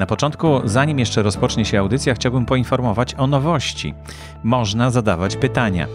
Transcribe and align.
Na 0.00 0.06
początku, 0.06 0.60
zanim 0.64 0.98
jeszcze 0.98 1.22
rozpocznie 1.22 1.64
się 1.64 1.78
audycja, 1.78 2.14
chciałbym 2.14 2.46
poinformować 2.46 3.14
o 3.14 3.26
nowości. 3.26 3.94
Można 4.42 4.90
zadawać 4.90 5.36
pytania. 5.36 5.86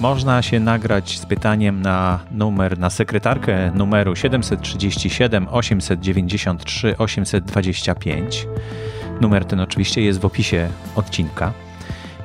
Można 0.00 0.42
się 0.42 0.60
nagrać 0.60 1.18
z 1.18 1.26
pytaniem 1.26 1.82
na 1.82 2.18
numer, 2.30 2.78
na 2.78 2.90
sekretarkę 2.90 3.70
numeru 3.74 4.16
737 4.16 5.48
893 5.50 6.98
825. 6.98 8.46
Numer 9.20 9.44
ten 9.44 9.60
oczywiście 9.60 10.02
jest 10.02 10.20
w 10.20 10.24
opisie 10.24 10.68
odcinka 10.96 11.52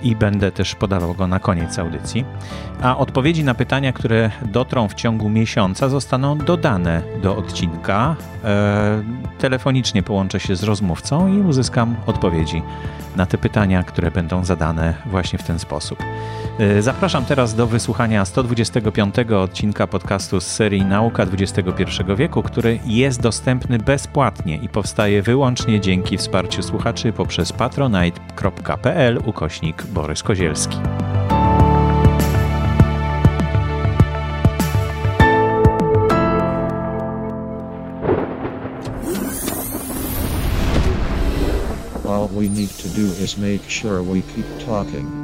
i 0.04 0.16
będę 0.16 0.52
też 0.52 0.76
podawał 0.76 1.14
go 1.14 1.28
na 1.28 1.40
koniec 1.40 1.80
audycji. 1.80 2.26
A 2.82 2.98
odpowiedzi 2.98 3.44
na 3.44 3.54
pytania, 3.54 3.94
które 3.94 4.32
dotrą 4.46 4.88
w 4.88 4.94
ciągu 4.94 5.30
miesiąca, 5.30 5.90
zostaną 5.90 6.38
dodane 6.38 7.02
do 7.22 7.38
odcinka. 7.38 8.16
E, 8.44 9.04
telefonicznie 9.38 10.04
połączę 10.04 10.40
się 10.40 10.56
z 10.56 10.64
rozmówcą 10.64 11.28
i 11.28 11.40
uzyskam 11.40 11.96
odpowiedzi 12.06 12.62
na 13.16 13.26
te 13.26 13.38
pytania, 13.38 13.84
które 13.84 14.12
będą 14.12 14.46
zadane 14.46 14.94
właśnie 15.06 15.40
w 15.40 15.44
ten 15.44 15.60
sposób. 15.60 16.00
E, 16.60 16.82
zapraszam 16.82 17.26
teraz 17.26 17.56
do 17.56 17.68
wysłuchania 17.68 18.26
125 18.26 19.16
odcinka 19.20 19.88
podcastu 19.88 20.42
z 20.42 20.48
serii 20.48 20.86
Nauka 20.86 21.24
XXI 21.24 21.84
wieku, 22.18 22.44
który 22.44 22.80
jest 22.86 23.22
dostępny 23.22 23.78
bezpłatnie 23.78 24.56
i 24.56 24.70
powstaje 24.70 25.22
wyłącznie 25.22 25.80
dzięki 25.80 26.18
wsparciu 26.18 26.64
słuchaczy 26.64 27.14
poprzez 27.14 27.54
patronite.pl 27.54 29.20
ukośnik 29.26 29.84
Borys 29.94 30.24
Kozielski. 30.24 30.78
All 42.06 42.28
we 42.28 42.48
need 42.48 42.70
to 42.70 42.90
do 42.90 43.06
is 43.06 43.38
make 43.38 43.68
sure 43.70 44.02
we 44.02 44.22
keep 44.22 44.46
talking. 44.60 45.21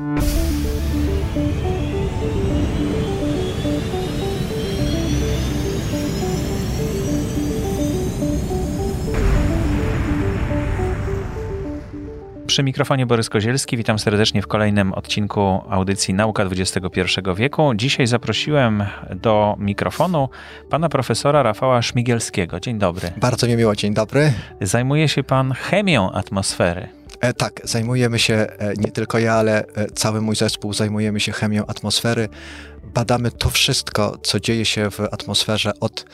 Przy 12.48 12.64
mikrofonie 12.64 13.06
Borys 13.06 13.30
Kozielski, 13.30 13.78
witam 13.78 14.00
serdecznie 14.00 14.42
w 14.42 14.48
kolejnym 14.48 14.94
odcinku 14.94 15.62
audycji 15.70 16.14
Nauka 16.14 16.44
XXI 16.44 17.02
wieku. 17.36 17.74
Dzisiaj 17.76 18.08
zaprosiłem 18.08 18.84
do 19.16 19.56
mikrofonu 19.60 20.30
pana 20.70 20.90
profesora 20.90 21.44
Rafała 21.44 21.82
Szmigielskiego. 21.82 22.60
Dzień 22.60 22.80
dobry. 22.80 23.12
Bardzo 23.18 23.48
mi 23.48 23.56
miło, 23.56 23.76
dzień 23.76 23.94
dobry. 23.94 24.34
Zajmuje 24.62 25.10
się 25.10 25.24
pan 25.24 25.52
chemią 25.52 26.12
atmosfery. 26.12 26.88
E, 27.20 27.34
tak, 27.34 27.62
zajmujemy 27.64 28.20
się, 28.20 28.34
e, 28.34 28.74
nie 28.78 28.92
tylko 28.92 29.20
ja, 29.20 29.34
ale 29.34 29.66
e, 29.66 29.86
cały 29.96 30.22
mój 30.22 30.36
zespół 30.36 30.74
zajmujemy 30.74 31.20
się 31.20 31.32
chemią 31.32 31.66
atmosfery. 31.66 32.30
Badamy 32.84 33.32
to 33.32 33.50
wszystko, 33.50 34.18
co 34.24 34.40
dzieje 34.40 34.66
się 34.66 34.92
w 34.92 35.00
atmosferze 35.00 35.72
od 35.80 36.06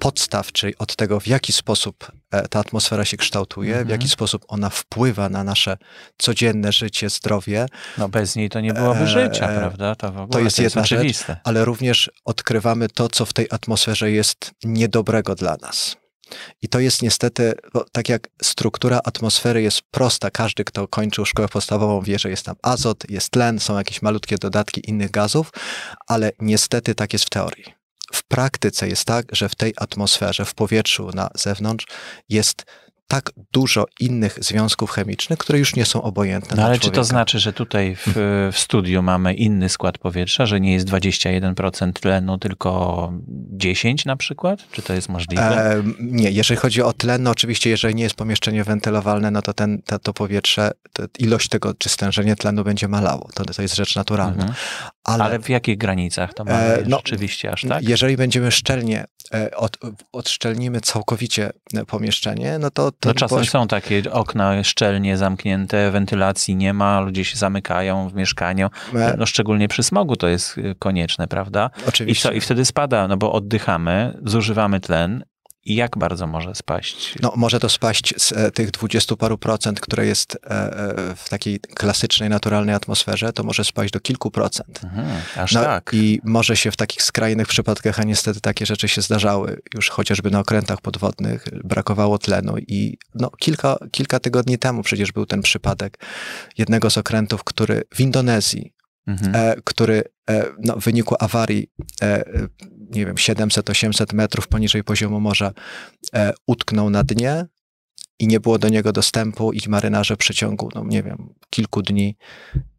podstaw, 0.00 0.52
czyli 0.52 0.78
od 0.78 0.96
tego, 0.96 1.20
w 1.20 1.26
jaki 1.26 1.52
sposób 1.52 2.12
e, 2.30 2.48
ta 2.48 2.60
atmosfera 2.60 3.04
się 3.04 3.16
kształtuje, 3.16 3.70
Mhm. 3.70 3.86
w 3.86 3.90
jaki 3.90 4.08
sposób 4.08 4.44
ona 4.48 4.70
wpływa 4.70 5.28
na 5.28 5.44
nasze 5.44 5.76
codzienne 6.18 6.72
życie, 6.72 7.10
zdrowie, 7.10 7.66
No 7.98 8.08
bez 8.08 8.36
niej 8.36 8.48
to 8.48 8.60
nie 8.60 8.72
byłoby 8.74 9.00
Eee, 9.00 9.08
życia, 9.08 9.48
prawda? 9.48 9.94
To 9.94 10.12
w 10.12 10.16
ogóle 10.18 10.28
to 10.32 10.40
jest 10.40 10.58
jedna 10.58 10.84
rzecz. 10.84 10.98
oczywiste. 10.98 11.36
ale 11.44 11.64
również 11.64 12.10
odkrywamy 12.24 12.88
to, 12.88 13.08
co 13.08 13.26
w 13.26 13.32
tej 13.32 13.46
atmosferze 13.50 14.10
jest 14.10 14.50
niedobrego 14.64 15.34
dla 15.34 15.56
nas. 15.62 15.96
I 16.62 16.68
to 16.68 16.80
jest 16.80 17.02
niestety, 17.02 17.52
tak 17.92 18.08
jak 18.08 18.28
struktura 18.42 19.00
atmosfery 19.04 19.62
jest 19.62 19.82
prosta, 19.90 20.30
każdy, 20.30 20.64
kto 20.64 20.88
kończył 20.88 21.24
szkołę 21.26 21.48
podstawową, 21.48 22.00
wie, 22.02 22.18
że 22.18 22.30
jest 22.30 22.44
tam 22.46 22.56
azot, 22.62 23.10
jest 23.10 23.30
tlen, 23.30 23.58
są 23.60 23.76
jakieś 23.78 24.02
malutkie 24.02 24.38
dodatki 24.38 24.90
innych 24.90 25.10
gazów, 25.10 25.52
ale 26.06 26.32
niestety 26.40 26.94
tak 26.94 27.12
jest 27.12 27.24
w 27.24 27.30
teorii. 27.30 27.79
Praktyce 28.30 28.88
jest 28.88 29.04
tak, 29.04 29.26
że 29.32 29.48
w 29.48 29.54
tej 29.54 29.74
atmosferze, 29.76 30.44
w 30.44 30.54
powietrzu 30.54 31.10
na 31.14 31.30
zewnątrz 31.34 31.86
jest 32.28 32.64
tak 33.10 33.32
dużo 33.52 33.86
innych 34.00 34.38
związków 34.40 34.90
chemicznych, 34.90 35.38
które 35.38 35.58
już 35.58 35.76
nie 35.76 35.84
są 35.84 36.02
obojętne 36.02 36.56
No 36.56 36.64
ale 36.64 36.78
czy 36.78 36.90
to 36.90 37.04
znaczy, 37.04 37.38
że 37.38 37.52
tutaj 37.52 37.96
w, 37.96 38.12
w 38.52 38.58
studiu 38.58 39.02
mamy 39.02 39.34
inny 39.34 39.68
skład 39.68 39.98
powietrza, 39.98 40.46
że 40.46 40.60
nie 40.60 40.72
jest 40.72 40.88
21% 40.88 41.92
tlenu, 41.92 42.38
tylko 42.38 43.12
10 43.52 44.04
na 44.04 44.16
przykład? 44.16 44.60
Czy 44.72 44.82
to 44.82 44.92
jest 44.92 45.08
możliwe? 45.08 45.72
E, 45.72 45.82
nie, 46.00 46.30
jeżeli 46.30 46.60
chodzi 46.60 46.82
o 46.82 46.92
tlen, 46.92 47.22
no 47.22 47.30
oczywiście, 47.30 47.70
jeżeli 47.70 47.94
nie 47.94 48.02
jest 48.02 48.14
pomieszczenie 48.14 48.64
wentylowalne, 48.64 49.30
no 49.30 49.42
to, 49.42 49.54
ten, 49.54 49.82
to, 49.82 49.98
to 49.98 50.12
powietrze, 50.12 50.70
to 50.92 51.02
ilość 51.18 51.48
tego, 51.48 51.74
czy 51.74 51.88
stężenie 51.88 52.36
tlenu 52.36 52.64
będzie 52.64 52.88
malało. 52.88 53.28
To, 53.34 53.44
to 53.44 53.62
jest 53.62 53.74
rzecz 53.74 53.96
naturalna. 53.96 54.42
Mhm. 54.42 54.54
Ale, 55.04 55.24
Ale 55.24 55.38
w 55.38 55.48
jakich 55.48 55.78
granicach 55.78 56.34
to 56.34 56.44
mamy 56.44 56.58
E, 56.58 56.82
no, 56.86 56.96
rzeczywiście 56.96 57.52
aż 57.52 57.62
tak? 57.68 57.88
jeżeli 57.88 58.16
będziemy 58.16 58.50
szczelnie, 58.50 59.04
e, 59.34 59.56
od, 59.56 59.78
odszczelnimy 60.12 60.80
całkowicie 60.80 61.50
e, 61.74 61.84
pomieszczenie, 61.84 62.58
no 62.58 62.70
to... 62.70 62.92
to 63.00 63.08
No 63.08 63.14
czasem 63.14 63.44
są 63.44 63.66
takie 63.68 64.02
okna 64.12 64.64
szczelnie 64.64 65.16
zamknięte, 65.16 65.90
wentylacji 65.90 66.56
nie 66.56 66.74
ma, 66.74 67.00
ludzie 67.00 67.24
się 67.24 67.36
zamykają 67.36 68.08
w 68.08 68.14
mieszkaniu. 68.14 68.70
No 69.18 69.26
szczególnie 69.26 69.68
przy 69.68 69.82
smogu 69.82 70.16
to 70.16 70.28
jest 70.28 70.56
konieczne, 70.78 71.28
prawda? 71.28 71.70
I 71.84 71.88
Oczywiście. 71.88 72.28
co? 72.28 72.34
I 72.34 72.40
wtedy 72.40 72.64
spada, 72.64 73.08
no 73.08 73.16
bo 73.16 73.32
oddychamy, 73.32 74.18
zużywamy 74.24 74.80
tlen 74.80 75.22
i 75.22 75.29
jak 75.64 75.98
bardzo 75.98 76.26
może 76.26 76.54
spaść? 76.54 77.14
No, 77.22 77.32
może 77.36 77.60
to 77.60 77.68
spaść 77.68 78.14
z 78.16 78.32
e, 78.32 78.50
tych 78.50 78.70
dwudziestu 78.70 79.16
paru 79.16 79.38
procent, 79.38 79.80
które 79.80 80.06
jest 80.06 80.34
e, 80.34 80.50
e, 80.50 81.16
w 81.16 81.28
takiej 81.28 81.60
klasycznej, 81.60 82.28
naturalnej 82.28 82.74
atmosferze, 82.74 83.32
to 83.32 83.42
może 83.42 83.64
spaść 83.64 83.92
do 83.92 84.00
kilku 84.00 84.30
procent. 84.30 84.80
Mhm, 84.84 85.06
aż 85.36 85.52
No 85.52 85.62
tak. 85.62 85.90
I 85.92 86.20
może 86.24 86.56
się 86.56 86.70
w 86.70 86.76
takich 86.76 87.02
skrajnych 87.02 87.48
przypadkach, 87.48 88.00
a 88.00 88.04
niestety 88.04 88.40
takie 88.40 88.66
rzeczy 88.66 88.88
się 88.88 89.02
zdarzały, 89.02 89.60
już 89.74 89.90
chociażby 89.90 90.30
na 90.30 90.40
okrętach 90.40 90.80
podwodnych, 90.80 91.44
brakowało 91.64 92.18
tlenu 92.18 92.58
i 92.58 92.98
no, 93.14 93.30
kilka, 93.30 93.78
kilka 93.90 94.20
tygodni 94.20 94.58
temu 94.58 94.82
przecież 94.82 95.12
był 95.12 95.26
ten 95.26 95.42
przypadek 95.42 95.98
jednego 96.58 96.90
z 96.90 96.98
okrętów, 96.98 97.44
który 97.44 97.82
w 97.94 98.00
Indonezji, 98.00 98.74
Mhm. 99.06 99.34
e, 99.34 99.56
który 99.64 100.04
no, 100.58 100.76
w 100.76 100.84
wyniku 100.84 101.14
awarii, 101.20 101.70
e, 102.02 102.24
nie 102.90 103.06
wiem, 103.06 103.14
700-800 103.14 104.14
metrów 104.14 104.48
poniżej 104.48 104.84
poziomu 104.84 105.20
morza 105.20 105.52
e, 106.14 106.32
utknął 106.46 106.90
na 106.90 107.04
dnie 107.04 107.46
i 108.18 108.26
nie 108.26 108.40
było 108.40 108.58
do 108.58 108.68
niego 108.68 108.92
dostępu 108.92 109.52
i 109.52 109.58
marynarze 109.68 110.14
w 110.14 110.18
przeciągu, 110.18 110.68
no 110.74 110.84
nie 110.84 111.02
wiem, 111.02 111.34
kilku 111.50 111.82
dni 111.82 112.16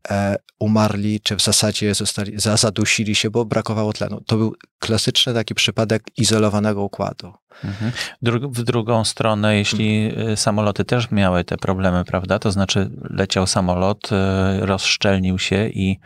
e, 0.10 0.36
umarli, 0.60 1.20
czy 1.22 1.36
w 1.36 1.42
zasadzie 1.42 1.96
zostali, 1.96 2.40
za- 2.40 2.58
zadusili 2.58 3.16
się, 3.16 3.30
bo 3.30 3.46
brakowało 3.46 3.94
tlenu. 3.94 4.22
To 4.28 4.38
był 4.38 4.56
klasyczny 4.80 5.34
taki 5.34 5.56
przypadek 5.56 6.04
izolowanego 6.18 6.84
układu. 6.84 7.34
Mhm. 7.64 7.92
Dru- 8.26 8.52
w 8.54 8.64
drugą 8.64 9.06
stronę, 9.06 9.58
jeśli 9.58 10.12
y, 10.32 10.38
samoloty 10.38 10.86
też 10.86 11.12
miały 11.12 11.44
te 11.44 11.58
problemy, 11.58 12.06
prawda? 12.06 12.40
To 12.40 12.52
znaczy 12.52 12.90
leciał 13.10 13.48
samolot, 13.48 14.10
y, 14.12 14.66
rozszczelnił 14.66 15.40
się 15.40 15.68
i 15.70 16.00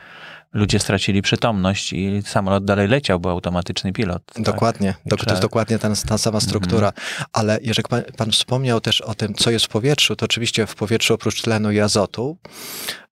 ludzie 0.55 0.79
stracili 0.79 1.21
przytomność 1.21 1.93
i 1.93 2.21
samolot 2.25 2.65
dalej 2.65 2.87
leciał, 2.87 3.19
bo 3.19 3.31
automatyczny 3.31 3.93
pilot. 3.93 4.21
tak? 4.25 4.43
Dokładnie, 4.43 4.93
dok- 5.05 5.25
to 5.25 5.29
jest 5.29 5.41
dokładnie 5.41 5.79
ta, 5.79 5.89
ta 6.07 6.17
sama 6.17 6.39
struktura. 6.39 6.93
Ale 7.33 7.59
jeżeli 7.61 7.89
pan, 7.89 8.03
pan 8.17 8.31
wspomniał 8.31 8.81
też 8.81 9.01
o 9.01 9.15
tym, 9.15 9.33
co 9.33 9.51
jest 9.51 9.65
w 9.65 9.69
powietrzu, 9.69 10.15
to 10.15 10.25
oczywiście 10.25 10.67
w 10.67 10.75
powietrzu 10.75 11.13
oprócz 11.13 11.41
tlenu 11.41 11.71
i 11.71 11.79
azotu 11.79 12.37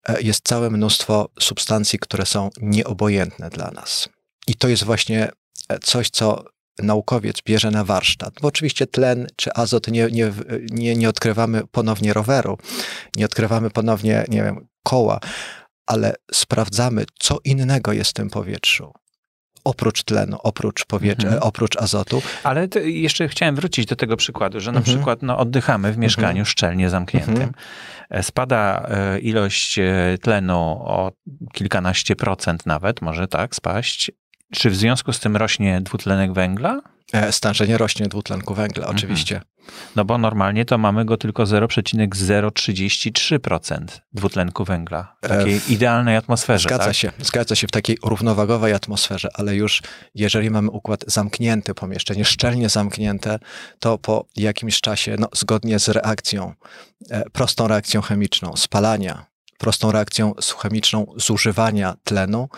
e, 0.07 0.21
jest 0.21 0.47
całe 0.47 0.69
mnóstwo 0.69 1.29
substancji, 1.39 2.00
które 2.00 2.25
są 2.25 2.50
nieobojętne 2.62 3.50
dla 3.50 3.71
nas. 3.71 4.09
I 4.47 4.56
to 4.56 4.67
jest 4.67 4.83
właśnie 4.83 5.31
e, 5.69 5.79
coś, 5.79 6.09
co 6.09 6.44
naukowiec 6.79 7.41
bierze 7.45 7.71
na 7.71 7.83
warsztat. 7.83 8.33
Bo 8.41 8.47
oczywiście 8.47 8.88
tlen 8.88 9.27
czy 9.35 9.53
azot 9.53 9.88
nie, 9.88 10.07
nie, 10.12 10.31
nie, 10.71 10.95
nie 10.95 11.09
odkrywamy 11.09 11.62
ponownie 11.71 12.13
roweru, 12.13 12.57
nie 13.15 13.25
odkrywamy 13.25 13.69
ponownie, 13.69 14.25
nie 14.27 14.44
wiem, 14.44 14.67
koła, 14.83 15.19
ale 15.88 16.15
sprawdzamy, 16.33 17.06
co 17.19 17.38
innego 17.45 17.94
jest 17.94 18.09
w 18.09 18.13
tym 18.13 18.30
powietrzu. 18.30 18.94
Oprócz 19.63 20.03
tlenu, 20.03 20.38
oprócz 20.44 20.85
powietrza, 20.85 21.27
Mhm. 21.27 21.44
oprócz 21.44 21.77
azotu. 21.77 22.21
Ale 22.44 22.68
jeszcze 22.83 23.27
chciałem 23.27 23.56
wrócić 23.56 23.85
do 23.85 23.95
tego 23.95 24.18
przykładu, 24.18 24.59
że 24.59 24.71
na 24.71 24.77
Mhm. 24.80 24.95
przykład 24.97 25.21
no, 25.21 25.38
oddychamy 25.38 25.91
w 25.94 25.97
mieszkaniu 25.97 26.27
Mhm. 26.30 26.45
szczelnie 26.45 26.89
zamkniętym. 26.89 27.33
Mhm. 27.33 27.53
E, 28.09 28.24
Spada 28.24 28.88
e, 28.89 29.19
ilość 29.19 29.80
e, 29.80 30.18
tlenu 30.21 30.57
o 30.85 31.12
kilkanaście 31.53 32.15
procent 32.15 32.65
nawet, 32.65 33.01
może 33.01 33.27
tak 33.27 33.56
spaść. 33.56 34.12
Czy 34.53 34.69
w 34.69 34.75
związku 34.75 35.13
z 35.13 35.19
tym 35.19 35.38
rośnie 35.38 35.81
dwutlenek 35.81 36.33
węgla? 36.33 36.81
E, 37.13 37.31
stężenie 37.31 37.77
rośnie 37.77 38.07
dwutlenku 38.07 38.54
węgla, 38.54 38.83
Mhm. 38.83 38.98
oczywiście. 38.98 39.42
No 39.95 40.06
bo 40.06 40.18
normalnie 40.18 40.65
to 40.65 40.77
mamy 40.77 41.06
go 41.06 41.18
tylko 41.18 41.45
0,033% 41.45 44.01
dwutlenku 44.13 44.65
węgla 44.65 45.15
w 45.24 45.27
takiej 45.27 45.62
idealnej 45.69 46.15
atmosferze. 46.15 46.69
Zgadza 46.69 46.86
tak? 46.86 46.95
się, 46.95 47.12
zgadza 47.19 47.56
się 47.56 47.68
w 47.68 47.71
takiej 47.71 47.98
równowagowej 48.04 48.74
atmosferze, 48.74 49.30
ale 49.33 49.56
już 49.56 49.81
jeżeli 50.15 50.50
mamy 50.50 50.69
układ 50.69 51.04
zamknięty, 51.07 51.74
pomieszczenie 51.74 52.25
szczelnie 52.25 52.69
zamknięte, 52.69 53.39
to 53.80 53.98
po 53.98 54.25
jakimś 54.36 54.81
czasie, 54.81 55.15
no, 55.19 55.27
zgodnie 55.33 55.80
z 55.80 55.89
reakcją, 55.89 56.54
e, 57.10 57.24
prostą 57.30 57.68
reakcją 57.68 58.01
chemiczną 58.01 58.56
spalania, 58.56 59.25
prostą 59.57 59.92
reakcją 59.92 60.33
chemiczną 60.62 61.06
zużywania 61.18 61.95
tlenu, 62.04 62.50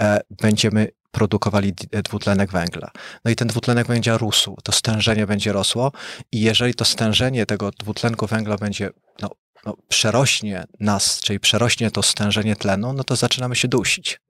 e, 0.00 0.20
będziemy 0.42 0.88
produkowali 1.12 1.74
e, 1.92 2.02
dwutlenek 2.02 2.52
węgla. 2.52 2.90
No 3.24 3.30
i 3.30 3.36
ten 3.36 3.48
dwutlenek 3.48 3.86
będzie 3.86 4.18
rósł, 4.18 4.56
to 4.64 4.72
stężenie 4.72 5.26
będzie 5.26 5.52
rosło 5.52 5.92
i 6.32 6.40
jeżeli 6.40 6.74
to 6.74 6.84
stężenie 6.84 7.46
tego 7.46 7.70
dwutlenku 7.70 8.26
węgla 8.26 8.56
będzie 8.56 8.90
no, 9.22 9.30
no, 9.66 9.76
przerośnie 9.88 10.64
nas, 10.80 11.20
czyli 11.20 11.40
przerośnie 11.40 11.90
to 11.90 12.02
stężenie 12.02 12.56
tlenu, 12.56 12.92
no 12.92 13.04
to 13.04 13.16
zaczynamy 13.16 13.56
się 13.56 13.68
dusić. 13.68 14.20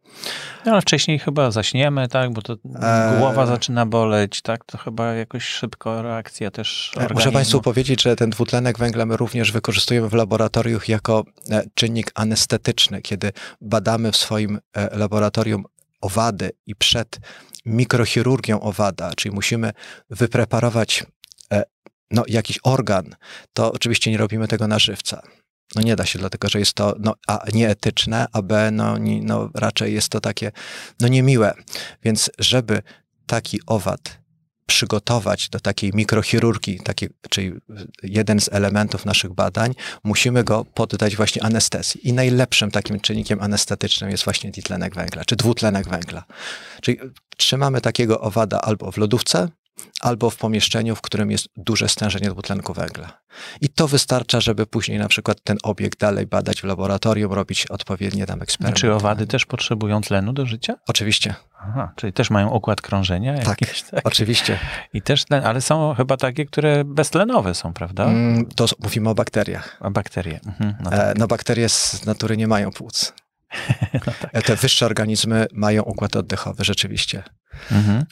No 0.67 0.73
ale 0.73 0.81
wcześniej 0.81 1.19
chyba 1.19 1.51
zaśniemy, 1.51 2.09
tak? 2.09 2.33
Bo 2.33 2.43
to 2.43 2.53
Eee. 2.83 3.19
głowa 3.19 3.47
zaczyna 3.47 3.87
boleć, 3.87 4.43
tak? 4.43 4.65
To 4.65 4.79
chyba 4.79 5.13
jakoś 5.13 5.45
szybko 5.45 6.03
reakcja 6.03 6.51
też 6.51 6.93
E, 6.97 7.01
Muszę 7.01 7.07
organizmu. 7.07 7.33
Państwu 7.33 7.63
powiedzieć, 7.63 8.03
że 8.03 8.17
ten 8.17 8.31
dwutlenek 8.31 8.79
węgla 8.79 9.07
my 9.07 9.17
również 9.17 9.53
wykorzystujemy 9.53 10.09
w 10.09 10.13
laboratoriach 10.13 10.89
jako 10.89 11.25
e, 11.51 11.63
czynnik 11.75 12.11
anestetyczny, 12.15 13.03
kiedy 13.03 13.33
badamy 13.61 14.13
w 14.13 14.17
swoim 14.17 14.59
e, 14.77 14.99
laboratorium 14.99 15.65
owady 16.03 16.51
i 16.67 16.75
przed 16.75 17.19
mikrochirurgią 17.67 18.61
owada, 18.61 19.15
czyli 19.17 19.35
musimy 19.35 19.73
wypreparować 20.11 21.05
e, 21.53 21.63
no, 22.11 22.25
jakiś 22.29 22.59
organ, 22.63 23.17
to 23.53 23.73
oczywiście 23.73 24.11
nie 24.11 24.19
robimy 24.19 24.49
tego 24.49 24.69
na 24.69 24.79
żywca. 24.79 25.23
No 25.75 25.83
nie 25.83 25.97
da 25.97 26.07
się, 26.07 26.19
dlatego 26.19 26.49
że 26.49 26.59
jest 26.59 26.73
to 26.73 26.95
no, 26.99 27.15
a 27.27 27.45
nieetyczne, 27.53 28.27
a 28.33 28.43
b 28.43 28.71
no, 28.71 28.99
nie, 28.99 29.23
no 29.23 29.51
raczej 29.55 29.95
jest 29.95 30.09
to 30.09 30.21
takie 30.21 30.53
no 31.01 31.09
niemiłe. 31.09 31.55
Więc 32.03 32.31
żeby 32.39 32.83
taki 33.27 33.61
owad 33.67 34.22
przygotować 34.67 35.49
do 35.49 35.61
takiej 35.61 35.91
mikrochirurgii, 35.95 36.81
takiej, 36.81 37.09
czyli 37.31 37.53
jeden 38.03 38.41
z 38.41 38.49
elementów 38.53 39.05
naszych 39.05 39.33
badań, 39.33 39.75
musimy 40.05 40.45
go 40.45 40.65
poddać 40.65 41.17
właśnie 41.17 41.43
anestezji. 41.43 42.09
I 42.09 42.13
najlepszym 42.13 42.71
takim 42.71 43.01
czynnikiem 43.01 43.41
anestetycznym 43.41 44.11
jest 44.11 44.25
właśnie 44.25 44.51
ditlenek 44.51 44.95
węgla, 44.95 45.25
czy 45.25 45.37
dwutlenek 45.37 45.89
węgla. 45.89 46.25
Czyli 46.81 46.99
trzymamy 47.37 47.81
takiego 47.81 48.21
owada 48.21 48.61
albo 48.61 48.93
w 48.93 48.97
lodówce, 48.97 49.49
albo 50.01 50.31
w 50.31 50.37
pomieszczeniu, 50.37 50.97
w 50.97 51.01
którym 51.01 51.31
jest 51.31 51.49
duże 51.57 51.89
stężenie 51.89 52.31
dwutlenku 52.31 52.73
węgla. 52.75 53.23
I 53.61 53.69
to 53.69 53.89
wystarcza, 53.89 54.41
żeby 54.41 54.67
później 54.67 54.99
na 54.99 55.09
przykład 55.09 55.39
ten 55.45 55.59
obiekt 55.63 55.99
dalej 56.01 56.27
badać 56.27 56.61
w 56.61 56.65
laboratorium, 56.65 57.33
robić 57.33 57.67
odpowiednie 57.67 58.27
tam 58.27 58.43
eksperymenty. 58.43 58.81
Czy 58.81 58.93
owady 58.95 59.27
też 59.27 59.47
potrzebują 59.47 60.01
tlenu 60.01 60.33
do 60.33 60.47
życia? 60.47 60.75
Oczywiście, 60.89 61.35
Aha, 61.61 61.93
czyli 61.97 62.13
też 62.13 62.31
mają 62.31 62.49
układ 62.51 62.81
krążenia? 62.81 63.39
Tak. 63.39 63.47
Jakieś, 63.61 63.83
tak? 63.83 64.01
oczywiście. 64.07 64.59
I 64.93 65.03
też 65.03 65.25
tlen, 65.25 65.45
ale 65.47 65.61
są 65.61 65.95
chyba 65.95 66.17
takie, 66.17 66.47
które 66.47 66.85
beztlenowe 66.85 67.55
są, 67.55 67.73
prawda? 67.73 68.05
Mm, 68.05 68.47
To 68.47 68.67
mówimy 68.83 69.11
o 69.11 69.15
bakteriach. 69.15 69.77
A 69.81 69.91
bakterie. 69.91 70.41
Mhm, 70.47 70.75
no 70.81 70.91
tak. 70.91 71.01
E, 71.01 71.15
No 71.19 71.27
bakterie 71.27 71.69
z 71.69 72.07
natury 72.07 72.37
nie 72.37 72.47
mają 72.49 72.71
płuc. 72.71 73.13
No 74.07 74.13
tak. 74.21 74.31
E, 74.33 74.43
Te 74.43 74.57
wyższe 74.57 74.87
organizmy 74.87 75.47
mają 75.53 75.83
układ 75.83 76.17
oddechowy, 76.17 76.65
rzeczywiście. 76.65 77.23
Mhm. 77.73 78.05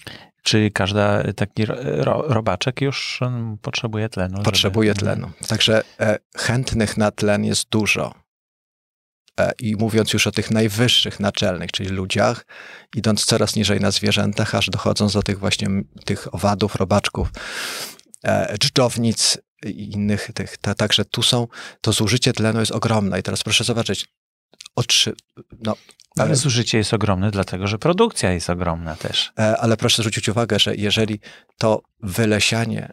Czy 0.43 0.71
każda 0.71 1.33
taki 1.33 1.67
ro, 1.67 1.77
ro, 1.83 2.23
robaczek 2.29 2.81
już 2.81 3.19
mm, 3.23 3.59
potrzebuje 3.59 4.09
tlenu? 4.09 4.35
żeby- 4.37 4.45
Potrzebuje 4.45 4.91
Mhm. 4.91 5.07
tlenu. 5.07 5.33
Także 5.49 5.83
e, 6.01 6.19
chętnych 6.37 6.97
na 6.97 7.11
tlen 7.11 7.45
jest 7.45 7.69
dużo. 7.69 8.15
E, 9.41 9.53
I 9.59 9.77
mówiąc 9.77 10.13
już 10.13 10.27
o 10.27 10.31
tych 10.33 10.51
najwyższych 10.51 11.21
naczelnych, 11.21 11.73
czyli 11.73 11.89
ludziach, 11.89 12.47
idąc 12.97 13.25
coraz 13.25 13.57
niżej 13.57 13.81
na 13.81 13.91
zwierzętach, 13.91 14.55
aż 14.55 14.71
dochodząc 14.71 15.13
do 15.13 15.23
tych 15.23 15.39
właśnie 15.39 15.69
tych 16.05 16.35
owadów, 16.35 16.75
robaczków, 16.77 17.29
e, 18.25 18.59
dżdżownic 18.59 19.39
i 19.67 19.93
innych 19.93 20.31
tych. 20.35 20.57
Ta, 20.59 20.75
także 20.75 21.05
tu 21.05 21.23
są, 21.23 21.47
to 21.81 21.93
zużycie 21.93 22.33
tlenu 22.33 22.61
jest 22.61 22.73
ogromne. 22.73 23.21
I 23.21 23.23
teraz 23.23 23.43
proszę 23.43 23.65
zobaczyć, 23.65 24.07
o 24.81 24.83
trzy, 24.83 25.13
no, 25.65 25.77
Ale 26.19 26.37
zużycie 26.37 26.79
jest 26.79 26.95
ogromne, 26.95 27.31
dlatego 27.31 27.67
że 27.67 27.79
produkcja 27.79 28.33
jest 28.33 28.51
ogromna 28.51 28.97
też. 28.97 29.33
E, 29.39 29.57
Ale 29.57 29.77
proszę 29.77 30.03
zwrócić 30.03 30.29
uwagę, 30.29 30.59
że 30.59 30.77
jeżeli 30.77 31.21
to 31.59 31.83
wylesianie 32.03 32.93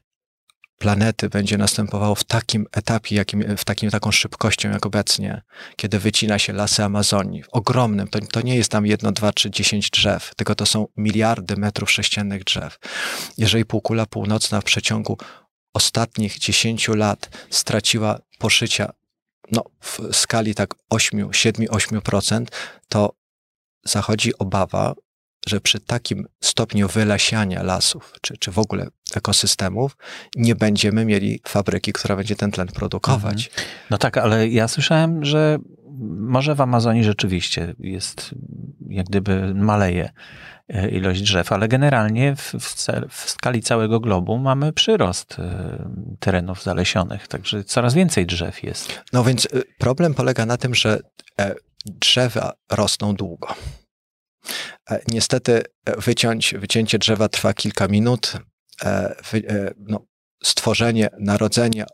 planety 0.77 1.29
będzie 1.29 1.57
następowało 1.57 2.15
w 2.15 2.23
takim 2.23 2.65
etapie, 2.71 3.15
jakim, 3.15 3.57
w 3.57 3.65
takim 3.65 3.89
taką 3.89 4.11
szybkością 4.11 4.71
jak 4.71 4.85
obecnie, 4.85 5.41
kiedy 5.75 5.99
wycina 5.99 6.39
się 6.39 6.53
lasy 6.53 6.83
Amazonii, 6.83 7.43
w 7.43 7.49
ogromnym, 7.51 8.07
to, 8.07 8.19
to 8.19 8.41
nie 8.41 8.55
jest 8.55 8.71
tam 8.71 8.85
jedno, 8.85 9.11
dwa, 9.11 9.31
trzy, 9.31 9.51
dziesięć 9.51 9.89
drzew, 9.89 10.31
tylko 10.35 10.55
to 10.55 10.65
są 10.65 10.87
miliardy 10.97 11.57
metrów 11.57 11.91
sześciennych 11.91 12.43
drzew. 12.43 12.79
Jeżeli 13.37 13.65
półkula 13.65 14.05
północna 14.05 14.61
w 14.61 14.63
przeciągu 14.63 15.17
ostatnich 15.73 16.39
10 16.39 16.87
lat 16.87 17.29
straciła 17.49 18.19
poszycia 18.39 18.91
no, 19.51 19.63
w 19.81 19.99
skali 20.11 20.55
tak 20.55 20.73
8, 20.89 21.33
7, 21.33 21.65
8%, 21.65 22.45
to 22.89 23.13
zachodzi 23.85 24.37
obawa, 24.37 24.93
że 25.47 25.61
przy 25.61 25.79
takim 25.79 26.27
stopniu 26.43 26.87
wylesiania 26.87 27.63
lasów, 27.63 28.13
czy, 28.21 28.37
czy 28.37 28.51
w 28.51 28.59
ogóle 28.59 28.87
ekosystemów, 29.15 29.97
nie 30.35 30.55
będziemy 30.55 31.05
mieli 31.05 31.41
fabryki, 31.47 31.93
która 31.93 32.15
będzie 32.15 32.35
ten 32.35 32.51
tlen 32.51 32.67
produkować. 32.67 33.49
No 33.89 33.97
tak, 33.97 34.17
ale 34.17 34.47
ja 34.47 34.67
słyszałem, 34.67 35.25
że 35.25 35.57
może 36.19 36.55
w 36.55 36.61
Amazonii 36.61 37.03
rzeczywiście 37.03 37.73
jest, 37.79 38.35
jak 38.89 39.05
gdyby 39.05 39.53
maleje 39.55 40.09
e, 40.69 40.89
ilość 40.89 41.21
drzew, 41.21 41.51
ale 41.51 41.67
generalnie 41.67 42.35
w, 42.35 42.41
w, 42.59 42.75
w 43.09 43.29
skali 43.29 43.61
całego 43.61 43.99
globu 43.99 44.37
mamy 44.37 44.73
przyrost 44.73 45.39
e, 45.39 45.89
terenów 46.19 46.63
zalesionych, 46.63 47.27
także 47.27 47.63
coraz 47.63 47.93
więcej 47.93 48.25
drzew 48.25 48.63
jest. 48.63 49.01
No 49.13 49.23
więc 49.23 49.45
y, 49.45 49.63
problem 49.77 50.13
polega 50.13 50.45
na 50.45 50.57
tym, 50.57 50.75
że 50.75 50.99
e, 51.39 51.55
drzewa 51.85 52.53
rosną 52.71 53.13
długo. 53.15 53.47
E, 54.91 55.01
Niestety 55.07 55.61
e, 55.85 56.01
wyciąć, 56.01 56.53
wycięcie 56.57 56.99
drzewa 56.99 57.29
trwa 57.29 57.53
kilka 57.53 57.87
minut. 57.87 58.33
e, 58.85 59.15
e, 59.33 59.73
No, 59.77 60.05
stworzenie, 60.43 61.09
narodzenie 61.19 61.83
e, 61.83 61.87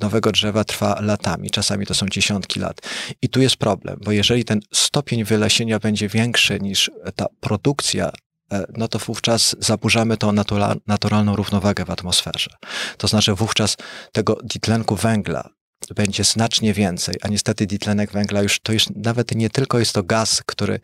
nowego 0.00 0.32
drzewa 0.32 0.64
trwa 0.64 1.00
latami, 1.00 1.50
czasami 1.50 1.86
to 1.86 1.94
są 1.94 2.08
dziesiątki 2.08 2.60
lat. 2.60 2.80
I 3.22 3.28
tu 3.28 3.40
jest 3.40 3.56
problem, 3.56 3.98
bo 4.04 4.12
jeżeli 4.12 4.44
ten 4.44 4.60
stopień 4.72 5.24
wylesienia 5.24 5.78
będzie 5.78 6.08
większy 6.08 6.60
niż 6.60 6.90
ta 7.16 7.26
produkcja, 7.40 8.12
e, 8.52 8.64
no 8.76 8.88
to 8.88 8.98
wówczas 8.98 9.56
zaburzamy 9.58 10.16
tą 10.16 10.32
natura- 10.32 10.76
naturalną 10.86 11.36
równowagę 11.36 11.84
w 11.84 11.90
atmosferze. 11.90 12.50
To 12.98 13.08
znaczy 13.08 13.34
wówczas 13.34 13.76
tego 14.12 14.38
ditlenku 14.44 14.96
węgla 14.96 15.50
będzie 15.94 16.24
znacznie 16.24 16.74
więcej, 16.74 17.14
a 17.22 17.28
niestety 17.28 17.66
ditlenek 17.66 18.12
węgla 18.12 18.42
już 18.42 18.60
to 18.60 18.72
już 18.72 18.86
nawet 18.96 19.34
nie 19.34 19.50
tylko 19.50 19.78
jest 19.78 19.92
to 19.92 20.02
gaz, 20.02 20.42
który, 20.46 20.80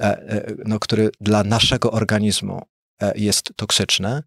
e, 0.00 0.04
e, 0.04 0.54
no, 0.64 0.78
który 0.78 1.10
dla 1.20 1.44
naszego 1.44 1.90
organizmu 1.90 2.62
e, 3.02 3.12
jest 3.16 3.52
toksyczny, 3.56 4.22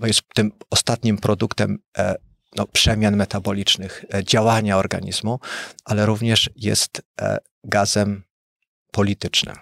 bo 0.00 0.06
jest 0.06 0.22
tym 0.34 0.52
ostatnim 0.70 1.18
produktem 1.18 1.78
e, 1.98 2.14
no, 2.58 2.66
przemian 2.66 3.16
metabolicznych, 3.16 4.04
e, 4.14 4.24
działania 4.24 4.78
organizmu, 4.78 5.40
ale 5.84 6.06
również 6.06 6.50
jest 6.56 7.02
e, 7.20 7.38
gazem 7.64 8.22
politycznym. 8.92 9.56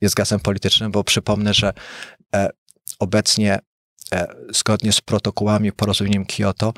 Jest 0.00 0.14
gazem 0.14 0.40
politycznym, 0.40 0.92
bo 0.92 1.04
przypomnę, 1.04 1.54
że 1.54 1.72
e, 2.34 2.50
obecnie 2.98 3.58
zgodnie 4.50 4.92
z 4.92 5.00
protokołami 5.00 5.72
porozumieniem 5.72 6.26
Kyoto, 6.26 6.72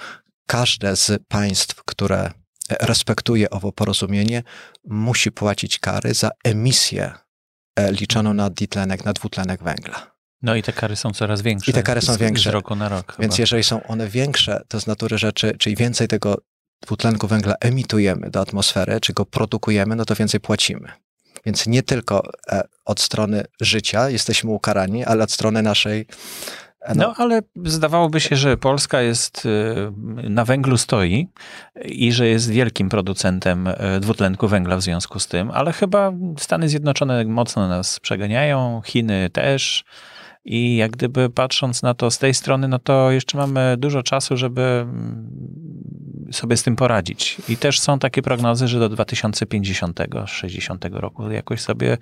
każde 0.47 0.97
z 0.97 1.23
państw, 1.29 1.85
które 1.85 2.31
respektuje 2.81 3.51
owo 3.51 3.73
porozumienie, 3.73 4.43
musi 4.85 5.33
płacić 5.33 5.79
kary 5.79 6.15
za 6.15 6.31
emisję 6.45 7.15
liczoną 7.91 8.35
na 8.35 8.51
ditlenek, 8.51 9.05
na 9.05 9.13
dwutlenek 9.13 9.63
węgla. 9.63 10.14
No 10.45 10.55
i 10.55 10.63
te 10.63 10.73
kary 10.73 10.97
są 10.97 11.11
coraz 11.11 11.43
większe. 11.43 11.71
I 11.71 11.75
te 11.75 11.83
kary 11.83 12.01
są 12.01 12.15
z, 12.15 12.17
większe. 12.17 12.51
Z 12.51 12.53
roku 12.53 12.77
na 12.77 12.89
rok. 12.89 13.17
Więc 13.19 13.35
chyba. 13.35 13.43
jeżeli 13.43 13.65
są 13.65 13.83
one 13.83 14.09
większe, 14.09 14.63
to 14.69 14.81
z 14.81 14.87
natury 14.87 15.19
rzeczy, 15.19 15.57
czyli 15.59 15.77
więcej 15.77 16.09
tego 16.09 16.37
dwutlenku 16.83 17.27
węgla 17.27 17.55
emitujemy 17.61 18.31
do 18.31 18.41
atmosfery, 18.41 19.01
czy 19.01 19.13
go 19.13 19.27
produkujemy, 19.27 19.97
no 19.97 20.05
to 20.05 20.15
więcej 20.15 20.41
płacimy. 20.41 20.89
Więc 21.47 21.67
nie 21.67 21.83
tylko 21.83 22.23
e, 22.49 22.63
od 22.85 23.01
strony 23.01 23.45
życia 23.61 24.11
jesteśmy 24.11 24.51
ukarani, 24.51 25.05
ale 25.05 25.25
od 25.25 25.33
strony 25.33 25.63
naszej. 25.63 26.07
e, 26.81 26.95
No, 26.95 27.15
ale 27.17 27.41
zdawałoby 27.65 28.21
się, 28.21 28.37
że 28.37 28.57
Polska 28.57 29.01
jest 29.01 29.47
y, 29.47 29.51
na 30.31 30.45
węglu 30.45 30.79
stoi 30.79 31.29
i 31.85 32.13
że 32.13 32.27
jest 32.27 32.51
wielkim 32.51 32.89
producentem 32.89 33.69
dwutlenku 34.01 34.49
węgla 34.49 34.77
w 34.77 34.83
związku 34.83 35.21
z 35.21 35.27
tym, 35.27 35.51
ale 35.51 35.73
chyba 35.73 36.13
Stany 36.39 36.69
Zjednoczone 36.69 37.25
mocno 37.25 37.69
nas 37.69 38.01
przeganiają, 38.01 38.83
Chiny 38.85 39.31
też. 39.31 39.85
I 40.45 40.77
jak 40.77 40.91
gdyby 40.91 41.31
patrząc 41.31 41.83
na 41.83 41.95
to 41.95 42.11
z 42.11 42.19
tej 42.19 42.35
strony, 42.35 42.69
no 42.69 42.79
to 42.79 43.11
jeszcze 43.11 43.39
mamy 43.39 43.77
dużo 43.79 44.03
czasu, 44.03 44.37
żeby 44.37 44.63
mm, 44.63 45.31
sobie 46.33 46.57
z 46.57 46.63
tym 46.63 46.77
poradzić. 46.77 47.37
I 47.49 47.57
też 47.57 47.81
są 47.81 47.99
takie 47.99 48.23
prognozy, 48.23 48.69
że 48.69 48.79
do 48.79 48.91
2050-60 48.91 50.93
roku 50.93 51.31
jakoś 51.31 51.61
sobie 51.61 51.99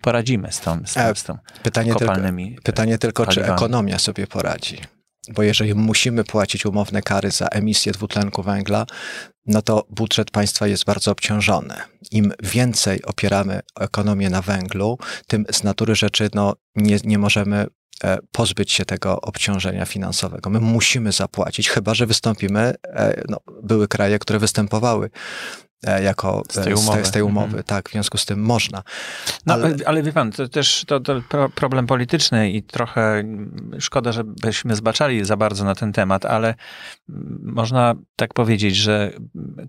poradzimy 0.00 0.52
z 0.52 0.60
tą, 0.60 0.80
z 0.86 0.94
tą, 0.94 1.00
E, 1.00 1.14
z 1.14 1.24
tą 1.24 1.38
Pytanie 1.62 1.92
kopalnymi. 1.92 2.46
tylko, 2.46 2.62
pytanie 2.62 2.98
tylko 2.98 3.26
czy 3.26 3.34
paliwami. 3.34 3.56
ekonomia 3.56 3.98
sobie 3.98 4.26
poradzi. 4.26 4.78
Bo 5.34 5.42
jeżeli 5.42 5.74
musimy 5.74 6.24
płacić 6.24 6.66
umowne 6.66 7.02
kary 7.02 7.30
za 7.30 7.46
emisję 7.46 7.92
dwutlenku 7.92 8.42
węgla, 8.42 8.86
no 9.46 9.62
to 9.62 9.86
budżet 9.90 10.30
państwa 10.30 10.66
jest 10.66 10.84
bardzo 10.84 11.10
obciążony. 11.10 11.74
Im 12.10 12.32
więcej 12.42 13.02
opieramy 13.02 13.60
ekonomię 13.80 14.30
na 14.30 14.42
węglu, 14.42 14.98
tym 15.26 15.44
z 15.52 15.64
natury 15.64 15.94
rzeczy 15.94 16.28
no, 16.34 16.54
nie, 16.76 16.96
nie 17.04 17.18
możemy 17.18 17.66
pozbyć 18.32 18.72
się 18.72 18.84
tego 18.84 19.20
obciążenia 19.20 19.86
finansowego. 19.86 20.50
My 20.50 20.60
musimy 20.60 21.12
zapłacić, 21.12 21.68
chyba 21.68 21.94
że 21.94 22.06
wystąpimy, 22.06 22.74
e, 22.84 23.22
no, 23.28 23.40
były 23.62 23.88
kraje, 23.88 24.18
które 24.18 24.38
występowały 24.38 25.06
e, 25.06 25.63
jako 26.02 26.42
Z 26.48 26.64
tej 26.64 26.72
e, 26.72 26.76
umowy. 26.76 27.04
z 27.04 27.10
tej 27.10 27.22
umowy. 27.22 27.46
Mhm. 27.46 27.64
Tak, 27.64 27.88
w 27.88 27.92
związku 27.92 28.18
z 28.18 28.26
tym 28.26 28.40
można. 28.42 28.82
No, 29.46 29.54
ale- 29.54 29.76
ale, 29.86 30.02
wie 30.02 30.12
pan, 30.12 30.32
to 30.32 30.48
też 30.48 30.84
to, 30.86 31.00
to 31.00 31.22
pro, 31.28 31.48
problem 31.48 31.86
polityczny 31.86 32.50
i 32.50 32.62
trochę 32.62 33.24
szkoda, 33.78 34.12
żebyśmy 34.12 34.74
zbaczali 34.74 35.24
za 35.24 35.36
bardzo 35.36 35.64
na 35.64 35.74
ten 35.74 35.92
temat, 35.92 36.24
ale 36.24 36.54
można 37.42 37.94
tak 38.16 38.34
powiedzieć, 38.34 38.76
że 38.76 39.10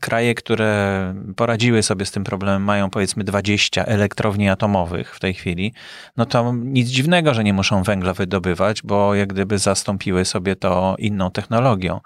kraje, 0.02 0.36
które 0.36 1.14
poradziły 1.36 1.84
sobie 1.84 2.06
z 2.06 2.12
tym 2.12 2.24
problemem, 2.24 2.64
mają 2.64 2.90
powiedzmy 2.90 3.24
20 3.24 3.86
elektrowni 3.86 4.50
atomowych 4.50 5.16
w 5.16 5.20
tej 5.20 5.34
chwili, 5.34 5.74
no 6.18 6.26
to 6.26 6.54
nic 6.56 6.88
dziwnego, 6.90 7.34
że 7.34 7.44
nie 7.44 7.54
muszą 7.54 7.84
węgla 7.84 8.14
wydobywać, 8.14 8.82
bo 8.82 9.16
jak 9.16 9.34
gdyby 9.34 9.58
zastąpiły 9.58 10.26
sobie 10.26 10.56
to 10.56 10.96
inną 11.00 11.32
technologią. 11.32 12.00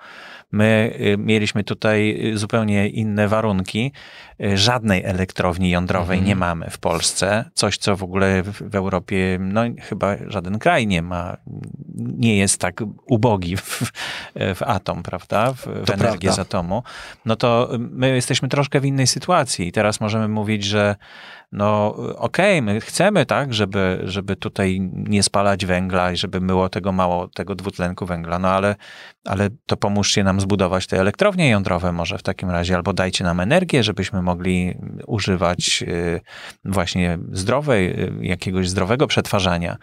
My 0.51 0.93
y, 0.99 1.17
mieliśmy 1.17 1.63
tutaj 1.63 2.27
y, 2.33 2.37
zupełnie 2.37 2.87
inne 2.87 3.27
warunki. 3.27 3.91
Y, 4.43 4.57
Żadnej 4.57 5.05
elektrowni 5.05 5.69
jądrowej 5.69 6.17
Mhm. 6.17 6.27
nie 6.27 6.35
mamy 6.35 6.69
w 6.69 6.77
Polsce. 6.77 7.45
Coś, 7.53 7.77
co 7.77 7.95
w 7.95 8.03
ogóle 8.03 8.43
w, 8.43 8.69
w 8.69 8.75
Europie, 8.75 9.37
no 9.41 9.61
chyba 9.81 10.15
żaden 10.27 10.59
kraj 10.59 10.87
nie 10.87 11.01
ma, 11.01 11.37
nie 11.95 12.37
jest 12.37 12.61
tak 12.61 12.81
ubogi 13.05 13.57
w, 13.57 13.91
w 14.55 14.63
atom, 14.65 15.03
prawda? 15.03 15.53
W, 15.53 15.61
w 15.61 15.89
energię 15.89 16.29
prawda. 16.29 16.31
z 16.31 16.39
atomu. 16.39 16.83
No 17.25 17.35
to 17.35 17.69
my 17.79 18.09
jesteśmy 18.15 18.49
troszkę 18.49 18.79
w 18.79 18.85
innej 18.85 19.07
sytuacji 19.07 19.67
i 19.67 19.71
teraz 19.71 20.01
możemy 20.01 20.27
mówić, 20.27 20.63
że 20.63 20.95
no 21.51 21.95
okej, 22.17 22.61
my 22.61 22.81
chcemy 22.81 23.25
tak, 23.25 23.53
żeby, 23.53 24.01
żeby 24.03 24.35
tutaj 24.35 24.79
nie 24.93 25.23
spalać 25.23 25.65
węgla 25.65 26.11
i 26.11 26.17
żeby 26.17 26.41
było 26.41 26.69
tego 26.69 26.91
mało, 26.91 27.27
tego 27.27 27.55
dwutlenku 27.55 28.05
węgla, 28.05 28.39
no 28.39 28.47
ale, 28.47 28.75
ale 29.25 29.49
to 29.65 29.77
pomóżcie 29.77 30.23
nam 30.23 30.41
zbudować 30.41 30.87
te 30.87 30.99
elektrownie 30.99 31.49
jądrowe 31.49 31.91
może 31.91 32.17
w 32.17 32.23
takim 32.23 32.49
razie, 32.49 32.75
albo 32.75 32.93
dajcie 32.93 33.23
nam 33.23 33.39
energię, 33.39 33.83
żebyśmy 33.83 34.21
mogli 34.29 34.75
używać 35.07 35.83
y, 35.87 36.21
właśnie 36.65 37.19
zdrowej, 37.31 38.03
y, 38.03 38.13
jakiegoś 38.21 38.69
zdrowego 38.69 39.07
przetwarzania 39.07 39.77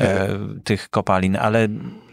e, 0.00 0.28
tych 0.64 0.90
kopalin, 0.90 1.36
ale 1.36 1.68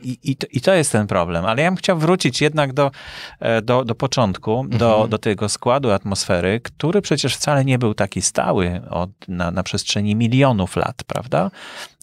i, 0.06 0.32
i, 0.32 0.36
to, 0.36 0.48
i 0.52 0.62
to 0.62 0.74
jest 0.74 0.92
ten 0.92 1.08
problem. 1.08 1.46
Ale 1.46 1.62
ja 1.62 1.70
bym 1.72 1.78
chciał 1.78 1.98
wrócić 1.98 2.42
jednak 2.42 2.74
do, 2.74 2.92
e, 3.40 3.62
do, 3.62 3.86
do 3.86 3.96
początku, 3.96 4.66
do, 4.70 4.92
Mhm. 4.92 5.10
do 5.10 5.18
tego 5.18 5.50
składu 5.50 5.92
atmosfery, 5.92 6.60
który 6.64 7.02
przecież 7.02 7.36
wcale 7.36 7.66
nie 7.66 7.80
był 7.80 7.94
taki 7.94 8.22
stały 8.22 8.82
od, 8.90 9.10
na, 9.28 9.52
na 9.52 9.64
przestrzeni 9.64 10.16
milionów 10.16 10.76
lat, 10.76 11.04
prawda? 11.08 11.52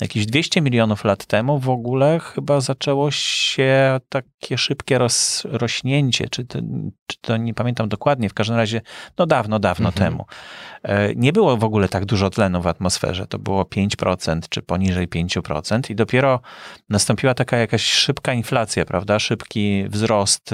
Jakieś 0.01 0.27
200 0.27 0.61
milionów 0.61 1.05
lat 1.05 1.27
temu 1.27 1.59
w 1.59 1.69
ogóle 1.71 2.21
chyba 2.21 2.61
zaczęło 2.61 3.11
się 3.11 4.01
takie 4.09 4.59
szybkie 4.59 4.99
roz, 4.99 5.43
rośnięcie, 5.51 6.29
czy 6.29 6.45
to, 6.45 6.59
czy 7.07 7.17
to 7.21 7.37
nie 7.37 7.55
pamiętam 7.55 7.89
dokładnie, 7.89 8.29
w 8.29 8.35
każdym 8.35 8.57
razie 8.57 8.81
no 9.19 9.27
dawno, 9.27 9.59
dawno 9.59 9.89
Mhm. 9.89 10.05
temu. 10.11 10.25
E, 10.83 11.15
Nie 11.15 11.33
było 11.33 11.57
w 11.57 11.65
ogóle 11.65 11.89
tak 11.89 12.05
dużo 12.05 12.31
tlenu 12.31 12.63
w 12.63 12.67
atmosferze, 12.67 13.27
to 13.27 13.39
było 13.39 13.65
5% 13.65 14.49
czy 14.49 14.63
poniżej 14.63 15.09
5% 15.09 15.91
i 15.91 15.95
dopiero 15.95 16.41
nastąpiła 16.89 17.35
taka 17.35 17.57
jakaś 17.57 17.92
szybka 17.93 18.33
inflacja, 18.33 18.85
prawda? 18.85 19.19
Szybki 19.19 19.85
wzrost 19.89 20.51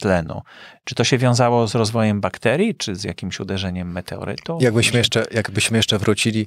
tlenu. 0.00 0.40
Czy 0.84 0.94
to 0.94 1.04
się 1.04 1.18
wiązało 1.18 1.68
z 1.68 1.74
rozwojem 1.74 2.20
bakterii, 2.20 2.74
czy 2.74 2.96
z 2.96 3.04
jakimś 3.04 3.40
uderzeniem 3.40 3.92
meteorytu? 3.92 4.58
Jakbyśmy 4.60 4.98
jeszcze, 4.98 5.24
jakbyśmy 5.30 5.76
jeszcze 5.76 5.98
wrócili, 5.98 6.46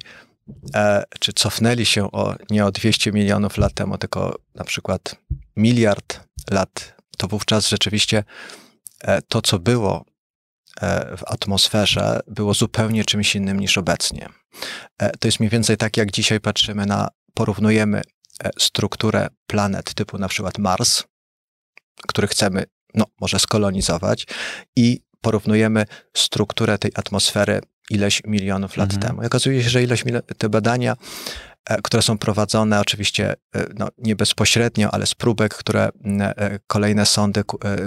e, 0.74 1.04
czy 1.20 1.32
cofnęli 1.32 1.86
się 1.86 2.12
o, 2.12 2.34
nie 2.50 2.64
o 2.64 2.72
200 2.72 3.12
milionów 3.12 3.58
lat 3.58 3.74
temu, 3.74 3.98
tylko 3.98 4.38
na 4.54 4.64
przykład 4.64 5.16
miliard 5.56 6.20
lat, 6.50 6.96
to 7.18 7.28
wówczas 7.28 7.68
rzeczywiście 7.68 8.24
e, 9.00 9.22
to, 9.22 9.42
co 9.42 9.58
było 9.58 10.04
e, 10.80 11.16
w 11.16 11.24
atmosferze, 11.26 12.20
było 12.26 12.54
zupełnie 12.54 13.04
czymś 13.04 13.36
innym 13.36 13.60
niż 13.60 13.78
obecnie. 13.78 14.28
E, 14.98 15.10
to 15.10 15.28
jest 15.28 15.40
mniej 15.40 15.50
więcej 15.50 15.76
tak, 15.76 15.96
jak 15.96 16.10
dzisiaj 16.12 16.40
patrzymy 16.40 16.86
na, 16.86 17.08
porównujemy 17.34 18.02
strukturę 18.58 19.28
planet 19.46 19.94
typu 19.94 20.18
na 20.18 20.28
przykład 20.28 20.58
Mars, 20.58 21.04
który 22.08 22.28
chcemy, 22.28 22.64
no, 22.94 23.04
może 23.20 23.38
skolonizować 23.38 24.26
i 24.76 25.00
porównujemy 25.20 25.84
strukturę 26.16 26.78
tej 26.78 26.90
atmosfery 26.94 27.60
ileś 27.90 28.22
milionów 28.26 28.76
lat 28.76 28.92
Mhm. 28.94 29.08
temu. 29.10 29.22
I 29.22 29.26
okazuje 29.26 29.62
się, 29.62 29.70
że 29.70 29.82
ileś 29.82 30.04
mil- 30.04 30.22
te 30.38 30.48
badania, 30.48 30.96
e, 31.64 31.82
które 31.82 32.02
są 32.02 32.18
prowadzone 32.18 32.80
oczywiście 32.80 33.34
e, 33.54 33.66
no, 33.78 33.88
nie 33.98 34.16
bezpośrednio, 34.16 34.90
ale 34.94 35.06
z 35.06 35.14
próbek, 35.14 35.54
które 35.54 35.88
e, 36.20 36.58
kolejne 36.66 37.06
sondy, 37.06 37.40
e, 37.40 37.44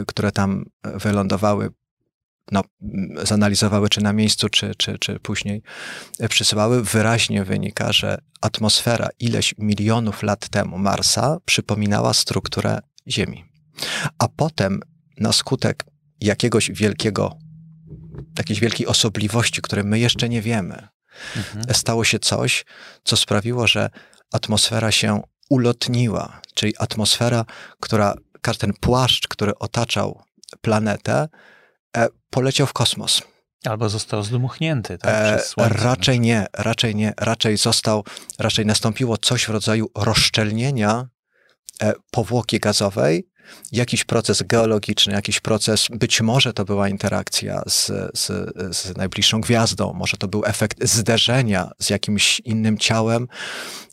które 0.08 0.32
tam 0.32 0.66
e, 0.84 1.00
wylądowały, 1.00 1.70
no, 2.52 2.64
zanalizowały 3.24 3.90
czy 3.90 4.02
na 4.02 4.14
miejscu, 4.14 4.50
czy, 4.50 4.76
czy, 4.78 5.00
czy 5.00 5.20
później 5.20 5.62
e, 6.20 6.30
przysyłały, 6.30 6.84
wyraźnie 6.84 7.44
wynika, 7.44 7.94
że 7.94 8.22
atmosfera 8.42 9.10
ileś 9.20 9.56
milionów 9.58 10.24
lat 10.24 10.50
temu 10.50 10.78
Marsa 10.78 11.38
przypominała 11.46 12.14
strukturę 12.14 12.80
Ziemi. 13.08 13.46
A 14.18 14.28
potem 14.28 14.80
na 15.18 15.34
skutek 15.34 15.86
jakiegoś 16.22 16.72
wielkiego, 16.72 17.38
jakiejś 18.38 18.60
wielkiej 18.60 18.88
osobliwości, 18.88 19.62
której 19.62 19.86
my 19.86 20.00
jeszcze 20.00 20.30
nie 20.30 20.42
wiemy, 20.42 20.88
Mhm. 21.36 21.76
stało 21.76 22.04
się 22.04 22.20
coś, 22.20 22.66
co 23.04 23.18
sprawiło, 23.18 23.68
że 23.68 23.90
atmosfera 24.32 24.92
się 24.92 25.22
ulotniła, 25.50 26.42
czyli 26.54 26.74
atmosfera, 26.78 27.46
która, 27.80 28.14
ten 28.58 28.74
płaszcz, 28.74 29.28
który 29.28 29.60
otaczał 29.60 30.22
planetę, 30.62 31.14
e, 31.14 31.30
poleciał 32.30 32.68
w 32.68 32.74
kosmos. 32.74 33.22
Albo 33.66 33.90
został 33.90 34.24
zdmuchnięty 34.24 34.98
tak, 34.98 35.12
E, 35.16 35.38
przez 35.38 35.50
słońce. 35.50 35.74
raczej 35.84 36.20
nie, 36.20 36.48
raczej 36.54 36.96
nie, 36.96 37.14
raczej 37.18 37.58
został, 37.58 38.04
raczej 38.40 38.66
nastąpiło 38.66 39.18
coś 39.18 39.46
w 39.46 39.50
rodzaju 39.50 39.92
rozszczelnienia 39.96 41.08
e, 41.82 41.94
powłoki 42.12 42.60
gazowej, 42.60 43.29
jakiś 43.72 44.04
proces 44.04 44.44
geologiczny, 44.44 45.14
jakiś 45.14 45.40
proces, 45.40 45.88
być 45.90 46.22
może 46.22 46.54
to 46.54 46.66
była 46.66 46.90
interakcja 46.90 47.62
z, 47.68 47.88
z, 48.14 48.28
z 48.78 48.98
najbliższą 48.98 49.42
gwiazdą, 49.42 49.94
może 49.94 50.18
to 50.18 50.28
był 50.28 50.46
efekt 50.46 50.78
zderzenia 50.88 51.72
z 51.80 51.90
jakimś 51.90 52.40
innym 52.40 52.78
ciałem, 52.78 53.28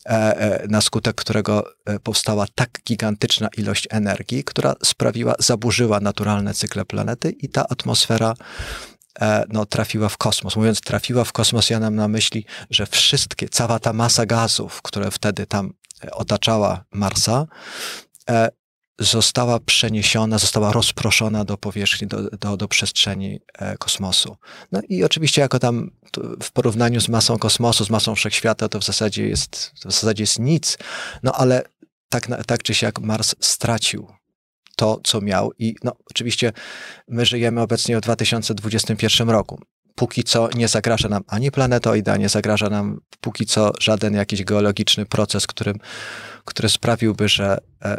e, 0.07 0.11
e, 0.11 0.69
na 0.69 0.81
skutek 0.81 1.17
którego 1.17 1.65
e, 1.85 1.99
powstała 1.99 2.47
tak 2.55 2.71
gigantyczna 2.87 3.49
ilość 3.57 3.89
energii, 3.91 4.45
która 4.45 4.75
sprawiła, 4.85 5.35
zaburzyła 5.39 6.01
naturalne 6.01 6.55
cykle 6.55 6.85
planety 6.85 7.31
i 7.31 7.49
ta 7.49 7.69
atmosfera 7.69 8.35
no, 9.49 9.67
trafiła 9.67 10.09
w 10.09 10.17
kosmos. 10.17 10.57
Mówiąc 10.57 10.81
trafiła 10.81 11.25
w 11.25 11.33
kosmos, 11.33 11.71
ja 11.71 11.81
mam 11.81 11.95
na 11.95 12.09
myśli, 12.09 12.45
że 12.71 12.87
wszystkie, 12.87 13.49
cała 13.49 13.79
ta 13.79 13.93
masa 13.93 14.27
gazów, 14.27 14.83
które 14.83 15.11
wtedy 15.11 15.47
tam 15.47 15.73
otaczała 16.13 16.85
Marsa, 16.93 17.47
została 18.99 19.61
przeniesiona, 19.61 20.39
została 20.39 20.73
rozproszona 20.73 21.45
do 21.45 21.57
powierzchni, 21.57 22.09
do, 22.09 22.23
do, 22.31 22.57
do 22.57 22.69
przestrzeni 22.69 23.41
e, 23.59 23.77
kosmosu. 23.77 24.37
No 24.73 24.81
i 24.89 25.05
oczywiście 25.05 25.41
jako 25.41 25.59
tam 25.59 25.91
w 26.43 26.53
porównaniu 26.53 27.01
z 27.01 27.09
masą 27.09 27.39
kosmosu, 27.39 27.85
z 27.85 27.91
masą 27.91 28.15
wszechświata, 28.15 28.69
to 28.69 28.81
w 28.81 28.85
zasadzie 28.85 29.29
jest, 29.29 29.73
w 29.75 29.83
zasadzie 29.83 30.23
jest 30.23 30.39
nic, 30.39 30.79
no 31.23 31.33
ale 31.33 31.63
tak, 32.09 32.47
tak 32.47 32.63
czy 32.63 32.75
siak 32.75 33.01
Mars 33.01 33.35
stracił 33.41 34.09
to, 34.77 35.01
co 35.05 35.21
miał 35.21 35.53
i 35.59 35.75
no 35.85 35.93
oczywiście 36.11 36.53
my 37.09 37.27
żyjemy 37.27 37.61
obecnie 37.61 37.97
w 37.97 38.01
2021 38.01 39.31
roku. 39.31 39.61
Póki 39.95 40.25
co 40.25 40.49
nie 40.55 40.69
zagraża 40.69 41.09
nam 41.09 41.23
ani 41.27 41.51
planetoida, 41.51 42.17
nie 42.17 42.29
zagraża 42.29 42.69
nam 42.71 43.01
póki 43.21 43.47
co 43.47 43.73
żaden 43.81 44.15
jakiś 44.15 44.45
geologiczny 44.45 45.07
proces, 45.07 45.47
którym, 45.47 45.79
który 46.45 46.69
sprawiłby, 46.69 47.29
że 47.29 47.59
e, 47.85 47.97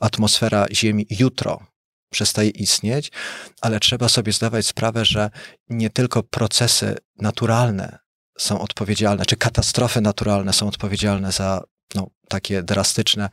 atmosfera 0.00 0.66
Ziemi 0.72 1.06
jutro 1.10 1.66
przestaje 2.10 2.50
istnieć, 2.50 3.12
ale 3.60 3.80
trzeba 3.80 4.08
sobie 4.08 4.32
zdawać 4.32 4.66
sprawę, 4.66 5.04
że 5.04 5.30
nie 5.68 5.90
tylko 5.90 6.22
procesy 6.22 6.96
naturalne 7.16 7.98
są 8.38 8.60
odpowiedzialne, 8.60 9.26
czy 9.26 9.36
katastrofy 9.36 10.00
naturalne 10.00 10.52
są 10.52 10.68
odpowiedzialne 10.68 11.32
za 11.32 11.64
no, 11.94 12.10
takie 12.28 12.62
drastyczne 12.62 13.28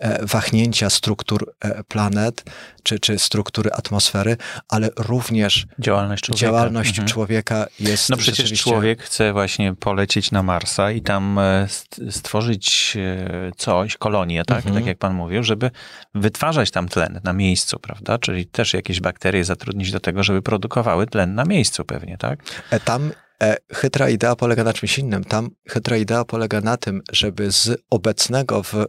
e, 0.00 0.26
wahnięcia 0.26 0.90
struktur 0.90 1.54
e, 1.60 1.84
planet 1.84 2.44
czy, 2.82 2.98
czy 2.98 3.18
struktury 3.18 3.72
atmosfery, 3.72 4.36
ale 4.68 4.90
również 4.96 5.66
działalność 5.78 6.24
człowieka, 6.24 6.46
działalność 6.46 6.90
mhm. 6.90 7.08
człowieka 7.08 7.66
jest. 7.80 8.10
No 8.10 8.16
przecież 8.16 8.36
rzeczywiście... 8.36 8.70
człowiek 8.70 9.02
chce 9.02 9.32
właśnie 9.32 9.74
polecieć 9.74 10.30
na 10.30 10.42
Marsa 10.42 10.90
i 10.90 11.02
tam 11.02 11.38
e, 11.38 11.68
stworzyć 12.10 12.96
coś, 13.56 13.96
kolonię, 13.96 14.44
tak, 14.44 14.56
mhm. 14.56 14.74
tak 14.74 14.86
jak 14.86 14.98
pan 14.98 15.14
mówił, 15.14 15.42
żeby 15.42 15.70
wytwarzać 16.14 16.70
tam 16.70 16.88
tlen 16.88 17.20
na 17.24 17.32
miejscu, 17.32 17.78
prawda? 17.78 18.18
Czyli 18.18 18.46
też 18.46 18.74
jakieś 18.74 19.00
bakterie 19.00 19.44
zatrudnić 19.44 19.92
do 19.92 20.00
tego, 20.00 20.22
żeby 20.22 20.42
produkowały 20.42 21.06
tlen 21.06 21.34
na 21.34 21.44
miejscu 21.44 21.84
pewnie, 21.84 22.18
tak? 22.18 22.38
Tam 22.84 23.12
chytra 23.72 24.08
idea 24.08 24.36
polega 24.36 24.64
na 24.64 24.72
czymś 24.72 24.98
innym. 24.98 25.24
Tam 25.24 25.50
chytra 25.68 25.96
idea 25.96 26.24
polega 26.24 26.60
na 26.60 26.76
tym, 26.76 27.02
żeby 27.12 27.52
z 27.52 27.82
obecnego 27.90 28.62
w 28.62 28.74
e, 28.74 28.86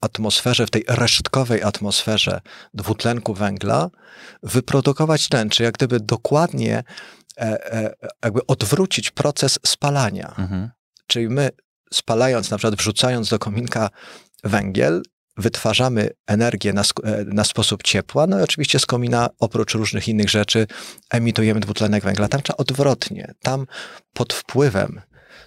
atmosferze, 0.00 0.66
w 0.66 0.70
tej 0.70 0.84
resztkowej 0.88 1.62
atmosferze 1.62 2.40
dwutlenku 2.74 3.34
węgla 3.34 3.90
wyprodukować 4.42 5.28
tlen, 5.28 5.50
czy 5.50 5.62
jak 5.62 5.74
gdyby 5.74 6.00
dokładnie 6.00 6.84
e, 7.38 7.94
jakby 8.24 8.46
odwrócić 8.46 9.10
proces 9.10 9.58
spalania. 9.66 10.34
Mhm. 10.38 10.70
Czyli 11.06 11.28
my 11.28 11.50
spalając, 11.92 12.50
na 12.50 12.56
przykład 12.56 12.78
wrzucając 12.78 13.30
do 13.30 13.38
kominka 13.38 13.90
węgiel, 14.44 15.02
wytwarzamy 15.40 16.10
energię 16.26 16.72
na, 16.72 16.82
e, 17.04 17.24
na, 17.24 17.44
sposób 17.44 17.82
ciepła, 17.82 18.26
no 18.26 18.40
i 18.40 18.42
oczywiście 18.42 18.78
z 18.78 18.86
komina 18.86 19.28
oprócz 19.38 19.74
różnych 19.74 20.08
innych 20.08 20.30
rzeczy 20.30 20.66
emitujemy 21.10 21.60
dwutlenek 21.60 22.04
węgla. 22.04 22.28
Tam 22.28 22.42
trzeba 22.42 22.56
odwrotnie. 22.56 23.34
Tam 23.42 23.66
pod 24.14 24.32
wpływem 24.32 25.00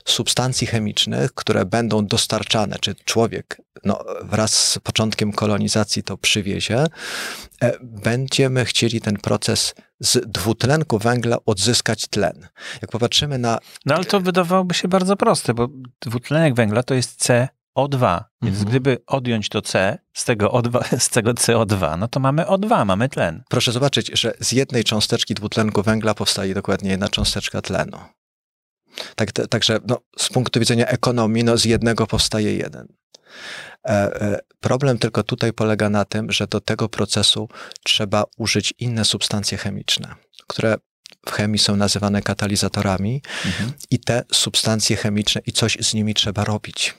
substancji 0.05 0.67
chemicznych, 0.67 1.33
które 1.33 1.65
będą 1.65 2.05
dostarczane, 2.05 2.75
czy 2.81 2.95
człowiek 2.95 3.61
no, 3.83 4.03
wraz 4.23 4.71
z 4.71 4.79
początkiem 4.79 5.31
kolonizacji 5.31 6.03
to 6.03 6.17
przywiezie, 6.17 6.85
e, 7.61 7.71
będziemy 7.81 8.65
chcieli 8.65 9.01
ten 9.01 9.17
proces 9.17 9.75
z 9.99 10.31
dwutlenku 10.31 10.99
węgla 10.99 11.37
odzyskać 11.45 12.07
tlen. 12.07 12.47
Jak 12.81 12.91
popatrzymy 12.91 13.37
na. 13.37 13.59
No 13.85 13.95
ale 13.95 14.05
to 14.05 14.19
wydawałoby 14.19 14.73
się 14.73 14.87
bardzo 14.87 15.15
proste, 15.15 15.53
bo 15.53 15.67
dwutlenek 16.01 16.55
węgla 16.55 16.83
to 16.83 16.93
jest 16.93 17.15
C 17.15 17.47
o2. 17.77 18.23
Więc 18.41 18.55
mhm. 18.57 18.69
gdyby 18.69 18.97
odjąć 19.07 19.49
to 19.49 19.61
C 19.61 19.97
z 20.13 20.25
tego, 20.25 20.47
O2, 20.49 20.97
z 21.05 21.09
tego 21.09 21.31
CO2, 21.31 21.97
no 21.97 22.07
to 22.07 22.19
mamy 22.19 22.43
O2, 22.43 22.85
mamy 22.85 23.09
tlen. 23.09 23.43
Proszę 23.49 23.71
zobaczyć, 23.71 24.11
że 24.13 24.33
z 24.39 24.51
jednej 24.51 24.83
cząsteczki 24.83 25.33
dwutlenku 25.33 25.83
węgla 25.83 26.13
powstaje 26.13 26.53
dokładnie 26.53 26.91
jedna 26.91 27.09
cząsteczka 27.09 27.61
tlenu. 27.61 27.97
Tak, 29.15 29.31
także 29.31 29.79
no, 29.87 29.99
z 30.17 30.29
punktu 30.29 30.59
widzenia 30.59 30.87
ekonomii, 30.87 31.43
no, 31.43 31.57
z 31.57 31.65
jednego 31.65 32.07
powstaje 32.07 32.57
jeden. 32.57 32.87
E, 33.85 34.21
e, 34.21 34.39
problem 34.59 34.97
tylko 34.97 35.23
tutaj 35.23 35.53
polega 35.53 35.89
na 35.89 36.05
tym, 36.05 36.31
że 36.31 36.47
do 36.47 36.61
tego 36.61 36.89
procesu 36.89 37.49
trzeba 37.83 38.23
użyć 38.37 38.73
inne 38.79 39.05
substancje 39.05 39.57
chemiczne, 39.57 40.15
które 40.47 40.75
w 41.25 41.31
chemii 41.31 41.59
są 41.59 41.75
nazywane 41.75 42.21
katalizatorami, 42.21 43.21
mhm. 43.45 43.71
i 43.91 43.99
te 43.99 44.23
substancje 44.31 44.95
chemiczne 44.95 45.41
i 45.45 45.51
coś 45.51 45.77
z 45.81 45.93
nimi 45.93 46.13
trzeba 46.13 46.43
robić 46.43 46.93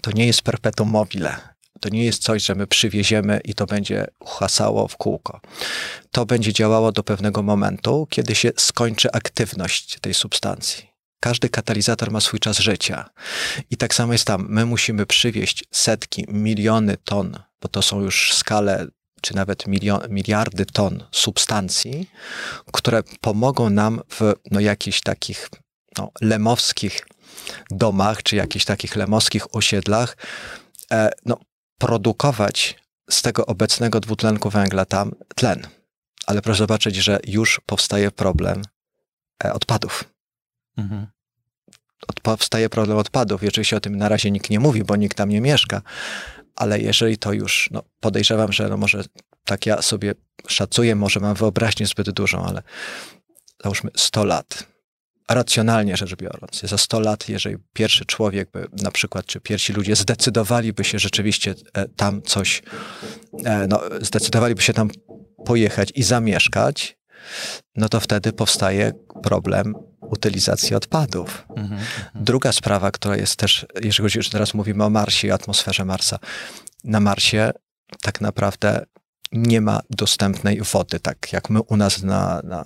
to 0.00 0.10
nie 0.10 0.26
jest 0.26 0.42
perpetuum 0.42 0.90
mobile. 0.90 1.36
To 1.80 1.88
nie 1.88 2.04
jest 2.04 2.22
coś, 2.22 2.44
że 2.44 2.54
my 2.54 2.66
przywieziemy 2.66 3.40
i 3.44 3.54
to 3.54 3.66
będzie 3.66 4.06
hasało 4.26 4.88
w 4.88 4.96
kółko. 4.96 5.40
To 6.10 6.26
będzie 6.26 6.52
działało 6.52 6.92
do 6.92 7.02
pewnego 7.02 7.42
momentu, 7.42 8.06
kiedy 8.10 8.34
się 8.34 8.50
skończy 8.56 9.12
aktywność 9.12 9.98
tej 10.00 10.14
substancji. 10.14 10.96
Każdy 11.20 11.48
katalizator 11.48 12.10
ma 12.10 12.20
swój 12.20 12.40
czas 12.40 12.58
życia. 12.58 13.10
I 13.70 13.76
tak 13.76 13.94
samo 13.94 14.12
jest 14.12 14.24
tam. 14.24 14.46
My 14.48 14.66
musimy 14.66 15.06
przywieźć 15.06 15.64
setki, 15.70 16.24
miliony 16.28 16.96
ton, 17.04 17.38
bo 17.62 17.68
to 17.68 17.82
są 17.82 18.00
już 18.00 18.32
skale 18.34 18.86
czy 19.20 19.36
nawet 19.36 19.66
milion, 19.66 20.00
miliardy 20.10 20.66
ton 20.66 21.04
substancji, 21.12 22.10
które 22.72 23.02
pomogą 23.20 23.70
nam 23.70 24.00
w 24.10 24.34
no, 24.50 24.60
jakichś 24.60 25.00
takich 25.00 25.50
no, 25.98 26.10
lemowskich 26.20 27.06
domach, 27.70 28.22
czy 28.22 28.36
jakichś 28.36 28.64
takich 28.64 28.96
lemowskich 28.96 29.54
osiedlach, 29.54 30.16
e, 30.92 31.10
no, 31.24 31.38
produkować 31.78 32.78
z 33.10 33.22
tego 33.22 33.46
obecnego 33.46 34.00
dwutlenku 34.00 34.50
węgla 34.50 34.84
tam 34.84 35.12
tlen. 35.34 35.66
Ale 36.26 36.42
proszę 36.42 36.58
zobaczyć, 36.58 36.96
że 36.96 37.20
już 37.26 37.60
powstaje 37.66 38.10
problem 38.10 38.62
e, 39.44 39.52
odpadów. 39.52 40.04
Mhm. 40.76 41.06
Od, 42.08 42.20
powstaje 42.20 42.68
problem 42.68 42.98
odpadów. 42.98 43.42
I 43.42 43.48
oczywiście 43.48 43.76
o 43.76 43.80
tym 43.80 43.96
na 43.96 44.08
razie 44.08 44.30
nikt 44.30 44.50
nie 44.50 44.60
mówi, 44.60 44.84
bo 44.84 44.96
nikt 44.96 45.16
tam 45.16 45.28
nie 45.28 45.40
mieszka, 45.40 45.82
ale 46.56 46.80
jeżeli 46.80 47.18
to 47.18 47.32
już, 47.32 47.68
no 47.72 47.82
podejrzewam, 48.00 48.52
że 48.52 48.68
no 48.68 48.76
może 48.76 49.04
tak 49.44 49.66
ja 49.66 49.82
sobie 49.82 50.14
szacuję, 50.48 50.96
może 50.96 51.20
mam 51.20 51.34
wyobraźnię 51.34 51.86
zbyt 51.86 52.10
dużą, 52.10 52.46
ale 52.46 52.62
załóżmy 53.62 53.90
100 53.96 54.24
lat 54.24 54.75
racjonalnie 55.30 55.96
rzecz 55.96 56.16
biorąc, 56.16 56.60
za 56.62 56.78
100 56.78 57.00
lat, 57.00 57.28
jeżeli 57.28 57.56
pierwszy 57.72 58.04
człowiek 58.04 58.50
by, 58.50 58.68
na 58.82 58.90
przykład, 58.90 59.26
czy 59.26 59.40
pierwsi 59.40 59.72
ludzie 59.72 59.96
zdecydowaliby 59.96 60.84
się 60.84 60.98
rzeczywiście 60.98 61.54
e, 61.74 61.88
tam 61.88 62.22
coś, 62.22 62.62
e, 63.44 63.66
no, 63.66 63.80
zdecydowaliby 64.00 64.62
się 64.62 64.72
tam 64.72 64.90
pojechać 65.44 65.92
i 65.94 66.02
zamieszkać, 66.02 66.98
no 67.76 67.88
to 67.88 68.00
wtedy 68.00 68.32
powstaje 68.32 68.92
problem 69.22 69.74
utylizacji 70.00 70.76
odpadów. 70.76 71.46
Mhm, 71.48 71.72
mhm. 71.72 71.86
Druga 72.14 72.52
sprawa, 72.52 72.90
która 72.90 73.16
jest 73.16 73.36
też, 73.36 73.66
jeżeli 73.82 74.02
chodzi, 74.02 74.22
że 74.22 74.30
teraz 74.30 74.54
mówimy 74.54 74.84
o 74.84 74.90
Marsie 74.90 75.28
i 75.28 75.30
atmosferze 75.30 75.84
Marsa, 75.84 76.18
na 76.84 77.00
Marsie 77.00 77.50
tak 78.02 78.20
naprawdę 78.20 78.86
nie 79.32 79.60
ma 79.60 79.80
dostępnej 79.90 80.60
wody, 80.60 81.00
tak 81.00 81.32
jak 81.32 81.50
my 81.50 81.62
u 81.62 81.76
nas 81.76 82.02
na, 82.02 82.40
na, 82.44 82.64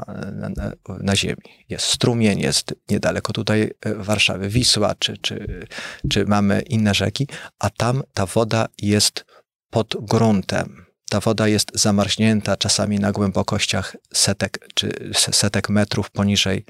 na, 0.56 0.72
na 1.00 1.16
ziemi. 1.16 1.42
Jest 1.68 1.86
strumień, 1.86 2.40
jest 2.40 2.74
niedaleko 2.88 3.32
tutaj 3.32 3.70
e, 3.80 3.94
Warszawy 3.94 4.48
Wisła, 4.48 4.94
czy, 4.98 5.18
czy, 5.18 5.66
czy 6.10 6.24
mamy 6.24 6.60
inne 6.60 6.94
rzeki, 6.94 7.28
a 7.58 7.70
tam 7.70 8.02
ta 8.14 8.26
woda 8.26 8.66
jest 8.78 9.24
pod 9.70 9.96
gruntem. 10.00 10.86
Ta 11.10 11.20
woda 11.20 11.48
jest 11.48 11.70
zamarznięta 11.74 12.56
czasami 12.56 12.98
na 12.98 13.12
głębokościach 13.12 13.96
setek 14.14 14.68
czy 14.74 15.10
setek 15.14 15.68
metrów 15.68 16.10
poniżej 16.10 16.64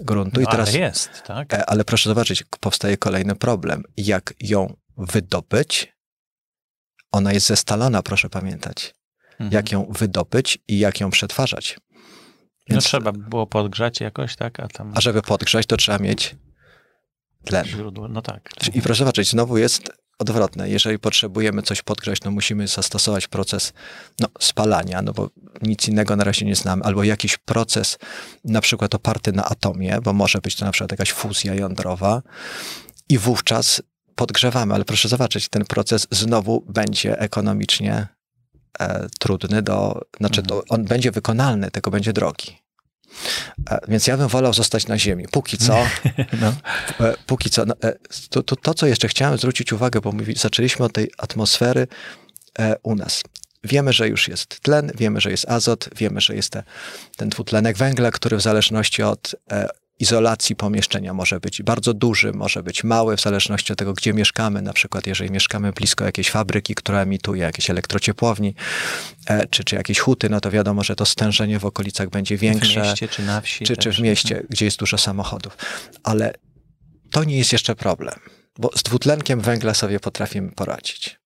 gruntu. 0.00 0.40
No, 0.40 0.42
I 0.42 0.50
teraz, 0.50 0.68
ale 0.68 0.78
jest, 0.78 1.22
tak? 1.26 1.54
E, 1.54 1.66
ale 1.66 1.84
proszę 1.84 2.10
zobaczyć, 2.10 2.44
powstaje 2.60 2.96
kolejny 2.96 3.36
problem. 3.36 3.82
Jak 3.96 4.34
ją 4.40 4.76
wydobyć? 4.96 5.98
Ona 7.12 7.32
jest 7.32 7.46
zestalona, 7.46 8.02
proszę 8.02 8.30
pamiętać 8.30 8.97
mhm. 9.40 9.52
jak 9.52 9.72
ją 9.72 9.92
wydobyć 9.98 10.58
i 10.68 10.78
jak 10.78 11.00
ją 11.00 11.10
przetwarzać. 11.10 11.76
No 12.68 12.74
Więc, 12.74 12.84
no 12.84 12.88
trzeba 12.88 13.12
było 13.12 13.46
podgrzać 13.46 14.00
jakoś, 14.00 14.36
tak? 14.36 14.60
A, 14.60 14.68
tam... 14.68 14.92
a 14.94 15.00
żeby 15.00 15.22
podgrzać, 15.22 15.66
to 15.66 15.76
trzeba 15.76 15.98
mieć 15.98 16.36
tlen. 17.44 17.66
Źródło, 17.66 18.08
no 18.08 18.22
tak. 18.22 18.50
I 18.74 18.82
proszę 18.82 18.98
zobaczyć, 18.98 19.30
znowu 19.30 19.58
jest 19.58 19.90
odwrotne. 20.18 20.70
Jeżeli 20.70 20.98
potrzebujemy 20.98 21.62
coś 21.62 21.82
podgrzać, 21.82 22.22
no 22.24 22.30
musimy 22.30 22.68
zastosować 22.68 23.28
proces 23.28 23.72
no, 24.20 24.28
spalania, 24.40 25.02
no 25.02 25.12
bo 25.12 25.30
nic 25.62 25.88
innego 25.88 26.16
na 26.16 26.24
razie 26.24 26.46
nie 26.46 26.54
znamy, 26.54 26.82
albo 26.84 27.04
jakiś 27.04 27.36
proces 27.36 27.98
na 28.44 28.60
przykład 28.60 28.94
oparty 28.94 29.32
na 29.32 29.44
atomie, 29.44 29.98
bo 30.02 30.12
może 30.12 30.38
być 30.38 30.56
to 30.56 30.64
na 30.64 30.72
przykład 30.72 30.90
jakaś 30.90 31.12
fuzja 31.12 31.54
jądrowa 31.54 32.22
i 33.08 33.18
wówczas 33.18 33.82
podgrzewamy, 34.14 34.74
ale 34.74 34.84
proszę 34.84 35.08
zobaczyć, 35.08 35.48
ten 35.48 35.64
proces 35.64 36.06
znowu 36.10 36.64
będzie 36.68 37.18
ekonomicznie 37.18 38.06
e, 38.80 39.08
trudny 39.18 39.62
do, 39.62 40.00
znaczy 40.16 40.40
mhm. 40.40 40.60
on 40.68 40.84
będzie 40.84 41.10
wykonalny, 41.10 41.70
tylko 41.70 41.90
będzie 41.90 42.12
drogi. 42.12 42.58
E, 43.70 43.78
więc 43.88 44.06
ja 44.06 44.16
bym 44.16 44.28
wolał 44.28 44.54
zostać 44.54 44.86
na 44.86 44.98
ziemi. 44.98 45.24
Póki 45.30 45.58
co, 45.58 45.74
no. 46.40 46.54
e, 47.06 47.14
póki 47.26 47.50
co, 47.50 47.64
no, 47.64 47.74
e, 47.84 47.94
to, 48.30 48.42
to, 48.42 48.56
to, 48.56 48.74
co 48.74 48.86
jeszcze 48.86 49.08
chciałem 49.08 49.38
zwrócić 49.38 49.72
uwagę, 49.72 50.00
bo 50.00 50.12
mówi, 50.12 50.34
zaczęliśmy 50.36 50.84
od 50.84 50.92
tej 50.92 51.10
atmosfery 51.18 51.86
e, 52.58 52.76
u 52.82 52.94
nas. 52.94 53.22
Wiemy, 53.64 53.92
że 53.92 54.08
już 54.08 54.28
jest 54.28 54.60
tlen, 54.60 54.92
wiemy, 54.94 55.20
że 55.20 55.30
jest 55.30 55.50
azot, 55.50 55.88
wiemy, 55.96 56.20
że 56.20 56.34
jest 56.34 56.50
te, 56.50 56.62
ten 57.16 57.28
dwutlenek 57.28 57.76
węgla, 57.76 58.10
który 58.10 58.36
w 58.36 58.40
zależności 58.40 59.02
od 59.02 59.34
izolacji 59.98 60.56
pomieszczenia 60.56 61.14
może 61.14 61.40
być 61.40 61.62
bardzo 61.62 61.94
duży, 61.94 62.32
może 62.32 62.62
być 62.62 62.84
mały, 62.84 63.16
w 63.16 63.20
zależności 63.20 63.72
od 63.72 63.78
tego, 63.78 63.92
gdzie 63.92 64.12
mieszkamy. 64.12 64.62
Na 64.62 64.72
przykład, 64.72 65.06
jeżeli 65.06 65.30
mieszkamy 65.30 65.72
blisko 65.72 66.04
jakiejś 66.04 66.30
fabryki, 66.30 66.74
która 66.74 67.02
emituje 67.02 67.42
jakieś 67.42 67.70
elektrociepłowni, 67.70 68.54
e, 69.26 69.46
czy, 69.46 69.64
czy 69.64 69.76
jakieś 69.76 69.98
huty, 69.98 70.30
no 70.30 70.40
to 70.40 70.50
wiadomo, 70.50 70.84
że 70.84 70.96
to 70.96 71.06
stężenie 71.06 71.58
w 71.58 71.64
okolicach 71.64 72.10
będzie 72.10 72.36
większe. 72.36 72.82
W 72.82 72.84
mieście 72.84 73.08
czy 73.08 73.22
na 73.22 73.40
wsi. 73.40 73.64
Czy, 73.64 73.76
czy 73.76 73.92
w 73.92 73.98
mieście, 73.98 74.34
mhm. 74.34 74.46
gdzie 74.50 74.64
jest 74.64 74.78
dużo 74.78 74.98
samochodów. 74.98 75.56
Ale 76.02 76.34
to 77.10 77.24
nie 77.24 77.38
jest 77.38 77.52
jeszcze 77.52 77.74
problem, 77.74 78.14
bo 78.58 78.70
z 78.76 78.82
dwutlenkiem 78.82 79.40
węgla 79.40 79.74
sobie 79.74 80.00
potrafimy 80.00 80.52
poradzić. 80.52 81.20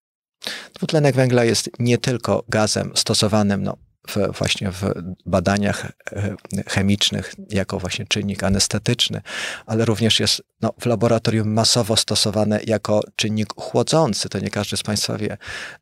Dwutlenek 0.75 1.15
węgla 1.15 1.45
jest 1.45 1.71
nie 1.79 1.99
tylko 1.99 2.45
gazem 2.49 2.93
stosowanym 2.95 3.63
no, 3.63 3.77
w, 4.09 4.39
właśnie 4.39 4.71
w 4.71 4.93
badaniach 5.27 5.93
e, 6.13 6.35
chemicznych 6.67 7.35
jako 7.51 7.79
właśnie 7.79 8.07
czynnik 8.07 8.43
anestetyczny, 8.43 9.23
ale 9.67 9.85
również 9.85 10.21
jest 10.21 10.43
no, 10.61 10.73
w 10.81 10.87
laboratorium 10.87 11.53
masowo 11.53 11.97
stosowane 11.97 12.61
jako 12.67 13.01
czynnik 13.17 13.55
chłodzący. 13.57 14.29
To 14.29 14.39
nie 14.39 14.51
każdy 14.51 14.77
z 14.77 14.83
Państwa 14.83 15.19
wie. 15.19 15.37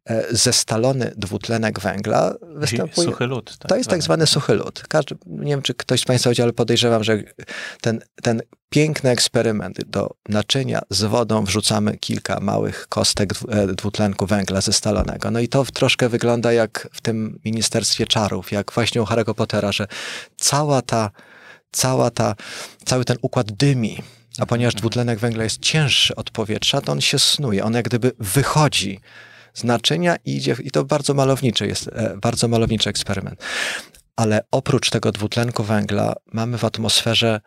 E, 0.05 0.37
zestalony 0.37 1.13
dwutlenek 1.17 1.81
węgla 1.81 2.35
występuje. 2.57 3.09
Suchy 3.09 3.27
lód. 3.27 3.59
Tak 3.59 3.69
to 3.69 3.77
jest 3.77 3.91
tak 3.91 4.03
zwany 4.03 4.27
suchy 4.27 4.55
lód. 4.55 4.85
Każdy, 4.89 5.17
nie 5.27 5.51
wiem, 5.51 5.63
czy 5.63 5.75
ktoś 5.75 6.01
z 6.01 6.05
Państwa 6.05 6.31
wiedział, 6.31 6.45
ale 6.45 6.53
podejrzewam, 6.53 7.05
że 7.05 7.23
ten, 7.81 8.01
ten 8.23 8.43
piękny 8.71 9.11
eksperyment. 9.11 9.85
Do 9.85 10.11
naczynia 10.29 10.81
z 10.91 11.03
wodą 11.03 11.45
wrzucamy 11.45 11.99
kilka 11.99 12.41
małych 12.41 12.87
kostek 12.89 13.33
e, 13.49 13.67
dwutlenku 13.67 14.27
węgla 14.27 14.61
zestalonego. 14.61 15.31
No 15.31 15.41
i 15.41 15.49
to 15.49 15.65
troszkę 15.65 16.09
wygląda 16.09 16.53
jak 16.53 16.89
w 16.93 17.01
tym 17.01 17.41
Ministerstwie 17.45 18.07
Czarów, 18.07 18.53
jak 18.53 18.73
właśnie 18.73 19.03
u 19.03 19.05
Harry'ego 19.05 19.35
Pottera, 19.35 19.73
że 19.73 19.87
cała 20.37 20.83
ta, 20.83 21.11
cała 21.73 22.11
ta, 22.11 22.35
cały 22.85 23.05
ten 23.05 23.17
układ 23.23 23.53
dymi, 23.53 24.03
a 24.39 24.47
ponieważ 24.47 24.75
dwutlenek 24.75 25.19
węgla 25.19 25.45
jest 25.45 25.59
cięższy 25.59 26.17
od 26.17 26.31
powietrza, 26.31 26.81
to 26.81 26.93
on 26.93 27.01
się 27.01 27.19
snuje, 27.19 27.65
on 27.65 27.75
jak 27.75 27.85
gdyby 27.85 28.13
wychodzi 28.19 29.01
z 29.55 29.65
naczynia 29.65 30.17
i 30.25 30.37
idzie, 30.37 30.57
i 30.63 30.71
to 30.71 30.85
bardzo 30.85 31.15
malowniczy 31.15 31.67
jest, 31.67 31.89
e, 31.89 32.17
bardzo 32.17 32.49
malowniczy 32.49 32.91
eksperyment. 32.91 33.43
Ale 34.17 34.41
oprócz 34.51 34.91
tego 34.91 35.13
dwutlenku 35.13 35.65
węgla 35.65 36.15
mamy 36.33 36.59
w 36.59 36.65
atmosferze 36.65 37.41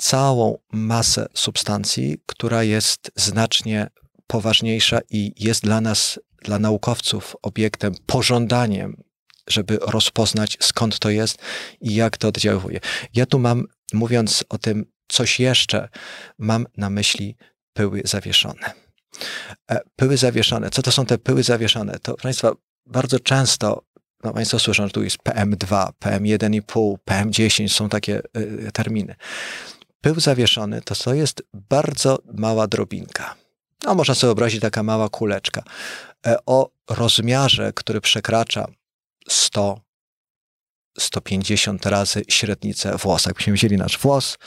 całą 0.00 0.58
masę 0.72 1.26
substancji, 1.34 2.18
która 2.26 2.62
jest 2.62 3.10
znacznie 3.16 3.90
poważniejsza 4.26 5.00
i 5.10 5.32
jest 5.36 5.62
dla 5.62 5.80
nas, 5.80 6.20
dla 6.44 6.58
naukowców, 6.58 7.36
obiektem, 7.42 7.94
pożądaniem, 8.06 9.02
żeby 9.48 9.78
rozpoznać 9.82 10.58
skąd 10.60 10.98
to 10.98 11.10
jest 11.10 11.38
i 11.80 11.94
jak 11.94 12.16
to 12.16 12.28
oddziałuje. 12.28 12.80
Ja 13.14 13.26
tu 13.26 13.38
mam, 13.38 13.64
mówiąc 13.92 14.44
o 14.48 14.58
tym 14.58 14.86
coś 15.08 15.40
jeszcze, 15.40 15.88
mam 16.38 16.66
na 16.76 16.90
myśli 16.90 17.36
pyły 17.72 18.02
zawieszone. 18.04 18.72
E, 19.70 19.80
pyły 19.96 20.16
zawieszone. 20.16 20.70
Co 20.70 20.82
to 20.82 20.92
są 20.92 21.06
te 21.06 21.18
pyły 21.18 21.42
zawieszone? 21.42 21.98
To, 21.98 22.14
Państwa, 22.14 22.52
bardzo 22.86 23.20
często 23.20 23.90
no 24.24 24.32
Państwo 24.32 24.58
słyszą, 24.58 24.86
że 24.86 24.92
tu 24.92 25.02
jest 25.02 25.16
PM2, 25.16 25.88
PM1,5, 26.04 26.96
PM10, 27.10 27.68
są 27.68 27.88
takie 27.88 28.22
y, 28.36 28.70
terminy. 28.72 29.14
Pył 30.00 30.20
zawieszony 30.20 30.82
to, 30.82 30.94
to 30.94 31.14
jest 31.14 31.42
bardzo 31.52 32.18
mała 32.34 32.66
drobinka. 32.66 33.34
No, 33.84 33.94
można 33.94 34.14
sobie 34.14 34.28
wyobrazić 34.28 34.60
taka 34.60 34.82
mała 34.82 35.08
kuleczka 35.08 35.62
e, 36.26 36.36
o 36.46 36.70
rozmiarze, 36.90 37.72
który 37.72 38.00
przekracza 38.00 38.66
100, 39.28 39.80
150 40.98 41.86
razy 41.86 42.22
średnicę 42.28 42.96
włosa. 42.96 43.30
Jakbyśmy 43.30 43.52
wzięli 43.52 43.76
nasz 43.76 43.98
włos 43.98 44.38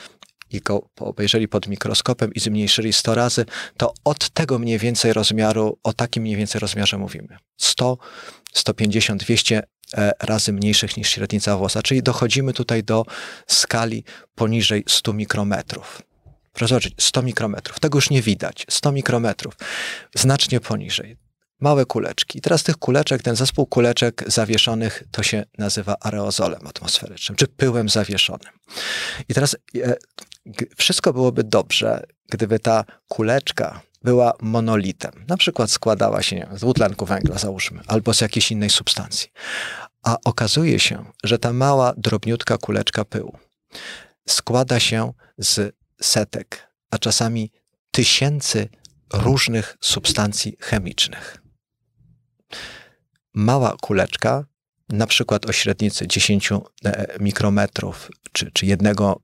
i 0.50 0.60
go 0.60 0.88
obejrzeli 1.00 1.48
pod 1.48 1.66
mikroskopem 1.68 2.34
i 2.34 2.40
zmniejszyli 2.40 2.92
100 2.92 3.14
razy, 3.14 3.46
to 3.76 3.94
od 4.04 4.30
tego 4.30 4.58
mniej 4.58 4.78
więcej 4.78 5.12
rozmiaru, 5.12 5.78
o 5.82 5.92
takim 5.92 6.22
mniej 6.22 6.36
więcej 6.36 6.60
rozmiarze 6.60 6.98
mówimy. 6.98 7.36
100, 7.60 7.98
150, 8.52 9.24
200 9.24 9.62
razy 10.20 10.52
mniejszych 10.52 10.96
niż 10.96 11.10
średnica 11.10 11.56
włosa, 11.56 11.82
czyli 11.82 12.02
dochodzimy 12.02 12.52
tutaj 12.52 12.84
do 12.84 13.04
skali 13.46 14.04
poniżej 14.34 14.84
100 14.88 15.12
mikrometrów. 15.12 16.02
Proszę 16.52 16.68
zobaczyć, 16.68 16.94
100 17.00 17.22
mikrometrów. 17.22 17.80
Tego 17.80 17.98
już 17.98 18.10
nie 18.10 18.22
widać. 18.22 18.66
100 18.70 18.92
mikrometrów. 18.92 19.54
Znacznie 20.14 20.60
poniżej. 20.60 21.16
Małe 21.60 21.86
kuleczki. 21.86 22.38
I 22.38 22.40
teraz 22.40 22.62
tych 22.62 22.76
kuleczek, 22.76 23.22
ten 23.22 23.36
zespół 23.36 23.66
kuleczek 23.66 24.24
zawieszonych, 24.26 25.02
to 25.10 25.22
się 25.22 25.44
nazywa 25.58 25.96
aerozolem 26.00 26.66
atmosferycznym, 26.66 27.36
czy 27.36 27.46
pyłem 27.46 27.88
zawieszonym. 27.88 28.52
I 29.28 29.34
teraz 29.34 29.56
e, 29.76 29.96
wszystko 30.76 31.12
byłoby 31.12 31.44
dobrze, 31.44 32.02
gdyby 32.30 32.58
ta 32.58 32.84
kuleczka 33.08 33.80
była 34.04 34.32
monolitem. 34.40 35.12
Na 35.28 35.36
przykład 35.36 35.70
składała 35.70 36.22
się 36.22 36.48
z 36.52 36.60
dwutlenku 36.60 37.06
węgla, 37.06 37.38
załóżmy, 37.38 37.80
albo 37.86 38.14
z 38.14 38.20
jakiejś 38.20 38.50
innej 38.50 38.70
substancji. 38.70 39.30
A 40.02 40.16
okazuje 40.24 40.78
się, 40.78 41.04
że 41.24 41.38
ta 41.38 41.52
mała, 41.52 41.94
drobniutka 41.96 42.58
kuleczka 42.58 43.04
pyłu 43.04 43.38
składa 44.28 44.80
się 44.80 45.12
z 45.38 45.76
setek, 46.00 46.68
a 46.90 46.98
czasami 46.98 47.50
tysięcy 47.90 48.68
różnych 49.12 49.76
substancji 49.80 50.56
chemicznych. 50.60 51.42
Mała 53.34 53.76
kuleczka, 53.80 54.44
na 54.88 55.06
przykład 55.06 55.46
o 55.46 55.52
średnicy 55.52 56.06
10 56.08 56.52
e, 56.52 56.58
mikrometrów 57.20 58.10
czy, 58.32 58.50
czy 58.52 58.66
jednego 58.66 59.20
E, 59.20 59.20
e, 59.20 59.23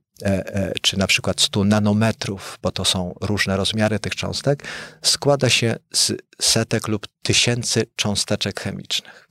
czy 0.81 0.99
na 0.99 1.07
przykład 1.07 1.41
100 1.41 1.63
nanometrów, 1.63 2.59
bo 2.61 2.71
to 2.71 2.85
są 2.85 3.15
różne 3.21 3.57
rozmiary 3.57 3.99
tych 3.99 4.15
cząstek, 4.15 4.63
składa 5.01 5.49
się 5.49 5.75
z 5.93 6.13
setek 6.41 6.87
lub 6.87 7.07
tysięcy 7.23 7.85
cząsteczek 7.95 8.59
chemicznych. 8.59 9.27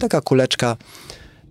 Taka 0.00 0.20
kuleczka 0.20 0.76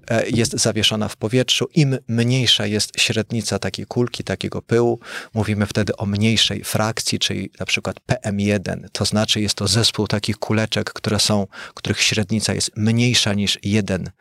e, 0.07 0.29
jest 0.29 0.51
zawieszona 0.53 1.07
w 1.07 1.17
powietrzu. 1.17 1.67
Im 1.75 1.97
mniejsza 2.07 2.65
jest 2.65 2.91
średnica 2.97 3.59
takiej 3.59 3.85
kulki, 3.85 4.23
takiego 4.23 4.61
pyłu, 4.61 4.99
mówimy 5.33 5.65
wtedy 5.65 5.95
o 5.95 6.05
mniejszej 6.05 6.63
frakcji, 6.63 7.19
czyli 7.19 7.51
na 7.59 7.65
przykład 7.65 7.95
PM1, 8.11 8.85
to 8.91 9.05
znaczy 9.05 9.41
jest 9.41 9.55
to 9.55 9.67
zespół 9.67 10.07
takich 10.07 10.37
kuleczek, 10.37 10.93
które 10.93 11.19
są, 11.19 11.47
których 11.73 12.01
średnica 12.01 12.53
jest 12.53 12.71
mniejsza 12.77 13.33
niż 13.33 13.59
jeden, 13.63 14.11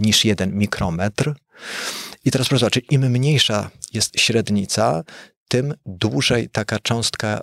niż 0.00 0.24
jeden 0.24 0.54
mikrometr. 0.54 1.34
I 2.24 2.30
teraz 2.30 2.48
proszę 2.48 2.60
zobaczyć, 2.60 2.86
im 2.90 3.10
mniejsza 3.10 3.70
jest 3.92 4.20
średnica, 4.20 5.04
tym 5.48 5.74
dłużej 5.86 6.48
taka 6.48 6.78
cząstka 6.78 7.40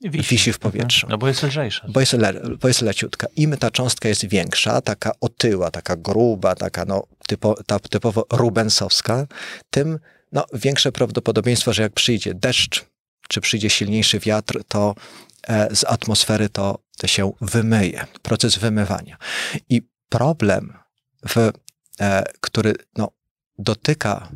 wisi, 0.00 0.28
wisi 0.28 0.52
w 0.52 0.58
powietrzu. 0.58 1.06
No 1.10 1.18
bo 1.18 1.28
jest 1.28 1.42
lżejsza. 1.42 1.86
Bo 1.88 2.00
jest, 2.00 2.12
le, 2.12 2.32
bo 2.60 2.68
jest 2.68 2.82
leciutka. 2.82 3.26
Im 3.36 3.56
ta 3.56 3.70
cząstka 3.70 4.08
jest 4.08 4.26
większa, 4.26 4.80
taka 4.80 5.12
otyła, 5.20 5.70
taka 5.70 5.96
gruba, 5.96 6.54
taka 6.54 6.84
no, 6.84 7.06
typo, 7.26 7.56
ta, 7.66 7.78
typowo 7.78 8.26
rubensowska, 8.30 9.26
tym 9.70 9.98
no, 10.32 10.44
większe 10.52 10.92
prawdopodobieństwo, 10.92 11.72
że 11.72 11.82
jak 11.82 11.92
przyjdzie 11.92 12.34
deszcz, 12.34 12.84
czy 13.28 13.40
przyjdzie 13.40 13.70
silniejszy 13.70 14.18
wiatr, 14.18 14.60
to 14.68 14.94
e, 15.48 15.76
z 15.76 15.84
atmosfery 15.84 16.48
to, 16.48 16.78
to 16.98 17.06
się 17.06 17.32
wymyje. 17.40 18.06
Proces 18.22 18.58
wymywania. 18.58 19.16
I 19.68 19.82
problem, 20.08 20.72
w, 21.28 21.50
e, 22.00 22.24
który 22.40 22.74
no, 22.96 23.15
dotyka 23.58 24.28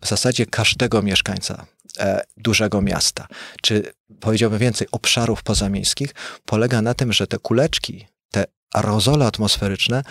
w 0.00 0.08
zasadzie 0.08 0.46
każdego 0.46 1.02
mieszkańca 1.02 1.66
e, 1.98 2.24
dużego 2.36 2.82
miasta, 2.82 3.28
czy 3.62 3.92
powiedziałbym 4.20 4.58
więcej, 4.58 4.88
obszarów 4.92 5.42
pozamiejskich, 5.42 6.14
polega 6.44 6.82
na 6.82 6.94
tym, 6.94 7.12
że 7.12 7.26
te 7.26 7.38
kuleczki, 7.38 8.06
te 8.30 8.44
aerozole 8.74 9.26
atmosferyczne 9.26 10.02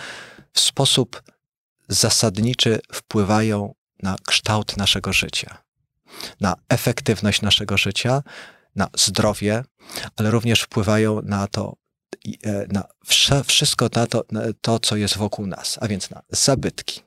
w 0.52 0.60
sposób 0.60 1.22
zasadniczy 1.88 2.80
wpływają 2.92 3.74
na 4.02 4.16
kształt 4.26 4.76
naszego 4.76 5.12
życia, 5.12 5.58
na 6.40 6.56
efektywność 6.68 7.42
naszego 7.42 7.78
życia, 7.78 8.22
na 8.76 8.88
zdrowie, 8.96 9.64
ale 10.16 10.30
również 10.30 10.62
wpływają 10.62 11.22
na 11.22 11.46
to, 11.46 11.76
e, 12.44 12.66
na 12.68 12.84
wszystko 13.44 13.88
na 13.94 14.06
to, 14.06 14.24
na 14.30 14.40
to, 14.60 14.78
co 14.78 14.96
jest 14.96 15.16
wokół 15.16 15.46
nas, 15.46 15.78
a 15.80 15.88
więc 15.88 16.10
na 16.10 16.22
zabytki, 16.30 17.00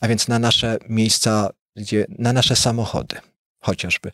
a 0.00 0.08
więc 0.08 0.28
na 0.28 0.38
nasze 0.38 0.78
miejsca, 0.88 1.50
gdzie, 1.76 2.06
na 2.18 2.32
nasze 2.32 2.56
samochody 2.56 3.16
chociażby. 3.60 4.12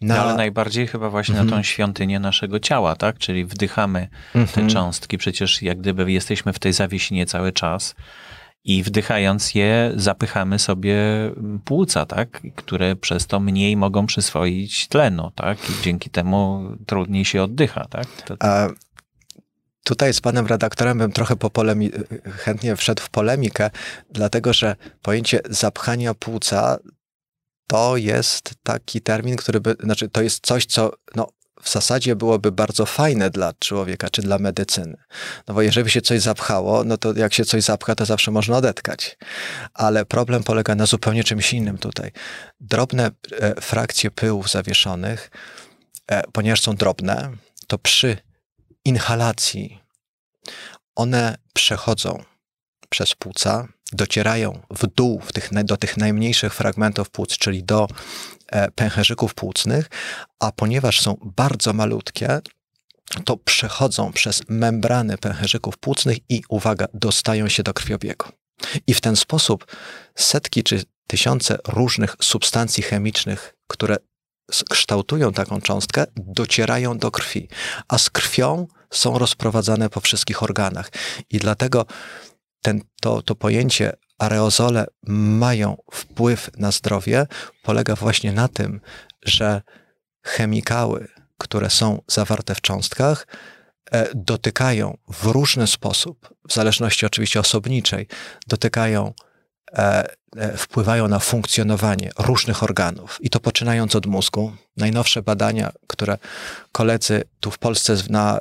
Na... 0.00 0.14
No, 0.14 0.22
ale 0.22 0.34
najbardziej 0.34 0.86
chyba 0.86 1.10
właśnie 1.10 1.34
na 1.34 1.40
tą 1.40 1.44
mhm. 1.44 1.64
świątynię 1.64 2.20
naszego 2.20 2.60
ciała, 2.60 2.96
tak? 2.96 3.18
Czyli 3.18 3.44
wdychamy 3.44 4.08
te 4.32 4.38
mhm. 4.38 4.68
cząstki, 4.68 5.18
przecież 5.18 5.62
jak 5.62 5.80
gdyby 5.80 6.12
jesteśmy 6.12 6.52
w 6.52 6.58
tej 6.58 6.72
zawiesinie 6.72 7.26
cały 7.26 7.52
czas 7.52 7.94
i 8.64 8.82
wdychając 8.82 9.54
je 9.54 9.92
zapychamy 9.96 10.58
sobie 10.58 10.96
płuca, 11.64 12.06
tak? 12.06 12.42
Które 12.54 12.96
przez 12.96 13.26
to 13.26 13.40
mniej 13.40 13.76
mogą 13.76 14.06
przyswoić 14.06 14.88
tlenu, 14.88 15.32
tak? 15.34 15.58
I 15.70 15.82
dzięki 15.82 16.10
temu 16.10 16.70
trudniej 16.86 17.24
się 17.24 17.42
oddycha, 17.42 17.84
tak? 17.84 18.06
To... 18.06 18.36
A 18.40 18.68
Tutaj 19.84 20.14
z 20.14 20.20
panem 20.20 20.46
redaktorem 20.46 20.98
bym 20.98 21.12
trochę 21.12 21.36
po 21.36 21.50
polemi- 21.50 21.90
chętnie 22.38 22.76
wszedł 22.76 23.02
w 23.02 23.10
polemikę, 23.10 23.70
dlatego 24.10 24.52
że 24.52 24.76
pojęcie 25.02 25.40
zapchania 25.50 26.14
płuca 26.14 26.78
to 27.66 27.96
jest 27.96 28.50
taki 28.62 29.00
termin, 29.00 29.36
który 29.36 29.60
by, 29.60 29.76
znaczy 29.82 30.08
to 30.08 30.22
jest 30.22 30.46
coś, 30.46 30.66
co 30.66 30.92
no, 31.14 31.28
w 31.62 31.70
zasadzie 31.70 32.16
byłoby 32.16 32.52
bardzo 32.52 32.86
fajne 32.86 33.30
dla 33.30 33.52
człowieka 33.58 34.10
czy 34.10 34.22
dla 34.22 34.38
medycyny. 34.38 34.96
No 35.48 35.54
bo 35.54 35.62
jeżeli 35.62 35.90
się 35.90 36.02
coś 36.02 36.20
zapchało, 36.20 36.84
no 36.84 36.96
to 36.96 37.12
jak 37.14 37.34
się 37.34 37.44
coś 37.44 37.62
zapcha, 37.62 37.94
to 37.94 38.04
zawsze 38.04 38.30
można 38.30 38.56
odetkać. 38.56 39.16
Ale 39.74 40.04
problem 40.04 40.42
polega 40.42 40.74
na 40.74 40.86
zupełnie 40.86 41.24
czymś 41.24 41.52
innym 41.52 41.78
tutaj. 41.78 42.10
Drobne 42.60 43.10
e, 43.40 43.60
frakcje 43.60 44.10
pyłów 44.10 44.50
zawieszonych, 44.50 45.30
e, 46.06 46.22
ponieważ 46.32 46.60
są 46.60 46.74
drobne, 46.74 47.30
to 47.66 47.78
przy 47.78 48.16
inhalacji 48.84 49.80
one 50.94 51.36
przechodzą 51.54 52.24
przez 52.88 53.14
płuca 53.14 53.68
docierają 53.92 54.60
w 54.70 54.86
dół 54.86 55.20
w 55.20 55.32
tych, 55.32 55.50
do 55.64 55.76
tych 55.76 55.96
najmniejszych 55.96 56.54
fragmentów 56.54 57.10
płuc, 57.10 57.38
czyli 57.38 57.64
do 57.64 57.88
e, 58.48 58.70
pęcherzyków 58.70 59.34
płucnych, 59.34 59.90
a 60.40 60.52
ponieważ 60.52 61.00
są 61.00 61.16
bardzo 61.22 61.72
malutkie, 61.72 62.40
to 63.24 63.36
przechodzą 63.36 64.12
przez 64.12 64.42
membrany 64.48 65.18
pęcherzyków 65.18 65.78
płucnych 65.78 66.18
i, 66.28 66.42
uwaga, 66.48 66.86
dostają 66.94 67.48
się 67.48 67.62
do 67.62 67.74
krwiobiegu. 67.74 68.28
I 68.86 68.94
w 68.94 69.00
ten 69.00 69.16
sposób 69.16 69.66
setki 70.14 70.62
czy 70.62 70.82
tysiące 71.06 71.58
różnych 71.68 72.16
substancji 72.22 72.82
chemicznych, 72.82 73.54
które 73.66 73.96
kształtują 74.70 75.32
taką 75.32 75.60
cząstkę, 75.60 76.04
docierają 76.16 76.98
do 76.98 77.10
krwi, 77.10 77.48
a 77.88 77.98
z 77.98 78.10
krwią 78.10 78.66
są 78.90 79.18
rozprowadzane 79.18 79.90
po 79.90 80.00
wszystkich 80.00 80.42
organach. 80.42 80.90
I 81.30 81.38
dlatego 81.38 81.86
ten, 82.62 82.80
to, 83.00 83.22
to 83.22 83.34
pojęcie 83.34 83.92
areozole 84.18 84.86
mają 85.06 85.76
wpływ 85.92 86.50
na 86.58 86.70
zdrowie, 86.70 87.26
polega 87.62 87.94
właśnie 87.96 88.32
na 88.32 88.48
tym, 88.48 88.80
że 89.22 89.62
chemikały, 90.26 91.08
które 91.38 91.70
są 91.70 92.02
zawarte 92.06 92.54
w 92.54 92.60
cząstkach, 92.60 93.26
e, 93.90 94.08
dotykają 94.14 94.98
w 95.08 95.24
różny 95.26 95.66
sposób, 95.66 96.34
w 96.48 96.52
zależności 96.52 97.06
oczywiście 97.06 97.40
osobniczej, 97.40 98.06
dotykają 98.46 99.12
wpływają 100.56 101.08
na 101.08 101.18
funkcjonowanie 101.18 102.10
różnych 102.18 102.62
organów. 102.62 103.18
I 103.20 103.30
to 103.30 103.40
poczynając 103.40 103.96
od 103.96 104.06
mózgu. 104.06 104.52
Najnowsze 104.76 105.22
badania, 105.22 105.72
które 105.86 106.18
koledzy 106.72 107.22
tu 107.40 107.50
w 107.50 107.58
Polsce 107.58 107.96
na, 108.10 108.40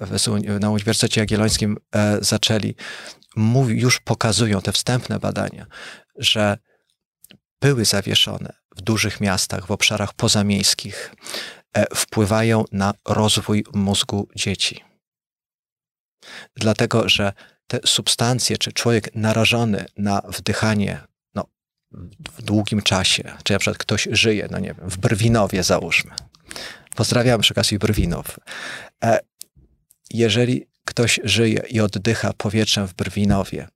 na 0.60 0.70
Uniwersytecie 0.70 1.22
Jagiellońskim 1.22 1.78
e, 1.96 2.18
zaczęli, 2.22 2.76
już 3.68 4.00
pokazują 4.00 4.62
te 4.62 4.72
wstępne 4.72 5.20
badania, 5.20 5.66
że 6.16 6.58
były 7.62 7.86
zawieszone 7.86 8.54
w 8.76 8.82
dużych 8.82 9.22
miastach, 9.22 9.66
w 9.66 9.72
obszarach 9.72 10.14
pozamiejskich, 10.14 11.16
wpływają 11.96 12.66
na 12.72 12.94
rozwój 13.08 13.66
mózgu 13.74 14.28
dzieci. 14.36 14.84
Dlatego, 16.56 17.10
że 17.10 17.34
te 17.68 17.80
substancje, 17.86 18.58
czy 18.58 18.74
człowiek 18.74 19.16
narażony 19.16 19.86
na 19.98 20.22
wdychanie 20.22 21.02
w 22.38 22.42
długim 22.42 22.82
czasie, 22.82 23.24
czy 23.44 23.54
na 23.54 23.60
przykład 23.60 23.78
ktoś 23.78 24.08
żyje, 24.12 24.48
no 24.52 24.60
nie 24.60 24.74
wiem, 24.74 24.90
w 24.90 24.98
Brwinowie 24.98 25.64
załóżmy. 25.64 26.12
Pozdrawiam 26.96 27.42
przy 27.42 27.54
okazji 27.54 27.80
Brwinów. 27.80 28.40
E, 29.04 29.20
jeżeli 30.14 30.68
ktoś 30.86 31.20
żyje 31.24 31.64
i 31.70 31.80
oddycha 31.80 32.34
powietrzem 32.34 32.88
w 32.88 32.94
Brwinowie 32.94 33.68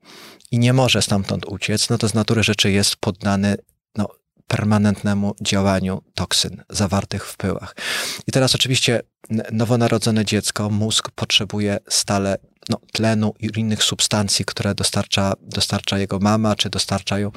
i 0.51 0.59
nie 0.59 0.73
może 0.73 1.01
stamtąd 1.01 1.45
uciec, 1.45 1.89
no 1.89 1.97
to 1.97 2.09
z 2.09 2.13
natury 2.13 2.43
rzeczy 2.43 2.71
jest 2.71 2.95
poddany 2.95 3.55
no, 3.95 4.07
permanentnemu 4.47 5.35
działaniu 5.41 6.01
toksyn 6.13 6.63
zawartych 6.69 7.25
w 7.25 7.37
pyłach. 7.37 7.75
I 8.27 8.31
teraz 8.31 8.55
oczywiście 8.55 9.01
nowonarodzone 9.51 10.25
dziecko, 10.25 10.69
mózg 10.69 11.11
potrzebuje 11.11 11.77
stale 11.89 12.37
no, 12.69 12.77
tlenu 12.93 13.33
i 13.39 13.59
innych 13.59 13.83
substancji, 13.83 14.45
które 14.45 14.75
dostarcza, 14.75 15.33
dostarcza 15.41 15.97
jego 15.97 16.19
mama, 16.19 16.55
czy 16.55 16.69
dostarczają, 16.69 17.31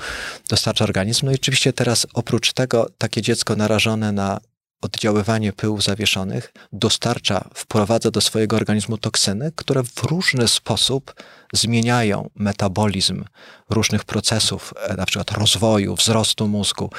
dostarcza 0.48 0.84
organizm. 0.84 1.26
No 1.26 1.32
i 1.32 1.34
oczywiście 1.34 1.72
teraz 1.72 2.06
oprócz 2.14 2.52
tego 2.52 2.90
takie 2.98 3.22
dziecko 3.22 3.56
narażone 3.56 4.12
na 4.12 4.40
oddziaływanie 4.80 5.52
pyłów 5.52 5.82
zawieszonych 5.82 6.52
dostarcza, 6.72 7.48
wprowadza 7.54 8.10
do 8.10 8.20
swojego 8.20 8.56
organizmu 8.56 8.98
toksyny, 8.98 9.52
które 9.56 9.82
w 9.82 10.02
różny 10.02 10.48
sposób 10.48 11.14
zmieniają 11.52 12.30
metabolizm 12.34 13.24
różnych 13.70 14.04
procesów, 14.04 14.74
e, 14.76 14.94
na 14.94 15.06
przykład 15.06 15.30
rozwoju, 15.30 15.94
wzrostu 15.94 16.48
mózgu, 16.48 16.90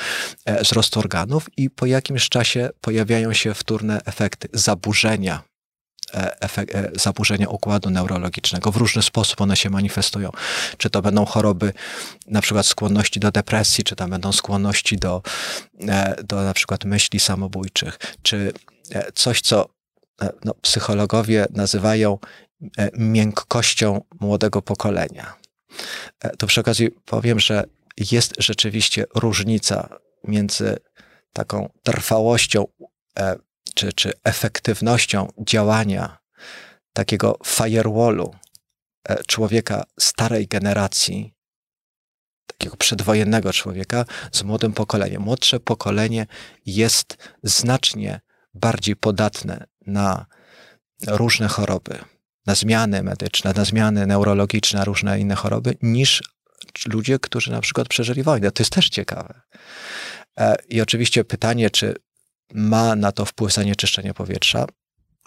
e, 0.46 0.63
wzrostu 0.63 1.00
organów 1.00 1.50
i 1.58 1.70
po 1.70 1.86
jakimś 1.86 2.30
czasie 2.30 2.70
pojawiają 2.82 3.34
się 3.34 3.54
wtórne 3.54 4.02
efekty 4.06 4.48
zaburzenia 4.54 5.51
efekt, 6.39 6.76
e, 6.76 6.91
zaburzenia 6.95 7.50
układu 7.50 7.89
neurologicznego. 7.89 8.71
W 8.71 8.78
różny 8.78 9.02
sposób 9.02 9.41
one 9.41 9.56
się 9.56 9.69
manifestują. 9.69 10.32
Czy 10.78 10.89
to 10.89 11.02
będą 11.02 11.26
choroby, 11.26 11.74
na 12.28 12.41
przykład 12.41 12.65
skłonności 12.65 13.19
do 13.19 13.32
depresji, 13.32 13.84
czy 13.84 13.95
to 13.95 14.08
będą 14.08 14.32
skłonności 14.32 14.97
do, 14.97 15.21
e, 15.88 16.24
do 16.24 16.43
na 16.43 16.54
przykład 16.54 16.86
myśli 16.86 17.19
samobójczych, 17.19 18.00
czy 18.21 18.54
coś, 19.15 19.41
co 19.41 19.69
no, 20.45 20.54
psychologowie 20.62 21.45
nazywają 21.52 22.17
miękkością 22.97 24.02
młodego 24.19 24.62
pokolenia. 24.62 25.34
To 26.38 26.47
przy 26.47 26.62
okazji 26.62 26.91
powiem, 27.06 27.39
że 27.39 27.63
jest 28.12 28.34
rzeczywiście 28.38 29.06
różnica 29.15 29.89
między 30.24 30.78
taką 31.34 31.69
trwałością 31.84 32.65
czy, 33.76 33.94
czy 33.94 34.14
efektywnością 34.24 35.28
działania 35.40 36.18
takiego 36.94 37.40
firewallu 37.46 38.36
e, 39.10 39.24
człowieka 39.24 39.84
starej 40.00 40.48
generacji, 40.48 41.34
takiego 42.48 42.78
przedwojennego 42.78 43.54
człowieka 43.54 44.06
z 44.32 44.44
młodym 44.44 44.74
pokoleniem. 44.74 45.22
Młodsze 45.22 45.60
pokolenie 45.60 46.28
jest 46.66 47.18
znacznie 47.44 48.22
bardziej 48.54 48.96
podatne 48.96 49.66
na 49.88 50.26
różne 51.08 51.48
choroby, 51.48 52.00
na 52.46 52.56
zmiany 52.56 53.04
medyczne, 53.04 53.54
na 53.56 53.66
zmiany 53.66 54.08
neurologiczne, 54.08 54.80
na 54.80 54.86
różne 54.86 55.20
inne 55.20 55.36
choroby, 55.36 55.78
niż 55.82 56.22
ludzie, 56.86 57.20
którzy 57.20 57.52
na 57.52 57.62
przykład 57.62 57.88
przeżyli 57.88 58.24
wojnę. 58.24 58.52
To 58.52 58.64
jest 58.64 58.74
też 58.74 58.90
ciekawe. 58.90 59.42
E, 60.38 60.56
I 60.70 60.82
oczywiście 60.82 61.24
pytanie, 61.24 61.70
czy 61.70 61.96
ma 62.54 62.96
na 62.96 63.12
to 63.12 63.26
wpływ 63.26 63.54
zanieczyszczenie 63.54 64.14
powietrza? 64.14 64.66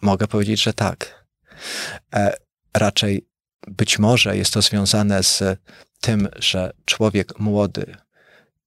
Mogę 0.03 0.27
powiedzieć, 0.29 0.63
że 0.63 0.73
tak. 0.73 1.25
E, 2.15 2.37
raczej 2.75 3.27
być 3.67 3.99
może 3.99 4.37
jest 4.37 4.53
to 4.53 4.63
związane 4.63 5.23
z 5.23 5.43
tym, 6.01 6.29
że 6.37 6.73
człowiek 6.85 7.39
młody, 7.39 7.97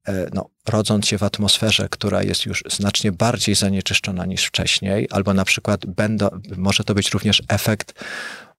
e, 0.07 0.29
no, 0.33 0.49
rodząc 0.67 1.07
się 1.07 1.17
w 1.17 1.23
atmosferze, 1.23 1.89
która 1.89 2.23
jest 2.23 2.45
już 2.45 2.63
znacznie 2.69 3.11
bardziej 3.11 3.55
zanieczyszczona 3.55 4.25
niż 4.25 4.45
wcześniej, 4.45 5.07
albo 5.11 5.33
na 5.33 5.45
przykład 5.45 5.85
będą, 5.85 6.29
może 6.57 6.83
to 6.83 6.93
być 6.93 7.09
również 7.09 7.43
efekt, 7.47 8.03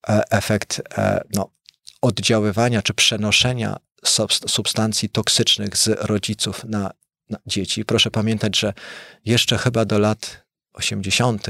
e, 0.08 0.22
efekt 0.30 0.82
no, 1.34 1.50
oddziaływania 2.02 2.82
czy 2.82 2.94
przenoszenia 2.94 3.76
substancji 4.46 5.08
toksycznych 5.08 5.76
z 5.76 5.88
rodziców 5.88 6.64
na 6.64 6.90
dzieci. 7.46 7.84
Proszę 7.84 8.10
pamiętać, 8.10 8.58
że 8.58 8.72
jeszcze 9.24 9.58
chyba 9.58 9.84
do 9.84 9.98
lat 9.98 10.44
80., 10.72 11.46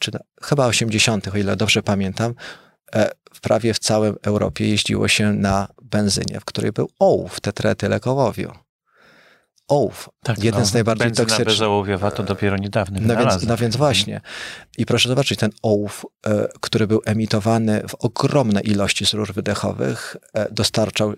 czy 0.00 0.10
chyba 0.42 0.66
80., 0.66 1.28
o 1.34 1.36
ile 1.38 1.56
dobrze 1.56 1.82
pamiętam, 1.82 2.34
e, 2.94 3.10
prawie 3.40 3.74
w 3.74 3.78
całej 3.78 4.12
Europie 4.22 4.68
jeździło 4.68 5.08
się 5.08 5.32
na 5.32 5.68
benzynie, 5.82 6.40
w 6.40 6.44
której 6.44 6.72
był 6.72 6.88
ołów, 6.98 7.40
tetretylekołowiu. 7.40 8.52
Ołów, 9.68 10.08
tak, 10.22 10.44
jeden 10.44 10.60
no, 10.60 10.66
z 10.66 10.74
najbardziej 10.74 11.12
toksycznych. 11.12 11.48
bezołowiowa 11.48 12.10
to 12.10 12.22
dopiero 12.22 12.56
niedawny 12.56 13.00
no 13.00 13.16
więc, 13.16 13.42
no 13.42 13.56
więc 13.56 13.76
właśnie. 13.76 14.20
I 14.78 14.86
proszę 14.86 15.08
zobaczyć, 15.08 15.38
ten 15.38 15.50
ołów, 15.62 16.06
e, 16.26 16.48
który 16.60 16.86
był 16.86 17.02
emitowany 17.04 17.82
w 17.88 17.94
ogromne 17.94 18.60
ilości 18.60 19.06
z 19.06 19.14
rur 19.14 19.32
wydechowych, 19.32 20.16
e, 20.34 20.52
dostarczał, 20.52 21.14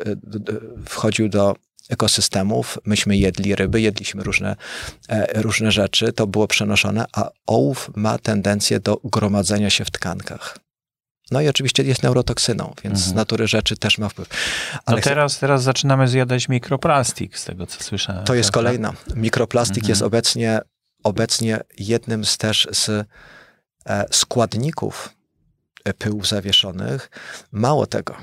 wchodził 0.88 1.28
do 1.28 1.54
ekosystemów. 1.90 2.78
Myśmy 2.84 3.16
jedli 3.16 3.54
ryby, 3.54 3.80
jedliśmy 3.80 4.22
różne, 4.22 4.56
e, 5.08 5.42
różne 5.42 5.72
rzeczy, 5.72 6.12
to 6.12 6.26
było 6.26 6.46
przenoszone, 6.46 7.04
a 7.12 7.30
ołów 7.46 7.90
ma 7.96 8.18
tendencję 8.18 8.80
do 8.80 9.00
gromadzenia 9.04 9.70
się 9.70 9.84
w 9.84 9.90
tkankach. 9.90 10.58
No 11.30 11.40
i 11.40 11.48
oczywiście 11.48 11.82
jest 11.82 12.02
neurotoksyną, 12.02 12.74
więc 12.84 12.98
mhm. 12.98 13.12
z 13.12 13.12
natury 13.12 13.48
rzeczy 13.48 13.76
też 13.76 13.98
ma 13.98 14.08
wpływ. 14.08 14.28
Ale 14.86 14.96
no 14.96 15.02
teraz, 15.02 15.38
teraz 15.38 15.62
zaczynamy 15.62 16.08
zjadać 16.08 16.48
mikroplastik, 16.48 17.38
z 17.38 17.44
tego 17.44 17.66
co 17.66 17.84
słyszałem. 17.84 18.24
To 18.24 18.34
jest 18.34 18.50
kolejna. 18.50 18.92
Mikroplastik 19.14 19.78
mhm. 19.78 19.88
jest 19.88 20.02
obecnie, 20.02 20.60
obecnie 21.04 21.60
jednym 21.78 22.24
z 22.24 22.38
też 22.38 22.68
z 22.72 23.06
e, 23.86 24.04
składników 24.10 25.14
pyłów 25.98 26.28
zawieszonych. 26.28 27.10
Mało 27.52 27.86
tego, 27.86 28.16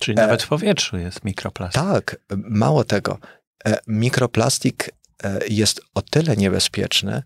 Czyli 0.00 0.16
nawet 0.16 0.42
w 0.42 0.48
powietrzu 0.48 0.98
jest 0.98 1.24
mikroplastik. 1.24 1.82
Tak, 1.82 2.16
mało 2.36 2.84
tego. 2.84 3.18
E, 3.66 3.78
mikroplastik 3.86 4.90
e, 5.22 5.40
jest 5.48 5.80
o 5.94 6.02
tyle 6.02 6.36
niebezpieczny, 6.36 7.22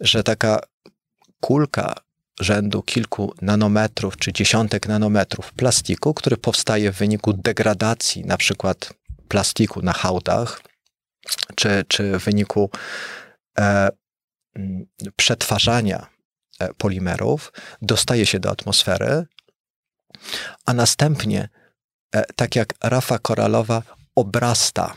że 0.00 0.22
taka 0.22 0.60
kulka 1.40 1.94
rzędu 2.40 2.82
kilku 2.82 3.34
nanometrów 3.42 4.16
czy 4.16 4.32
dziesiątek 4.32 4.88
nanometrów 4.88 5.52
plastiku, 5.52 6.14
który 6.14 6.36
powstaje 6.36 6.92
w 6.92 6.96
wyniku 6.96 7.32
degradacji 7.32 8.24
na 8.24 8.36
przykład 8.36 8.94
plastiku 9.28 9.82
na 9.82 9.92
hałdach, 9.92 10.62
czy, 11.54 11.84
czy 11.88 12.18
w 12.18 12.24
wyniku 12.24 12.70
e, 13.58 13.88
przetwarzania 15.16 16.06
e, 16.60 16.74
polimerów, 16.74 17.52
dostaje 17.82 18.26
się 18.26 18.40
do 18.40 18.50
atmosfery, 18.50 19.26
a 20.66 20.74
następnie 20.74 21.48
E, 21.48 21.63
tak 22.36 22.56
jak 22.56 22.74
rafa 22.82 23.18
koralowa, 23.18 23.82
obrasta 24.16 24.94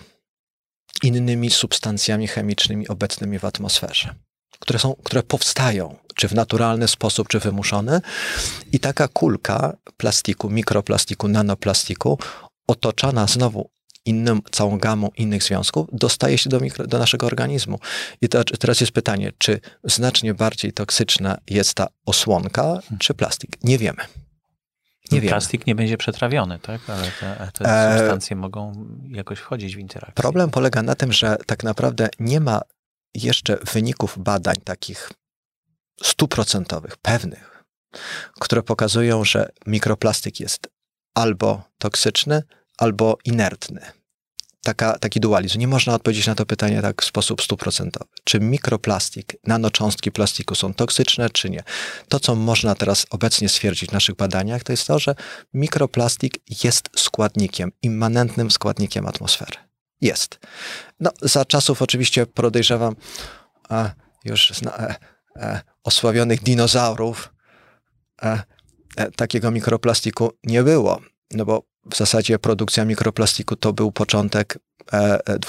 innymi 1.03 1.49
substancjami 1.49 2.27
chemicznymi 2.27 2.87
obecnymi 2.87 3.39
w 3.39 3.45
atmosferze, 3.45 4.15
które, 4.59 4.79
są, 4.79 4.95
które 5.03 5.23
powstają, 5.23 5.95
czy 6.15 6.27
w 6.27 6.33
naturalny 6.33 6.87
sposób, 6.87 7.27
czy 7.27 7.39
wymuszony. 7.39 8.01
I 8.71 8.79
taka 8.79 9.07
kulka 9.07 9.77
plastiku, 9.97 10.49
mikroplastiku, 10.49 11.27
nanoplastiku, 11.27 12.19
otoczona 12.67 13.27
znowu 13.27 13.69
innym, 14.05 14.41
całą 14.51 14.77
gamą 14.77 15.09
innych 15.17 15.43
związków, 15.43 15.87
dostaje 15.91 16.37
się 16.37 16.49
do, 16.49 16.59
mikro, 16.59 16.87
do 16.87 16.99
naszego 16.99 17.25
organizmu. 17.25 17.79
I 18.21 18.29
to, 18.29 18.43
teraz 18.43 18.81
jest 18.81 18.91
pytanie, 18.91 19.31
czy 19.37 19.59
znacznie 19.83 20.33
bardziej 20.33 20.73
toksyczna 20.73 21.37
jest 21.49 21.73
ta 21.73 21.87
osłonka, 22.05 22.79
czy 22.99 23.13
plastik? 23.13 23.57
Nie 23.63 23.77
wiemy. 23.77 24.03
Nie 25.11 25.21
wiem. 25.21 25.29
Plastik 25.29 25.67
nie 25.67 25.75
będzie 25.75 25.97
przetrawiony, 25.97 26.59
tak? 26.59 26.89
Ale 26.89 27.11
te, 27.19 27.51
te 27.53 27.65
e, 27.65 27.97
substancje 27.97 28.35
mogą 28.35 28.87
jakoś 29.09 29.39
wchodzić 29.39 29.75
w 29.75 29.79
interakcję. 29.79 30.13
Problem 30.15 30.49
polega 30.49 30.83
na 30.83 30.95
tym, 30.95 31.13
że 31.13 31.37
tak 31.45 31.63
naprawdę 31.63 32.09
nie 32.19 32.39
ma 32.39 32.61
jeszcze 33.15 33.57
wyników 33.73 34.23
badań 34.23 34.55
takich 34.63 35.11
stuprocentowych, 36.03 36.97
pewnych, 36.97 37.63
które 38.39 38.63
pokazują, 38.63 39.23
że 39.23 39.49
mikroplastik 39.65 40.39
jest 40.39 40.67
albo 41.15 41.63
toksyczny, 41.77 42.43
albo 42.77 43.17
inertny 43.25 43.81
taka, 44.67 44.99
taki 44.99 45.19
dualizm. 45.19 45.59
Nie 45.59 45.67
można 45.67 45.93
odpowiedzieć 45.93 46.27
na 46.27 46.35
to 46.35 46.45
pytanie 46.45 46.81
tak 46.81 47.01
w 47.01 47.05
sposób 47.05 47.41
stuprocentowy. 47.41 48.05
Czy 48.23 48.39
mikroplastik, 48.39 49.35
nanocząstki 49.43 50.11
plastiku 50.11 50.55
są 50.55 50.73
toksyczne, 50.73 51.29
czy 51.29 51.49
nie? 51.49 51.63
To, 52.09 52.19
co 52.19 52.35
można 52.35 52.75
teraz 52.75 53.05
obecnie 53.09 53.49
stwierdzić 53.49 53.89
w 53.89 53.93
naszych 53.93 54.15
badaniach, 54.15 54.63
to 54.63 54.73
jest 54.73 54.87
to, 54.87 54.99
że 54.99 55.15
mikroplastik 55.53 56.33
jest 56.63 56.89
składnikiem, 56.95 57.71
immanentnym 57.81 58.51
składnikiem 58.51 59.07
atmosfery. 59.07 59.57
Jest. 60.01 60.39
No, 60.99 61.11
za 61.21 61.45
czasów 61.45 61.81
oczywiście 61.81 62.25
podejrzewam 62.25 62.95
a, 63.69 63.89
już 64.25 64.51
zna, 64.55 64.77
e, 64.77 64.95
e, 65.35 65.61
osławionych 65.83 66.43
dinozaurów 66.43 67.33
e, 68.23 68.43
takiego 69.15 69.51
mikroplastiku 69.51 70.31
nie 70.43 70.63
było. 70.63 71.01
No 71.31 71.45
bo 71.45 71.63
w 71.91 71.97
zasadzie 71.97 72.39
produkcja 72.39 72.85
mikroplastiku 72.85 73.55
to 73.55 73.73
był 73.73 73.91
początek 73.91 74.57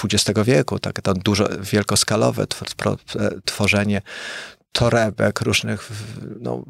XX 0.03 0.39
e, 0.39 0.43
wieku, 0.43 0.79
takie 0.79 1.01
to 1.01 1.13
dużo, 1.13 1.47
wielkoskalowe 1.71 2.43
e, 2.43 2.47
tworzenie 3.45 4.01
torebek, 4.71 5.41
różnych 5.41 5.89
no, 6.39 6.63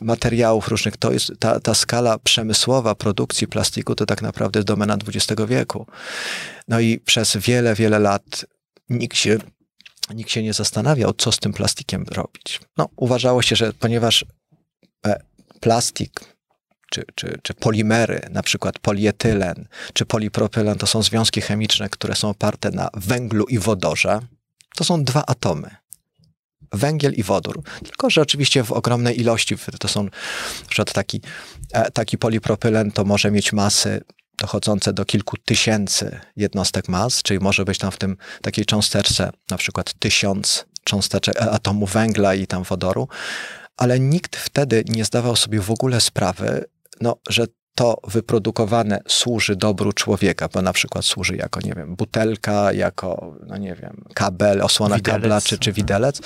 materiałów 0.00 0.68
różnych. 0.68 0.96
To 0.96 1.12
jest 1.12 1.32
ta, 1.38 1.60
ta 1.60 1.74
skala 1.74 2.18
przemysłowa 2.18 2.94
produkcji 2.94 3.46
plastiku 3.46 3.94
to 3.94 4.06
tak 4.06 4.22
naprawdę 4.22 4.64
domena 4.64 4.96
XX 5.08 5.42
wieku. 5.48 5.86
No 6.68 6.80
i 6.80 6.98
przez 6.98 7.36
wiele, 7.36 7.74
wiele 7.74 7.98
lat 7.98 8.46
nikt 8.88 9.16
się, 9.16 9.38
nikt 10.14 10.30
się 10.30 10.42
nie 10.42 10.52
zastanawiał, 10.52 11.12
co 11.12 11.32
z 11.32 11.38
tym 11.38 11.52
plastikiem 11.52 12.04
robić. 12.10 12.60
No, 12.76 12.88
uważało 12.96 13.42
się, 13.42 13.56
że 13.56 13.72
ponieważ 13.72 14.24
e, 15.06 15.20
plastik 15.60 16.35
czy, 16.90 17.04
czy, 17.14 17.38
czy 17.42 17.54
polimery, 17.54 18.20
na 18.30 18.42
przykład 18.42 18.78
polietylen 18.78 19.68
czy 19.92 20.06
polipropylen, 20.06 20.78
to 20.78 20.86
są 20.86 21.02
związki 21.02 21.40
chemiczne, 21.40 21.88
które 21.88 22.14
są 22.14 22.28
oparte 22.28 22.70
na 22.70 22.88
węglu 22.94 23.44
i 23.44 23.58
wodorze. 23.58 24.20
To 24.76 24.84
są 24.84 25.04
dwa 25.04 25.26
atomy. 25.26 25.70
Węgiel 26.72 27.12
i 27.12 27.22
wodór. 27.22 27.62
Tylko, 27.84 28.10
że 28.10 28.22
oczywiście 28.22 28.64
w 28.64 28.72
ogromnej 28.72 29.20
ilości. 29.20 29.56
To 29.78 29.88
są, 29.88 30.08
przykład 30.68 30.92
taki, 30.92 31.20
e, 31.72 31.90
taki 31.90 32.18
polipropylen 32.18 32.92
to 32.92 33.04
może 33.04 33.30
mieć 33.30 33.52
masy 33.52 34.00
dochodzące 34.38 34.92
do 34.92 35.04
kilku 35.04 35.36
tysięcy 35.36 36.20
jednostek 36.36 36.88
mas, 36.88 37.22
czyli 37.22 37.40
może 37.40 37.64
być 37.64 37.78
tam 37.78 37.92
w 37.92 37.98
tym 37.98 38.16
takiej 38.42 38.64
cząsteczce 38.64 39.30
na 39.50 39.56
przykład 39.56 39.94
tysiąc 39.98 40.66
cząsteczek 40.84 41.36
e, 41.36 41.50
atomu 41.50 41.86
węgla 41.86 42.34
i 42.34 42.46
tam 42.46 42.62
wodoru, 42.62 43.08
ale 43.76 44.00
nikt 44.00 44.36
wtedy 44.36 44.84
nie 44.88 45.04
zdawał 45.04 45.36
sobie 45.36 45.60
w 45.60 45.70
ogóle 45.70 46.00
sprawy, 46.00 46.64
no, 47.00 47.16
że 47.28 47.46
to 47.74 48.00
wyprodukowane 48.08 49.00
służy 49.08 49.56
dobru 49.56 49.92
człowieka, 49.92 50.48
bo 50.48 50.62
na 50.62 50.72
przykład 50.72 51.04
służy 51.04 51.36
jako, 51.36 51.60
nie 51.60 51.72
wiem, 51.76 51.96
butelka, 51.96 52.72
jako, 52.72 53.36
no 53.46 53.56
nie 53.56 53.74
wiem, 53.74 54.04
kabel, 54.14 54.62
osłona 54.62 54.96
widelec. 54.96 55.20
kabla 55.22 55.40
czy, 55.40 55.58
czy 55.58 55.72
widelec, 55.72 56.20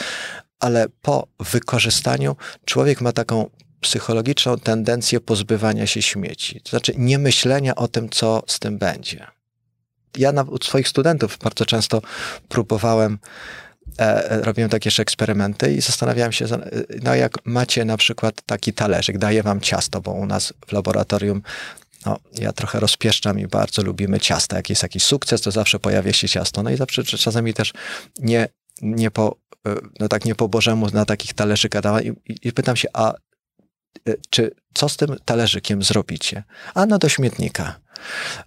ale 0.61 0.87
po 1.03 1.27
wykorzystaniu 1.41 2.37
człowiek 2.65 3.01
ma 3.01 3.13
taką 3.13 3.51
psychologiczną 3.81 4.57
tendencję 4.59 5.21
pozbywania 5.21 5.87
się 5.87 6.03
śmieci. 6.03 6.61
To 6.61 6.71
znaczy 6.71 6.93
nie 6.97 7.19
myślenia 7.19 7.75
o 7.75 7.89
tym, 7.89 8.11
co 8.11 8.43
z 8.47 8.59
tym 8.59 8.79
będzie. 8.79 9.27
Ja 10.17 10.33
na, 10.33 10.43
u 10.43 10.59
swoich 10.63 10.89
studentów 10.89 11.39
bardzo 11.39 11.67
często 11.67 12.03
próbowałem 12.49 13.19
E, 14.01 14.31
e, 14.31 14.43
robiłem 14.43 14.71
takie 14.71 14.87
jeszcze 14.89 15.03
eksperymenty 15.03 15.73
i 15.73 15.81
zastanawiałem 15.81 16.33
się, 16.33 16.47
no 17.03 17.15
jak 17.15 17.33
macie 17.45 17.85
na 17.85 17.97
przykład 17.97 18.43
taki 18.47 18.73
talerzyk, 18.73 19.19
daję 19.19 19.43
wam 19.43 19.61
ciasto, 19.61 20.01
bo 20.01 20.13
u 20.13 20.27
nas 20.27 20.53
w 20.67 20.73
laboratorium 20.73 21.43
no, 22.07 22.19
ja 22.33 22.53
trochę 22.53 22.81
rozpieszczam 22.81 23.39
i 23.39 23.47
bardzo 23.47 23.83
lubimy 23.83 24.21
ciasta. 24.21 24.57
Jak 24.57 24.71
jest 24.71 24.83
jakiś 24.83 25.03
sukces, 25.03 25.41
to 25.41 25.51
zawsze 25.51 25.79
pojawia 25.79 26.13
się 26.13 26.29
ciasto. 26.29 26.63
No 26.63 26.71
i 26.71 26.77
zawsze 26.77 27.05
czasami 27.05 27.55
też 27.55 27.73
nie, 28.19 28.49
nie 28.83 29.11
po, 29.11 29.37
e, 29.67 29.75
no 30.01 30.09
tak 30.09 30.25
nie 30.25 30.35
po 30.35 30.49
Bożemu 30.49 30.91
na 30.91 31.05
takich 31.05 31.35
talerzykach 31.35 31.83
dałem 31.83 32.05
i, 32.05 32.15
i 32.43 32.53
pytam 32.53 32.77
się, 32.77 32.89
a 32.93 33.15
czy 34.31 34.51
co 34.75 34.89
z 34.89 34.97
tym 34.97 35.17
talerzykiem 35.25 35.83
zrobicie? 35.83 36.45
A 36.75 36.87
no 36.87 36.99
do 36.99 37.09
śmietnika. 37.09 37.81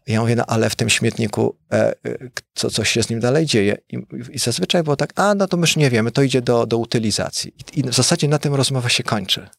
Ja 0.08 0.22
mówię, 0.22 0.36
no 0.36 0.44
ale 0.48 0.70
w 0.70 0.76
tym 0.76 0.90
śmietniku 0.90 1.58
e, 1.72 1.76
e, 1.76 1.96
co, 2.54 2.70
coś 2.70 2.90
się 2.90 3.04
z 3.04 3.10
nim 3.10 3.20
dalej 3.20 3.46
dzieje. 3.46 3.78
I, 3.90 3.98
I, 4.32 4.40
zazwyczaj 4.40 4.84
było 4.84 4.96
tak, 4.96 5.14
a 5.16 5.36
no 5.36 5.48
to 5.48 5.58
my 5.58 5.62
już 5.62 5.76
nie 5.76 5.90
wiemy, 5.90 6.12
to 6.12 6.22
idzie 6.22 6.42
do, 6.42 6.66
do 6.66 6.78
utylizacji. 6.78 7.54
I, 7.74 7.80
I, 7.80 7.84
w 7.84 7.94
zasadzie 7.94 8.28
na 8.28 8.40
tym 8.40 8.56
rozmowa 8.56 8.90
się 8.90 9.04
kończy. 9.04 9.50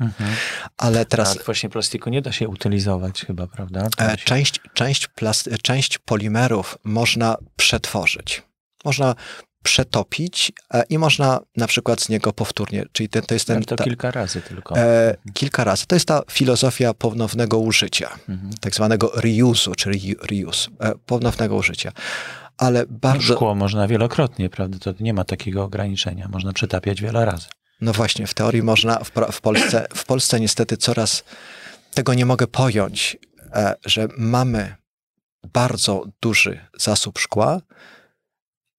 Mhm. 0.00 0.34
Ale 0.76 1.06
teraz... 1.06 1.30
Ale 1.30 1.44
właśnie 1.44 1.68
plastiku 1.68 2.10
nie 2.10 2.22
da 2.22 2.32
się 2.32 2.48
utylizować 2.48 3.24
chyba, 3.24 3.46
prawda? 3.46 3.88
E, 3.98 4.16
część, 4.16 4.60
część, 4.74 5.08
plast, 5.08 5.50
część 5.62 5.98
polimerów 5.98 6.78
można 6.84 7.36
przetworzyć. 7.56 8.42
Można 8.84 9.14
przetopić 9.64 10.52
e, 10.74 10.84
i 10.88 10.98
można 10.98 11.40
na 11.56 11.66
przykład 11.66 12.00
z 12.00 12.08
niego 12.08 12.32
powtórnie, 12.32 12.84
czyli 12.92 13.08
ten, 13.08 13.22
to 13.22 13.34
jest 13.34 13.46
ten... 13.46 13.62
to 13.62 13.76
ta, 13.76 13.84
kilka 13.84 14.10
razy 14.10 14.40
tylko. 14.40 14.76
E, 14.76 15.16
kilka 15.34 15.64
razy. 15.64 15.86
To 15.86 15.96
jest 15.96 16.08
ta 16.08 16.22
filozofia 16.30 16.94
ponownego 16.94 17.58
użycia, 17.58 18.10
mhm. 18.28 18.50
tak 18.60 18.74
zwanego 18.74 19.06
reuse'u, 19.06 19.74
czyli 19.76 20.16
reuse, 20.30 20.68
e, 20.80 20.92
ponownego 21.06 21.56
użycia. 21.56 21.92
Ale 22.58 22.84
bardzo... 22.88 23.34
Szkło 23.34 23.54
można 23.54 23.88
wielokrotnie, 23.88 24.50
prawda? 24.50 24.78
To 24.78 24.94
nie 25.00 25.14
ma 25.14 25.24
takiego 25.24 25.64
ograniczenia. 25.64 26.28
Można 26.28 26.52
przetapiać 26.52 27.02
wiele 27.02 27.24
razy. 27.24 27.46
No 27.80 27.92
właśnie, 27.92 28.26
w 28.26 28.34
teorii 28.34 28.62
można, 28.62 28.98
w, 28.98 29.10
w 29.32 29.40
Polsce, 29.40 29.86
w 29.94 30.04
Polsce 30.04 30.40
niestety 30.40 30.76
coraz 30.76 31.24
tego 31.94 32.14
nie 32.14 32.26
mogę 32.26 32.46
pojąć, 32.46 33.16
e, 33.52 33.74
że 33.86 34.08
mamy 34.18 34.74
bardzo 35.52 36.04
duży 36.20 36.60
zasób 36.78 37.18
szkła, 37.18 37.60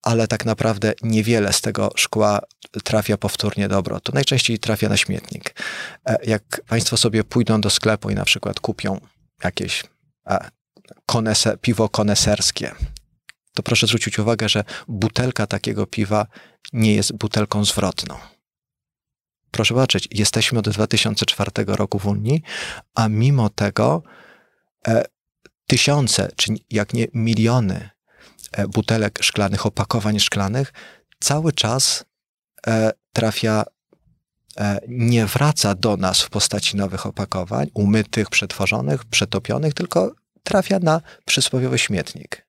ale 0.05 0.27
tak 0.27 0.45
naprawdę 0.45 0.93
niewiele 1.01 1.53
z 1.53 1.61
tego 1.61 1.91
szkła 1.95 2.39
trafia 2.83 3.17
powtórnie 3.17 3.67
do 3.67 3.77
obrotu. 3.77 4.11
Najczęściej 4.13 4.59
trafia 4.59 4.89
na 4.89 4.97
śmietnik. 4.97 5.55
E, 6.05 6.17
jak 6.23 6.61
Państwo 6.67 6.97
sobie 6.97 7.23
pójdą 7.23 7.61
do 7.61 7.69
sklepu 7.69 8.09
i 8.09 8.15
na 8.15 8.25
przykład 8.25 8.59
kupią 8.59 8.99
jakieś 9.43 9.83
konese, 11.05 11.57
piwo 11.57 11.89
koneserskie, 11.89 12.75
to 13.53 13.63
proszę 13.63 13.87
zwrócić 13.87 14.19
uwagę, 14.19 14.49
że 14.49 14.63
butelka 14.87 15.47
takiego 15.47 15.87
piwa 15.87 16.27
nie 16.73 16.95
jest 16.95 17.13
butelką 17.13 17.65
zwrotną. 17.65 18.15
Proszę 19.51 19.73
zobaczyć, 19.73 20.07
jesteśmy 20.11 20.59
od 20.59 20.69
2004 20.69 21.51
roku 21.67 21.99
w 21.99 22.05
Unii, 22.05 22.41
a 22.95 23.07
mimo 23.09 23.49
tego 23.49 24.03
e, 24.87 25.03
tysiące, 25.67 26.31
czy 26.35 26.53
jak 26.69 26.93
nie 26.93 27.07
miliony 27.13 27.89
E, 27.89 27.94
butelek 28.69 29.19
szklanych, 29.21 29.65
opakowań 29.65 30.19
szklanych, 30.19 30.73
cały 31.19 31.51
czas 31.51 32.05
e, 32.67 32.91
trafia, 33.13 33.63
e, 34.57 34.79
nie 34.87 35.25
wraca 35.25 35.75
do 35.75 35.97
nas 35.97 36.21
w 36.21 36.29
postaci 36.29 36.77
nowych 36.77 37.05
opakowań, 37.05 37.67
umytych, 37.73 38.29
przetworzonych, 38.29 39.05
przetopionych, 39.05 39.73
tylko 39.73 40.11
trafia 40.43 40.79
na 40.79 41.01
przysłowiowy 41.25 41.77
śmietnik. 41.77 42.45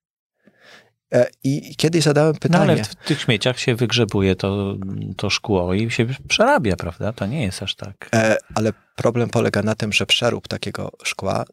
I 1.43 1.75
kiedyś 1.75 2.03
zadałem 2.03 2.35
pytanie. 2.35 2.65
No 2.65 2.71
ale 2.71 2.83
w 2.83 2.95
tych 2.95 3.21
śmieciach 3.21 3.59
się 3.59 3.75
wygrzebuje 3.75 4.35
to, 4.35 4.75
to 5.17 5.29
szkło 5.29 5.73
i 5.73 5.91
się 5.91 6.05
przerabia, 6.27 6.75
prawda? 6.75 7.13
To 7.13 7.25
nie 7.25 7.43
jest 7.43 7.63
aż 7.63 7.75
tak. 7.75 8.09
ale 8.55 8.73
problem 8.95 9.29
polega 9.29 9.63
na 9.63 9.75
tym, 9.75 9.93
że 9.93 10.05
przerób 10.05 10.47
takiego 10.47 10.91
szkła 11.03 11.45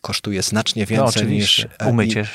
kosztuje 0.00 0.42
znacznie 0.42 0.82
no, 0.82 0.86
więcej 0.86 1.22
no, 1.22 1.30
niż 1.30 1.66
e, 1.78 1.86
umycie. 1.88 2.26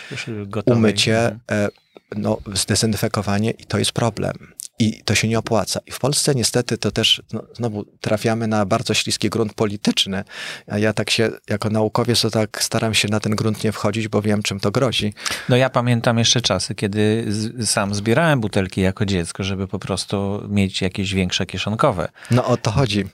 Umycie, 0.66 1.18
mhm. 1.20 1.40
e, 1.52 1.70
no, 2.16 2.38
zdezynfekowanie 2.54 3.52
i 3.52 3.66
to 3.66 3.78
jest 3.78 3.92
problem. 3.92 4.54
I 4.80 5.02
to 5.06 5.16
się 5.16 5.28
nie 5.28 5.40
opłaca. 5.40 5.80
I 5.86 5.92
w 5.92 6.00
Polsce 6.00 6.36
niestety 6.36 6.78
to 6.78 6.92
też 6.92 7.22
no, 7.34 7.44
znowu 7.54 7.86
trafiamy 8.02 8.48
na 8.48 8.66
bardzo 8.66 8.94
śliski 8.94 9.30
grunt 9.30 9.54
polityczny. 9.54 10.24
A 10.68 10.78
ja 10.78 10.94
tak 10.94 11.10
się, 11.10 11.30
jako 11.50 11.70
naukowiec, 11.70 12.22
to 12.22 12.30
tak 12.30 12.64
staram 12.64 12.94
się 12.94 13.08
na 13.08 13.20
ten 13.20 13.36
grunt 13.36 13.64
nie 13.64 13.72
wchodzić, 13.72 14.08
bo 14.08 14.22
wiem, 14.22 14.44
czym 14.44 14.60
to 14.60 14.72
grozi. 14.72 15.14
No 15.50 15.56
ja 15.56 15.70
pamiętam 15.70 16.18
jeszcze 16.18 16.42
czasy, 16.42 16.76
kiedy 16.76 17.26
z, 17.28 17.70
sam 17.70 17.96
zbierałem 17.96 18.40
butelki 18.40 18.82
jako 18.82 19.06
dziecko, 19.06 19.44
żeby 19.44 19.68
po 19.68 19.80
prostu 19.80 20.44
mieć 20.50 20.82
jakieś 20.82 21.14
większe 21.14 21.46
kieszonkowe. 21.46 22.10
No 22.32 22.46
o 22.46 22.58
to 22.58 22.72
chodzi. 22.72 23.06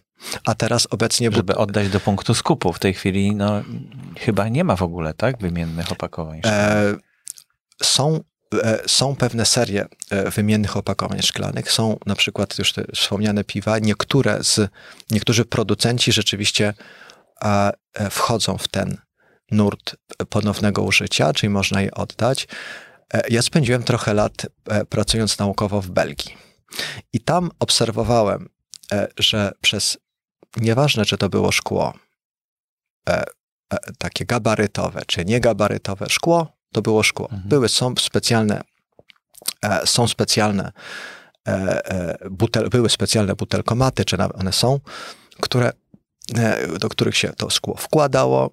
A 0.46 0.56
teraz 0.56 0.88
obecnie... 0.92 1.32
Żeby 1.32 1.56
oddać 1.56 1.90
do 1.90 2.00
punktu 2.00 2.34
skupu. 2.34 2.74
W 2.74 2.80
tej 2.80 2.94
chwili 2.94 3.36
no, 3.36 3.64
chyba 4.20 4.50
nie 4.50 4.64
ma 4.64 4.76
w 4.76 4.82
ogóle, 4.82 5.14
tak? 5.14 5.38
Wymiennych 5.38 5.92
opakowań. 5.92 6.42
E, 6.46 6.96
są 7.84 8.20
E, 8.54 8.80
są 8.88 9.16
pewne 9.16 9.46
serie 9.46 9.86
e, 10.10 10.32
wymiennych 10.32 10.78
opakowań 10.78 11.22
szklanych, 11.22 11.72
są 11.72 11.98
na 12.06 12.16
przykład 12.16 12.60
już 12.60 12.74
te 12.74 12.84
wspomniane 12.96 13.44
piwa. 13.44 13.80
Niektóre 13.80 14.44
z, 14.44 14.70
niektórzy 15.12 15.46
producenci 15.46 16.12
rzeczywiście 16.12 16.74
e, 17.44 17.72
wchodzą 18.10 18.58
w 18.58 18.68
ten 18.68 18.98
nurt 19.52 19.96
ponownego 20.30 20.82
użycia, 20.82 21.34
czyli 21.34 21.50
można 21.50 21.82
je 21.82 21.92
oddać. 21.92 22.48
Ja 23.30 23.42
spędziłem 23.42 23.84
trochę 23.84 24.14
lat 24.14 24.46
pracując 24.90 25.40
naukowo 25.40 25.82
w 25.82 25.90
Belgii. 25.90 26.38
I 27.14 27.20
tam 27.20 27.52
obserwowałem, 27.60 28.50
że 29.20 29.52
przez 29.62 29.98
nieważne, 30.62 31.06
czy 31.06 31.18
to 31.18 31.30
było 31.30 31.52
szkło 31.52 31.94
takie 33.98 34.26
gabarytowe, 34.26 35.02
czy 35.08 35.26
niegabarytowe, 35.26 36.06
szkło 36.10 36.58
to 36.72 36.82
było 36.82 37.04
szkło. 37.04 37.26
Mhm. 37.26 37.50
Były, 37.50 37.70
są 37.70 37.94
specjalne, 38.00 38.62
e, 39.64 39.88
są 39.88 40.08
specjalne 40.08 40.72
e, 41.48 41.52
e, 41.92 42.30
butel, 42.30 42.70
były 42.70 42.90
specjalne 42.90 43.36
butelkomaty, 43.36 44.06
czy 44.06 44.18
one 44.18 44.54
są, 44.54 44.80
które, 45.42 45.72
do 46.80 46.90
których 46.90 47.18
się 47.18 47.34
to 47.34 47.50
szkło 47.50 47.76
wkładało 47.76 48.50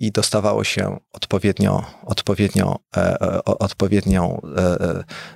i 0.00 0.12
dostawało 0.12 0.64
się 0.64 0.98
odpowiednio, 1.12 1.84
odpowiednio, 2.02 2.78
odpowiednią 3.44 4.40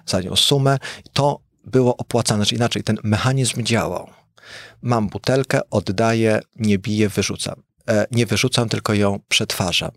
za 0.07 0.21
nią 0.21 0.37
sumę. 0.37 0.79
To 1.13 1.41
było 1.65 1.97
opłacane, 1.97 2.47
czy 2.47 2.55
inaczej, 2.55 2.83
ten 2.83 2.99
mechanizm 3.03 3.63
działał. 3.63 4.11
Mam 4.83 5.09
butelkę, 5.09 5.61
oddaję, 5.71 6.41
nie 6.57 6.79
biję, 6.79 7.09
wyrzucam. 7.09 7.63
E, 7.91 8.07
nie 8.11 8.27
wyrzucam, 8.27 8.69
tylko 8.69 8.95
ją 8.95 9.21
przetwarzam. 9.29 9.91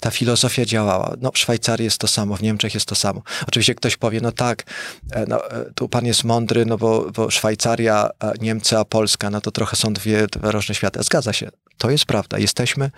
Ta 0.00 0.10
filozofia 0.10 0.64
działała. 0.64 1.14
No, 1.20 1.32
w 1.32 1.38
Szwajcarii 1.38 1.84
jest 1.84 1.98
to 1.98 2.08
samo, 2.08 2.36
w 2.36 2.42
Niemczech 2.42 2.74
jest 2.74 2.86
to 2.86 2.94
samo. 2.94 3.22
Oczywiście 3.48 3.74
ktoś 3.74 3.96
powie, 3.96 4.20
no 4.20 4.32
tak, 4.32 4.64
e, 5.12 5.26
no, 5.28 5.50
e, 5.50 5.72
tu 5.74 5.88
pan 5.88 6.06
jest 6.06 6.24
mądry, 6.24 6.66
no 6.66 6.78
bo, 6.78 7.10
bo 7.10 7.30
Szwajcaria, 7.30 8.10
Niemcy, 8.40 8.78
a 8.78 8.84
Polska, 8.84 9.30
no 9.30 9.40
to 9.40 9.50
trochę 9.50 9.76
są 9.76 9.92
dwie, 9.92 10.26
dwie 10.26 10.50
różne 10.50 10.74
światy. 10.74 11.02
Zgadza 11.02 11.32
się, 11.32 11.48
to 11.78 11.90
jest 11.90 12.04
prawda. 12.04 12.38
Jesteśmy 12.38 12.90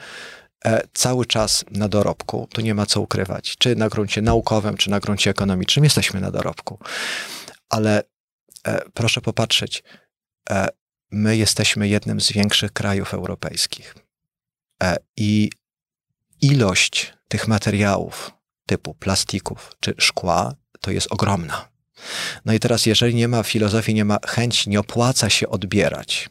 cały 0.94 1.26
czas 1.26 1.64
na 1.70 1.88
dorobku, 1.88 2.48
tu 2.52 2.60
nie 2.60 2.74
ma 2.74 2.86
co 2.86 3.00
ukrywać. 3.00 3.56
Czy 3.58 3.76
na 3.76 3.88
gruncie 3.88 4.22
naukowym, 4.22 4.76
czy 4.76 4.90
na 4.90 5.00
gruncie 5.00 5.30
ekonomicznym, 5.30 5.84
jesteśmy 5.84 6.20
na 6.20 6.30
dorobku. 6.30 6.78
Ale 7.68 8.02
proszę 8.94 9.20
popatrzeć, 9.20 9.82
my 11.12 11.36
jesteśmy 11.36 11.88
jednym 11.88 12.20
z 12.20 12.32
większych 12.32 12.72
krajów 12.72 13.14
europejskich. 13.14 13.94
E, 14.82 14.96
I 15.16 15.50
ilość 16.40 17.14
tych 17.28 17.48
materiałów 17.48 18.30
typu 18.66 18.94
plastików 18.94 19.72
czy 19.80 19.94
szkła 19.98 20.54
to 20.80 20.90
jest 20.90 21.12
ogromna. 21.12 21.68
No 22.44 22.52
i 22.52 22.58
teraz, 22.58 22.86
jeżeli 22.86 23.14
nie 23.14 23.28
ma 23.28 23.42
filozofii, 23.42 23.94
nie 23.94 24.04
ma 24.04 24.18
chęci, 24.26 24.70
nie 24.70 24.80
opłaca 24.80 25.30
się 25.30 25.48
odbierać. 25.48 26.30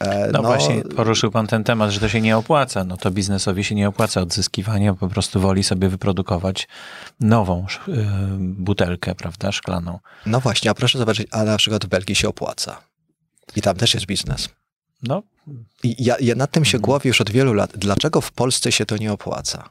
E, 0.00 0.26
no, 0.32 0.42
no, 0.42 0.48
właśnie, 0.48 0.82
poruszył 0.82 1.30
pan 1.30 1.46
ten 1.46 1.64
temat, 1.64 1.90
że 1.90 2.00
to 2.00 2.08
się 2.08 2.20
nie 2.20 2.36
opłaca. 2.36 2.84
No 2.84 2.96
to 2.96 3.10
biznesowi 3.10 3.64
się 3.64 3.74
nie 3.74 3.88
opłaca 3.88 4.20
odzyskiwanie, 4.20 4.94
po 4.94 5.08
prostu 5.08 5.40
woli 5.40 5.64
sobie 5.64 5.88
wyprodukować 5.88 6.68
nową 7.20 7.66
y, 7.88 8.06
butelkę, 8.38 9.14
prawda, 9.14 9.52
szklaną. 9.52 9.98
No 10.26 10.40
właśnie, 10.40 10.70
a 10.70 10.74
proszę 10.74 10.98
zobaczyć, 10.98 11.28
a 11.30 11.44
na 11.44 11.56
przykład 11.56 11.84
w 11.84 11.88
Belgii 11.88 12.14
się 12.14 12.28
opłaca. 12.28 12.87
I 13.56 13.62
tam 13.62 13.76
też 13.76 13.94
jest 13.94 14.06
biznes. 14.06 14.48
No. 15.02 15.22
I 15.82 16.04
ja, 16.04 16.16
ja 16.20 16.34
nad 16.34 16.50
tym 16.50 16.64
się 16.64 16.76
mhm. 16.76 16.82
głowię 16.82 17.08
już 17.08 17.20
od 17.20 17.30
wielu 17.30 17.54
lat. 17.54 17.72
Dlaczego 17.76 18.20
w 18.20 18.32
Polsce 18.32 18.72
się 18.72 18.86
to 18.86 18.96
nie 18.96 19.12
opłaca? 19.12 19.70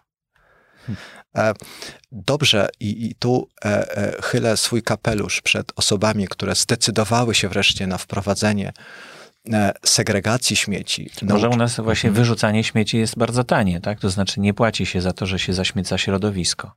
E, 1.36 1.54
dobrze, 2.12 2.70
i, 2.80 3.06
i 3.06 3.16
tu 3.16 3.50
e, 3.66 3.98
e, 3.98 4.22
chylę 4.22 4.58
swój 4.58 4.84
kapelusz 4.84 5.42
przed 5.42 5.72
osobami, 5.76 6.28
które 6.28 6.56
zdecydowały 6.56 7.36
się 7.36 7.50
wreszcie 7.50 7.88
na 7.88 7.98
wprowadzenie 7.98 8.74
e, 9.54 9.74
segregacji 9.84 10.56
śmieci. 10.56 11.10
Może 11.22 11.50
u 11.50 11.56
nas 11.56 11.76
właśnie 11.80 12.10
mhm. 12.10 12.14
wyrzucanie 12.14 12.64
śmieci 12.64 12.98
jest 12.98 13.18
bardzo 13.18 13.44
tanie, 13.44 13.82
tak? 13.82 14.00
To 14.00 14.10
znaczy 14.10 14.40
nie 14.40 14.54
płaci 14.54 14.86
się 14.86 15.02
za 15.02 15.14
to, 15.14 15.26
że 15.26 15.40
się 15.40 15.54
zaśmieca 15.54 15.98
środowisko. 15.98 16.76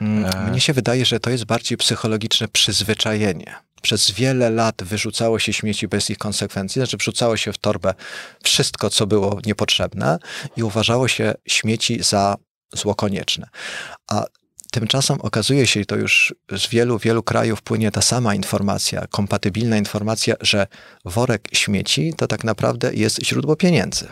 Mm, 0.00 0.24
e. 0.24 0.50
Mnie 0.50 0.60
się 0.60 0.72
wydaje, 0.72 1.04
że 1.04 1.20
to 1.20 1.30
jest 1.30 1.44
bardziej 1.44 1.78
psychologiczne 1.78 2.48
przyzwyczajenie 2.48 3.54
przez 3.84 4.10
wiele 4.10 4.50
lat 4.50 4.82
wyrzucało 4.84 5.38
się 5.38 5.52
śmieci 5.52 5.88
bez 5.88 6.10
ich 6.10 6.18
konsekwencji, 6.18 6.80
znaczy 6.80 6.96
wrzucało 6.96 7.36
się 7.36 7.52
w 7.52 7.58
torbę 7.58 7.94
wszystko, 8.42 8.90
co 8.90 9.06
było 9.06 9.40
niepotrzebne 9.46 10.18
i 10.56 10.62
uważało 10.62 11.08
się 11.08 11.34
śmieci 11.48 12.02
za 12.02 12.36
zło 12.72 12.94
konieczne. 12.94 13.48
A 14.10 14.24
Tymczasem 14.72 15.20
okazuje 15.20 15.66
się, 15.66 15.80
i 15.80 15.86
to 15.86 15.96
już 15.96 16.34
z 16.56 16.68
wielu, 16.68 16.98
wielu 16.98 17.22
krajów 17.22 17.62
płynie 17.62 17.90
ta 17.90 18.02
sama 18.02 18.34
informacja, 18.34 19.06
kompatybilna 19.06 19.76
informacja, 19.76 20.34
że 20.40 20.66
worek 21.04 21.48
śmieci 21.52 22.14
to 22.16 22.26
tak 22.26 22.44
naprawdę 22.44 22.94
jest 22.94 23.24
źródło 23.24 23.56
pieniędzy. 23.56 24.08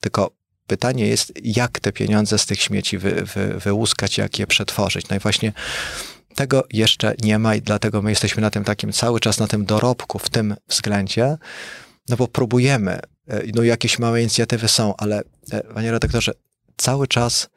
Tylko 0.00 0.30
pytanie 0.66 1.06
jest, 1.06 1.32
jak 1.42 1.80
te 1.80 1.92
pieniądze 1.92 2.38
z 2.38 2.46
tych 2.46 2.62
śmieci 2.62 2.98
wy, 2.98 3.10
wy, 3.34 3.60
wyłuskać, 3.60 4.18
jak 4.18 4.38
je 4.38 4.46
przetworzyć. 4.46 5.08
No 5.08 5.16
i 5.16 5.18
właśnie 5.18 5.52
tego 6.34 6.64
jeszcze 6.72 7.14
nie 7.22 7.38
ma 7.38 7.54
i 7.54 7.62
dlatego 7.62 8.02
my 8.02 8.10
jesteśmy 8.10 8.42
na 8.42 8.50
tym 8.50 8.64
takim 8.64 8.92
cały 8.92 9.20
czas 9.20 9.38
na 9.38 9.46
tym 9.46 9.64
dorobku 9.64 10.18
w 10.18 10.30
tym 10.30 10.56
względzie, 10.68 11.36
no 12.08 12.16
bo 12.16 12.28
próbujemy, 12.28 12.92
e, 13.28 13.42
no 13.54 13.62
jakieś 13.62 13.98
małe 13.98 14.20
inicjatywy 14.20 14.68
są, 14.68 14.94
ale 14.96 15.22
e, 15.52 15.60
panie 15.60 15.90
redaktorze, 15.90 16.32
cały 16.76 17.08
czas 17.08 17.48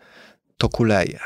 to 0.58 0.70
kuleje. 0.70 1.20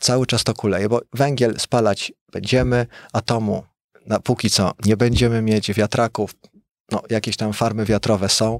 Cały 0.00 0.26
czas 0.26 0.44
to 0.44 0.54
kuleje, 0.54 0.88
bo 0.88 1.00
węgiel 1.12 1.60
spalać 1.60 2.12
będziemy, 2.32 2.86
atomu 3.12 3.62
na 4.06 4.20
póki 4.20 4.50
co 4.50 4.72
nie 4.84 4.96
będziemy 4.96 5.42
mieć, 5.42 5.72
wiatraków, 5.72 6.34
no 6.92 7.02
jakieś 7.10 7.36
tam 7.36 7.52
farmy 7.52 7.84
wiatrowe 7.84 8.28
są, 8.28 8.58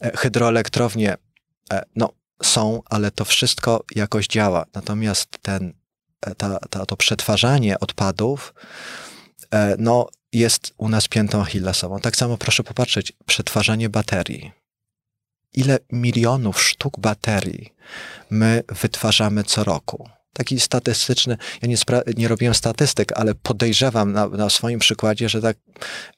e, 0.00 0.16
hydroelektrownie, 0.16 1.16
no 1.96 2.12
są, 2.42 2.82
ale 2.84 3.10
to 3.10 3.24
wszystko 3.24 3.84
jakoś 3.94 4.26
działa. 4.26 4.64
Natomiast 4.74 5.28
ten 5.42 5.81
ta, 6.36 6.58
ta, 6.70 6.86
to 6.86 6.96
przetwarzanie 6.96 7.80
odpadów 7.80 8.54
e, 9.50 9.76
no, 9.78 10.08
jest 10.32 10.74
u 10.76 10.88
nas 10.88 11.08
piętą 11.08 11.40
Achillesową. 11.40 12.00
Tak 12.00 12.16
samo 12.16 12.38
proszę 12.38 12.62
popatrzeć, 12.62 13.12
przetwarzanie 13.26 13.88
baterii. 13.88 14.52
Ile 15.54 15.78
milionów 15.92 16.62
sztuk 16.62 17.00
baterii 17.00 17.74
my 18.30 18.62
wytwarzamy 18.82 19.44
co 19.44 19.64
roku? 19.64 20.08
Taki 20.32 20.60
statystyczny, 20.60 21.36
ja 21.62 21.68
nie, 21.68 21.76
nie 22.16 22.28
robiłem 22.28 22.54
statystyk, 22.54 23.12
ale 23.12 23.34
podejrzewam 23.34 24.12
na, 24.12 24.28
na 24.28 24.50
swoim 24.50 24.78
przykładzie, 24.78 25.28
że 25.28 25.42
tak 25.42 25.56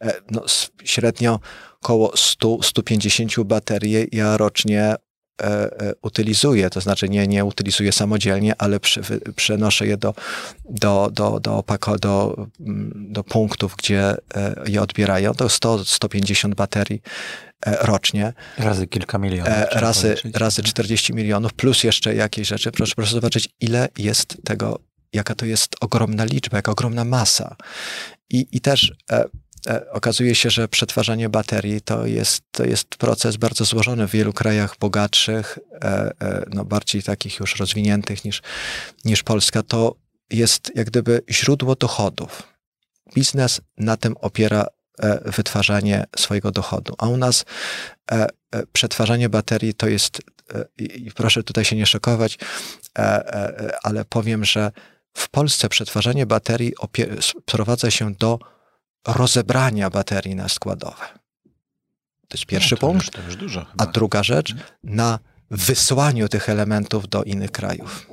e, 0.00 0.12
no, 0.30 0.44
średnio 0.84 1.40
około 1.80 2.08
100-150 2.08 3.44
baterii 3.44 4.08
ja 4.12 4.36
rocznie 4.36 4.94
utylizuję, 6.02 6.70
to 6.70 6.80
znaczy 6.80 7.08
nie, 7.08 7.26
nie 7.26 7.44
utylizuję 7.44 7.92
samodzielnie, 7.92 8.54
ale 8.58 8.80
przy, 8.80 9.00
przenoszę 9.36 9.86
je 9.86 9.96
do, 9.96 10.14
do, 10.64 11.10
do, 11.12 11.40
do, 11.40 11.56
opako, 11.56 11.98
do, 11.98 12.46
mm, 12.60 13.06
do 13.12 13.24
punktów, 13.24 13.76
gdzie 13.76 14.16
e, 14.34 14.54
je 14.66 14.82
odbierają. 14.82 15.34
To 15.34 15.46
100-150 15.46 16.54
baterii 16.54 17.02
rocznie. 17.66 18.32
Razy 18.58 18.86
kilka 18.86 19.18
milionów. 19.18 19.52
Razy, 19.72 20.16
razy 20.34 20.62
40 20.62 21.14
milionów, 21.14 21.52
plus 21.52 21.84
jeszcze 21.84 22.14
jakieś 22.14 22.48
rzeczy. 22.48 22.72
Proszę, 22.72 22.94
proszę 22.96 23.14
zobaczyć, 23.14 23.48
ile 23.60 23.88
jest 23.98 24.36
tego, 24.44 24.78
jaka 25.12 25.34
to 25.34 25.46
jest 25.46 25.76
ogromna 25.80 26.24
liczba, 26.24 26.58
jaka 26.58 26.72
ogromna 26.72 27.04
masa. 27.04 27.56
I, 28.30 28.46
i 28.52 28.60
też 28.60 28.92
E, 29.12 29.24
okazuje 29.90 30.34
się, 30.34 30.50
że 30.50 30.68
przetwarzanie 30.68 31.28
baterii 31.28 31.80
to 31.80 32.06
jest, 32.06 32.42
to 32.50 32.64
jest 32.64 32.88
proces 32.88 33.36
bardzo 33.36 33.64
złożony 33.64 34.08
w 34.08 34.10
wielu 34.10 34.32
krajach 34.32 34.76
bogatszych, 34.78 35.58
e, 35.72 36.12
e, 36.20 36.44
no 36.50 36.64
bardziej 36.64 37.02
takich 37.02 37.40
już 37.40 37.56
rozwiniętych 37.56 38.24
niż, 38.24 38.42
niż 39.04 39.22
Polska. 39.22 39.62
To 39.62 39.94
jest 40.30 40.72
jak 40.74 40.86
gdyby 40.86 41.20
źródło 41.30 41.74
dochodów. 41.74 42.42
Biznes 43.14 43.60
na 43.78 43.96
tym 43.96 44.16
opiera 44.20 44.66
wytwarzanie 45.24 46.04
swojego 46.16 46.50
dochodu. 46.50 46.94
A 46.98 47.08
u 47.08 47.16
nas 47.16 47.44
przetwarzanie 48.72 49.28
baterii 49.28 49.74
to 49.74 49.88
jest, 49.88 50.22
i 50.78 51.10
proszę 51.10 51.42
tutaj 51.42 51.64
się 51.64 51.76
nie 51.76 51.86
szokować, 51.86 52.38
ale 53.82 54.04
powiem, 54.04 54.44
że 54.44 54.72
w 55.14 55.28
Polsce 55.28 55.68
przetwarzanie 55.68 56.26
baterii 56.26 56.72
sprowadza 57.20 57.90
się 57.90 58.14
do 58.14 58.38
rozebrania 59.06 59.90
baterii 59.90 60.34
na 60.34 60.48
składowe. 60.48 61.04
To 62.28 62.38
jest 62.38 62.46
pierwszy 62.46 62.74
No, 62.74 62.78
to 62.78 62.86
punkt. 62.86 63.26
Już, 63.26 63.36
dużo. 63.36 63.66
A 63.78 63.86
druga 63.86 64.22
rzecz, 64.22 64.54
na 64.84 65.18
wysłaniu 65.50 66.28
tych 66.28 66.48
elementów 66.48 67.08
do 67.08 67.22
innych 67.22 67.50
krajów. 67.50 68.06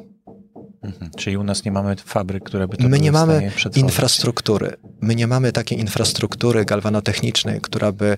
Mhm. 0.82 1.12
Czyli 1.18 1.38
u 1.38 1.44
nas 1.44 1.66
nie 1.66 1.72
mamy 1.72 1.96
fabryk, 1.96 2.44
które 2.44 2.68
by 2.68 2.78
to 2.78 2.90
My 2.90 3.00
nie 3.00 3.12
mamy 3.12 3.52
infrastruktury. 3.76 4.78
My 5.02 5.16
nie 5.16 5.28
mamy 5.28 5.52
takiej 5.52 5.80
infrastruktury 5.80 6.66
galwanotechnicznej, 6.66 7.62
która 7.62 7.92
by 7.92 8.18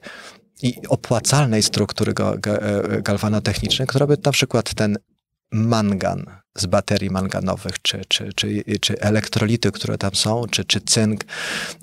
i 0.62 0.88
opłacalnej 0.88 1.64
struktury 1.64 2.14
e, 2.46 3.02
galwanotechnicznej, 3.02 3.88
która 3.88 4.08
by 4.08 4.18
na 4.26 4.32
przykład 4.32 4.74
ten 4.74 4.98
mangan 5.54 6.26
z 6.58 6.66
baterii 6.66 7.10
manganowych, 7.10 7.82
czy, 7.82 8.02
czy, 8.08 8.34
czy, 8.36 8.64
czy 8.82 9.00
elektrolity, 9.00 9.72
które 9.72 9.98
tam 9.98 10.16
są, 10.16 10.44
czy, 10.52 10.66
czy 10.66 10.82
cynk, 10.82 11.24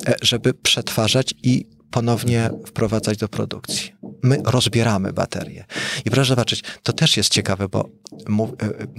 e, 0.07 0.15
żeby 0.23 0.55
przetwarzać 0.55 1.35
i 1.43 1.67
ponownie 1.91 2.51
wprowadzać 2.67 3.19
do 3.19 3.29
produkcji. 3.29 3.93
My 4.23 4.43
rozbieramy 4.45 5.13
baterie. 5.13 5.65
I 6.05 6.11
proszę 6.11 6.29
zobaczyć, 6.29 6.63
to 6.83 6.93
też 6.93 7.17
jest 7.17 7.33
ciekawe, 7.33 7.69
bo 7.69 7.81
e, 7.81 8.47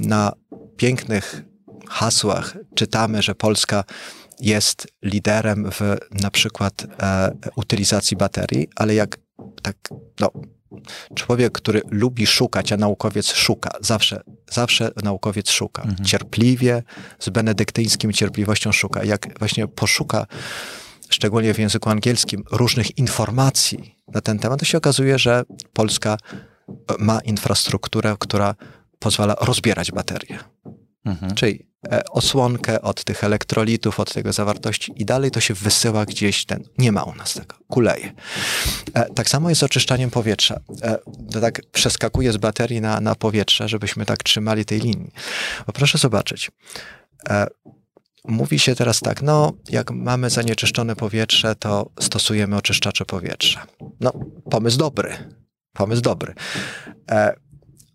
na 0.07 0.31
pięknych 0.77 1.43
hasłach 1.89 2.57
czytamy, 2.75 3.21
że 3.21 3.35
Polska 3.35 3.83
jest 4.39 4.87
liderem 5.03 5.71
w 5.71 5.97
na 6.23 6.31
przykład 6.31 6.85
e, 7.01 7.31
utylizacji 7.55 8.17
baterii, 8.17 8.67
ale 8.75 8.93
jak 8.95 9.19
tak, 9.61 9.77
no, 10.19 10.31
człowiek, 11.15 11.51
który 11.51 11.81
lubi 11.89 12.27
szukać, 12.27 12.71
a 12.71 12.77
naukowiec 12.77 13.33
szuka, 13.33 13.71
zawsze, 13.81 14.21
zawsze 14.51 14.91
naukowiec 15.03 15.49
szuka. 15.49 15.81
Mhm. 15.81 16.05
Cierpliwie, 16.05 16.83
z 17.19 17.29
benedyktyńskim 17.29 18.13
cierpliwością 18.13 18.71
szuka. 18.71 19.03
Jak 19.03 19.39
właśnie 19.39 19.67
poszuka, 19.67 20.25
szczególnie 21.09 21.53
w 21.53 21.59
języku 21.59 21.89
angielskim, 21.89 22.43
różnych 22.51 22.97
informacji 22.97 23.95
na 24.13 24.21
ten 24.21 24.39
temat, 24.39 24.59
to 24.59 24.65
się 24.65 24.77
okazuje, 24.77 25.19
że 25.19 25.43
Polska 25.73 26.17
ma 26.99 27.19
infrastrukturę, 27.19 28.15
która 28.19 28.55
pozwala 28.99 29.35
rozbierać 29.41 29.91
baterie 29.91 30.39
Mhm. 31.05 31.35
czyli 31.35 31.67
e, 31.91 32.03
osłonkę 32.09 32.81
od 32.81 33.03
tych 33.03 33.23
elektrolitów, 33.23 33.99
od 33.99 34.13
tego 34.13 34.33
zawartości 34.33 34.93
i 34.95 35.05
dalej 35.05 35.31
to 35.31 35.39
się 35.39 35.53
wysyła 35.53 36.05
gdzieś 36.05 36.45
ten. 36.45 36.63
Nie 36.77 36.91
ma 36.91 37.03
u 37.03 37.15
nas 37.15 37.33
tego, 37.33 37.55
kuleje. 37.67 38.13
E, 38.93 39.13
Tak 39.13 39.29
samo 39.29 39.49
jest 39.49 39.61
z 39.61 39.63
oczyszczaniem 39.63 40.09
powietrza. 40.09 40.59
E, 40.81 40.97
To 41.31 41.41
tak 41.41 41.61
przeskakuje 41.71 42.31
z 42.31 42.37
baterii 42.37 42.81
na, 42.81 43.01
na 43.01 43.15
powietrze, 43.15 43.67
żebyśmy 43.69 44.05
tak 44.05 44.23
trzymali 44.23 44.65
tej 44.65 44.79
linii. 44.79 45.11
Bo 45.67 45.73
proszę 45.73 45.97
zobaczyć. 45.97 46.51
Mówi 48.25 48.59
się 48.59 48.75
teraz 48.75 48.99
tak, 48.99 49.21
no 49.21 49.53
jak 49.69 49.91
mamy 49.91 50.29
zanieczyszczone 50.29 50.95
powietrze, 50.95 51.55
to 51.55 51.89
stosujemy 51.99 52.55
oczyszczacze 52.55 53.05
powietrza. 53.05 53.67
No, 53.99 54.13
pomysł 54.51 54.77
dobry. 54.77 55.13
Pomysł 55.73 56.01
dobry. 56.01 56.33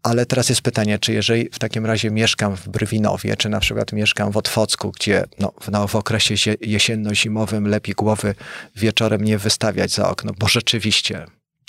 Ale 0.07 0.27
teraz 0.27 0.49
jest 0.49 0.63
pytanie, 0.63 0.99
czy 0.99 1.13
jeżeli 1.13 1.49
w 1.53 1.59
takim 1.59 1.87
razie 1.87 2.11
mieszkam 2.11 2.57
w 2.57 2.69
Brwinowie, 2.69 3.37
czy 3.37 3.49
na 3.49 3.61
przykład 3.61 3.93
mieszkam 3.93 4.33
w 4.33 4.37
Otwocku, 4.37 4.93
gdzie 4.93 5.25
no, 5.39 5.53
no, 5.73 5.89
w 5.89 5.97
okresie 5.97 6.35
jesienno-zimowym 6.61 7.67
lepiej 7.69 7.95
głowy 7.95 8.35
wieczorem 8.77 9.25
nie 9.25 9.39
wystawiać 9.39 9.91
za 9.91 10.09
okno, 10.09 10.33
bo 10.39 10.49
rzeczywiście, 10.49 11.27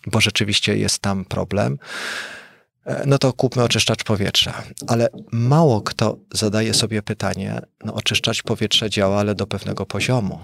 bo 0.07 0.21
rzeczywiście 0.21 0.77
jest 0.77 0.99
tam 0.99 1.25
problem, 1.25 1.77
e, 2.85 3.03
no 3.05 3.17
to 3.17 3.33
kupmy 3.33 3.63
oczyszczacz 3.63 4.03
powietrza. 4.03 4.63
Ale 4.87 5.09
mało 5.31 5.81
kto 5.81 6.17
zadaje 6.33 6.73
sobie 6.73 7.01
pytanie, 7.01 7.61
no 7.85 7.93
oczyszczacz 7.93 8.43
powietrza 8.43 8.89
działa, 8.89 9.19
ale 9.19 9.35
do 9.35 9.47
pewnego 9.47 9.85
poziomu. 9.85 10.39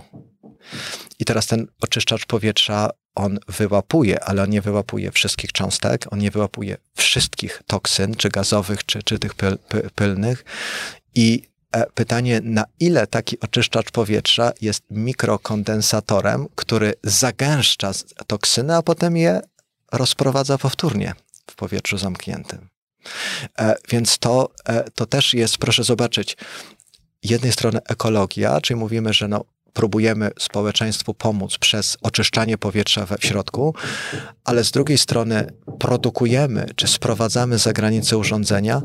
I 1.20 1.26
teraz 1.26 1.48
ten 1.48 1.68
oczyszczacz 1.82 2.26
powietrza, 2.26 2.90
on 3.16 3.40
wyłapuje, 3.48 4.24
ale 4.24 4.44
on 4.44 4.50
nie 4.50 4.62
wyłapuje 4.62 5.12
wszystkich 5.12 5.52
cząstek, 5.52 6.14
on 6.14 6.20
nie 6.20 6.32
wyłapuje 6.32 6.78
wszystkich 6.96 7.62
toksyn, 7.68 8.16
czy 8.16 8.30
gazowych, 8.30 8.86
czy, 8.86 9.04
czy 9.04 9.20
tych 9.20 9.34
pyl, 9.34 9.58
py, 9.58 9.90
pylnych. 9.96 10.46
I 11.16 11.44
e, 11.72 11.86
pytanie, 11.86 12.42
na 12.44 12.66
ile 12.80 13.08
taki 13.08 13.40
oczyszczacz 13.40 13.92
powietrza 13.92 14.52
jest 14.62 14.84
mikrokondensatorem, 14.90 16.48
który 16.56 16.94
zagęszcza 17.04 17.92
toksyny, 18.28 18.76
a 18.76 18.82
potem 18.82 19.18
je 19.18 19.42
rozprowadza 19.92 20.58
powtórnie 20.58 21.14
w 21.52 21.56
powietrzu 21.56 21.98
zamkniętym. 21.98 22.70
E, 23.60 23.76
Więc 23.90 24.18
to, 24.18 24.52
e, 24.66 24.84
to 24.92 25.06
też 25.06 25.34
jest, 25.34 25.58
proszę 25.58 25.84
zobaczyć, 25.84 26.38
jednej 27.24 27.52
strony 27.52 27.80
ekologia, 27.90 28.62
czyli 28.62 28.80
mówimy, 28.80 29.14
że 29.14 29.28
no, 29.28 29.46
próbujemy 29.74 30.32
społeczeństwu 30.40 31.14
pomóc 31.14 31.58
przez 31.58 31.98
oczyszczanie 32.02 32.58
powietrza 32.58 33.06
we 33.06 33.18
w 33.18 33.26
środku, 33.26 33.76
ale 34.44 34.64
z 34.64 34.72
drugiej 34.72 34.98
strony 34.98 35.48
produkujemy 35.80 36.66
czy 36.76 36.88
sprowadzamy 36.88 37.58
za 37.58 37.74
granicę 37.74 38.18
urządzenia, 38.18 38.82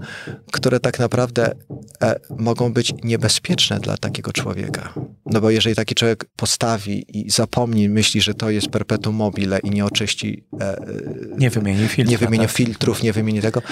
które 0.52 0.80
tak 0.80 0.98
naprawdę 0.98 1.54
e, 2.02 2.20
mogą 2.38 2.72
być 2.72 2.94
niebezpieczne 3.04 3.80
dla 3.80 3.96
takiego 3.96 4.32
człowieka. 4.32 4.94
No 5.26 5.40
bo 5.40 5.50
jeżeli 5.50 5.76
taki 5.76 5.94
człowiek 5.94 6.24
postawi 6.36 7.18
i 7.26 7.30
zapomni, 7.30 7.88
myśli, 7.88 8.20
że 8.20 8.34
to 8.34 8.50
jest 8.50 8.68
perpetuum 8.68 9.16
mobile 9.16 9.58
i 9.58 9.70
nie 9.70 9.84
oczyści 9.84 10.44
e, 10.60 10.76
Nie 11.38 11.50
wymieni 11.50 11.88
filtra. 11.88 12.10
nie 12.10 12.18
wymieni 12.18 12.44
tak? 12.46 12.56
filtrów, 12.56 13.02
nie 13.02 13.12
wymieni 13.12 13.40
tego, 13.40 13.62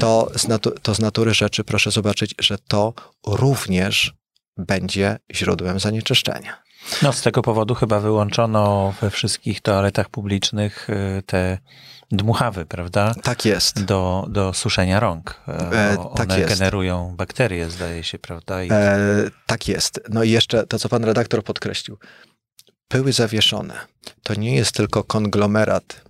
to 0.00 0.30
z, 0.36 0.46
to 0.82 0.94
z 0.94 0.98
natury 0.98 1.34
rzeczy 1.34 1.64
proszę 1.64 1.90
zobaczyć, 1.90 2.34
że 2.38 2.58
to 2.68 2.94
również 3.26 4.19
będzie 4.66 5.18
źródłem 5.34 5.80
zanieczyszczenia. 5.80 6.62
No 7.02 7.12
z 7.12 7.22
tego 7.22 7.42
powodu 7.42 7.74
chyba 7.74 8.00
wyłączono 8.00 8.94
we 9.00 9.10
wszystkich 9.10 9.60
toaletach 9.60 10.08
publicznych 10.08 10.90
y, 10.90 11.22
te 11.26 11.58
dmuchawy, 12.12 12.66
prawda? 12.66 13.14
Tak 13.22 13.44
jest. 13.44 13.84
Do, 13.84 14.26
do 14.28 14.52
suszenia 14.52 15.00
rąk. 15.00 15.40
E, 15.48 15.52
E, 15.72 15.96
tak 16.16 16.30
One 16.30 16.40
jest. 16.40 16.58
generują 16.58 17.14
bakterie, 17.16 17.70
zdaje 17.70 18.04
się, 18.04 18.18
prawda? 18.18 18.64
I 18.64 18.68
E, 18.72 18.96
tak 19.46 19.68
jest. 19.68 20.00
No 20.08 20.22
i 20.22 20.30
jeszcze 20.30 20.66
to, 20.66 20.78
co 20.78 20.88
pan 20.88 21.04
redaktor 21.04 21.44
podkreślił. 21.44 21.98
Pyły 22.88 23.12
zawieszone 23.12 23.74
to 24.22 24.34
nie 24.34 24.56
jest 24.56 24.72
tylko 24.72 25.04
konglomerat 25.04 26.02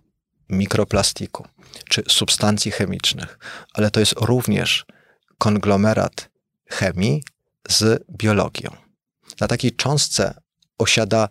mikroplastiku 0.48 1.46
czy 1.88 2.02
substancji 2.08 2.70
chemicznych, 2.70 3.38
ale 3.74 3.90
to 3.90 4.00
jest 4.00 4.12
również 4.20 4.84
konglomerat 5.38 6.30
chemii 6.70 7.22
z 7.72 8.04
biologią. 8.10 8.70
Na 9.40 9.48
takiej 9.48 9.72
cząstce 9.72 10.34
osiada 10.78 11.28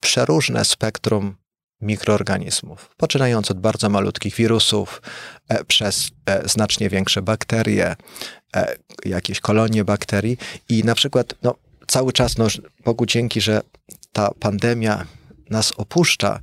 przeróżne 0.00 0.64
spektrum 0.64 1.36
mikroorganizmów, 1.80 2.90
poczynając 2.96 3.50
od 3.50 3.60
bardzo 3.60 3.88
malutkich 3.88 4.34
wirusów, 4.34 5.02
e, 5.48 5.64
przez 5.64 6.10
e, 6.26 6.48
znacznie 6.48 6.90
większe 6.90 7.22
bakterie, 7.22 7.96
e, 8.56 8.76
jakieś 9.04 9.40
kolonie 9.40 9.84
bakterii 9.84 10.38
i 10.68 10.84
na 10.84 10.94
przykład 10.94 11.34
no, 11.42 11.54
cały 11.86 12.12
czas, 12.12 12.38
no, 12.38 12.46
Bogu 12.84 13.06
dzięki, 13.06 13.40
że 13.40 13.60
ta 14.12 14.30
pandemia 14.40 15.06
nas 15.50 15.72
opuszcza, 15.76 16.40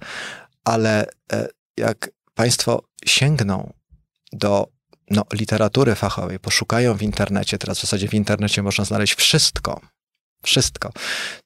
ale 0.63 1.05
e, 1.33 1.47
jak 1.77 2.09
Państwo 2.35 2.83
sięgną 3.05 3.73
do 4.31 4.67
no, 5.09 5.23
literatury 5.33 5.95
fachowej, 5.95 6.39
poszukają 6.39 6.97
w 6.97 7.01
internecie, 7.01 7.57
teraz 7.57 7.77
w 7.77 7.81
zasadzie 7.81 8.07
w 8.07 8.13
internecie 8.13 8.63
można 8.63 8.85
znaleźć 8.85 9.15
wszystko, 9.15 9.81
wszystko, 10.43 10.91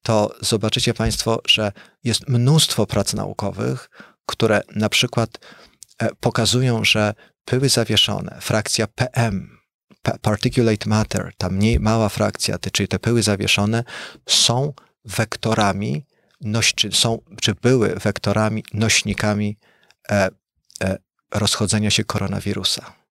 to 0.01 0.35
zobaczycie 0.41 0.93
Państwo, 0.93 1.41
że 1.47 1.71
jest 2.03 2.29
mnóstwo 2.29 2.85
prac 2.85 3.13
naukowych, 3.13 3.89
które 4.25 4.61
na 4.75 4.89
przykład 4.89 5.29
e, 5.99 6.09
pokazują, 6.15 6.83
że 6.83 7.13
pyły 7.45 7.69
zawieszone, 7.69 8.37
frakcja 8.41 8.87
PM, 8.87 9.57
pa- 10.01 10.17
particulate 10.17 10.89
matter, 10.89 11.31
ta 11.37 11.49
mniej 11.49 11.79
mała 11.79 12.09
frakcja, 12.09 12.57
czyli 12.71 12.87
te 12.87 12.99
pyły 12.99 13.23
zawieszone, 13.23 13.83
są 14.29 14.73
wektorami, 15.05 16.05
noś, 16.41 16.73
czy, 16.73 16.91
są, 16.91 17.19
czy 17.41 17.55
były 17.55 17.95
wektorami, 17.95 18.63
nośnikami 18.73 19.57
e, 20.11 20.29
e, 20.83 20.97
rozchodzenia 21.31 21.89
się 21.89 22.03
koronawirusa. 22.03 23.02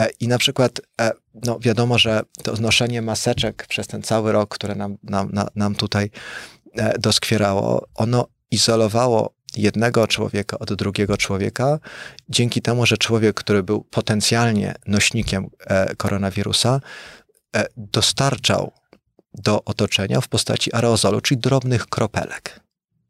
E, 0.00 0.08
I 0.20 0.28
na 0.28 0.38
przykład, 0.38 0.80
e, 1.00 1.10
no 1.46 1.58
wiadomo, 1.60 1.98
że 1.98 2.22
to 2.42 2.52
noszenie 2.52 3.02
maseczek 3.02 3.66
przez 3.66 3.86
ten 3.86 4.02
cały 4.02 4.32
rok, 4.32 4.54
które 4.54 4.74
nam, 4.74 4.96
nam, 5.02 5.30
na- 5.32 5.48
nam 5.54 5.74
tutaj 5.74 6.10
e, 6.74 6.98
doskwierało, 6.98 7.88
ono 7.94 8.26
izolowało 8.50 9.34
jednego 9.56 10.06
człowieka 10.06 10.58
od 10.58 10.74
drugiego 10.74 11.16
człowieka, 11.16 11.78
dzięki 12.28 12.62
temu, 12.62 12.86
że 12.86 12.98
człowiek, 12.98 13.36
który 13.36 13.62
był 13.62 13.84
potencjalnie 13.84 14.74
nośnikiem 14.86 15.50
koronawirusa, 15.96 16.80
dostarczał 17.76 18.72
do 19.34 19.64
otoczenia 19.64 20.20
w 20.20 20.28
postaci 20.28 20.74
aerozolu, 20.74 21.20
czyli 21.20 21.40
drobnych 21.40 21.86
kropelek. 21.86 22.60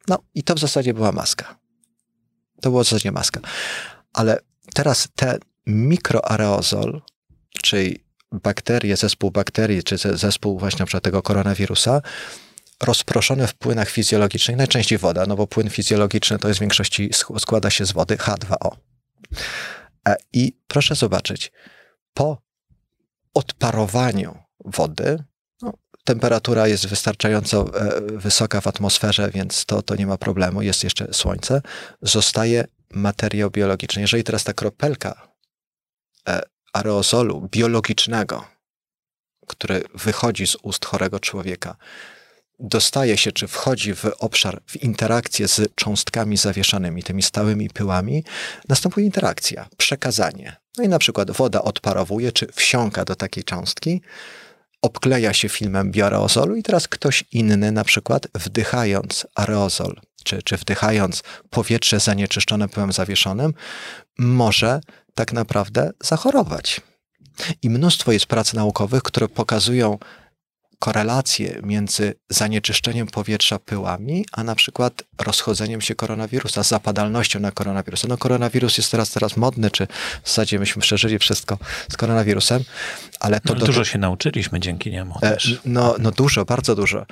No 0.08 0.18
i 0.34 0.42
to 0.42 0.54
w 0.54 0.58
zasadzie 0.58 0.94
była 0.94 1.12
maska. 1.12 1.58
To 2.60 2.70
była 2.70 2.82
w 2.82 2.86
zasadzie 2.86 3.12
maska. 3.12 3.40
Ale 4.12 4.40
teraz 4.74 5.08
ten 5.16 5.38
mikroaerozol, 5.66 7.02
czyli 7.62 8.04
bakterie, 8.32 8.96
zespół 8.96 9.30
bakterii, 9.30 9.82
czy 9.82 9.98
ze- 9.98 10.16
zespół 10.16 10.58
właśnie 10.58 10.86
na 10.94 11.00
tego 11.00 11.22
koronawirusa, 11.22 12.02
rozproszone 12.82 13.46
w 13.46 13.54
płynach 13.54 13.90
fizjologicznych, 13.90 14.56
najczęściej 14.56 14.98
woda, 14.98 15.24
no 15.26 15.36
bo 15.36 15.46
płyn 15.46 15.70
fizjologiczny 15.70 16.38
to 16.38 16.48
jest 16.48 16.58
w 16.58 16.60
większości 16.60 17.10
składa 17.38 17.70
się 17.70 17.86
z 17.86 17.92
wody 17.92 18.16
H2O. 18.16 18.76
E, 20.08 20.16
I 20.32 20.56
proszę 20.66 20.94
zobaczyć, 20.94 21.52
po 22.14 22.42
odparowaniu 23.34 24.38
wody, 24.64 25.24
no, 25.62 25.72
temperatura 26.04 26.68
jest 26.68 26.86
wystarczająco 26.86 27.80
e, 27.80 28.00
wysoka 28.00 28.60
w 28.60 28.66
atmosferze, 28.66 29.30
więc 29.30 29.64
to, 29.64 29.82
to 29.82 29.96
nie 29.96 30.06
ma 30.06 30.18
problemu, 30.18 30.62
jest 30.62 30.84
jeszcze 30.84 31.14
słońce, 31.14 31.62
zostaje 32.02 32.64
materiał 32.90 33.50
biologiczny. 33.50 34.02
Jeżeli 34.02 34.24
teraz 34.24 34.44
ta 34.44 34.52
kropelka 34.52 35.31
aerozolu 36.72 37.48
biologicznego, 37.50 38.44
który 39.46 39.82
wychodzi 39.94 40.46
z 40.46 40.56
ust 40.62 40.84
chorego 40.84 41.20
człowieka, 41.20 41.76
dostaje 42.62 43.16
się, 43.16 43.32
czy 43.32 43.48
wchodzi 43.48 43.94
w 43.94 44.04
obszar, 44.18 44.62
w 44.66 44.82
interakcję 44.82 45.48
z 45.48 45.74
cząstkami 45.74 46.36
zawieszanymi, 46.36 47.02
tymi 47.02 47.22
stałymi 47.22 47.70
pyłami, 47.70 48.24
następuje 48.68 49.06
interakcja, 49.06 49.68
przekazanie. 49.76 50.56
No 50.78 50.84
i 50.84 50.88
na 50.88 50.98
przykład 50.98 51.30
woda 51.30 51.62
odparowuje, 51.62 52.32
czy 52.32 52.46
wsiąka 52.52 53.04
do 53.04 53.16
takiej 53.16 53.44
cząstki, 53.44 54.02
obkleja 54.82 55.32
się 55.32 55.48
filmem 55.48 55.90
bioaerozolu 55.90 56.56
i 56.56 56.62
teraz 56.62 56.88
ktoś 56.88 57.24
inny, 57.32 57.72
na 57.72 57.84
przykład 57.84 58.26
wdychając 58.34 59.26
aerozol, 59.34 60.00
czy, 60.24 60.42
czy 60.42 60.56
wdychając 60.56 61.22
powietrze 61.50 62.00
zanieczyszczone 62.00 62.68
pyłem 62.68 62.92
zawieszonym, 62.92 63.54
może 64.18 64.80
tak 65.14 65.32
naprawdę 65.32 65.90
zachorować. 66.04 66.80
I 67.62 67.70
mnóstwo 67.70 68.12
jest 68.12 68.26
prac 68.26 68.54
naukowych, 68.54 69.02
które 69.02 69.28
pokazują 69.28 69.98
korelację 70.82 71.60
między 71.62 72.14
zanieczyszczeniem 72.28 73.06
powietrza 73.06 73.58
pyłami, 73.58 74.26
a 74.32 74.44
na 74.44 74.54
przykład 74.54 75.02
rozchodzeniem 75.18 75.80
się 75.80 75.94
koronawirusa, 75.94 76.62
zapadalnością 76.62 77.40
na 77.40 77.52
koronawirusa. 77.52 78.08
No 78.08 78.18
koronawirus 78.18 78.78
jest 78.78 78.90
teraz 78.90 79.10
teraz 79.10 79.36
modny, 79.36 79.70
czy 79.70 79.86
w 80.22 80.28
zasadzie 80.28 80.58
myśmy 80.58 80.82
przeżyli 80.82 81.18
wszystko 81.18 81.58
z 81.92 81.96
koronawirusem, 81.96 82.64
ale 83.20 83.40
to... 83.40 83.54
No, 83.54 83.60
do... 83.60 83.66
Dużo 83.66 83.84
się 83.84 83.98
nauczyliśmy 83.98 84.60
dzięki 84.60 84.90
niemu 84.90 85.14
e, 85.22 85.30
też. 85.30 85.60
No, 85.64 85.94
no 85.98 86.10
dużo, 86.10 86.44
bardzo 86.44 86.74
dużo. 86.74 87.06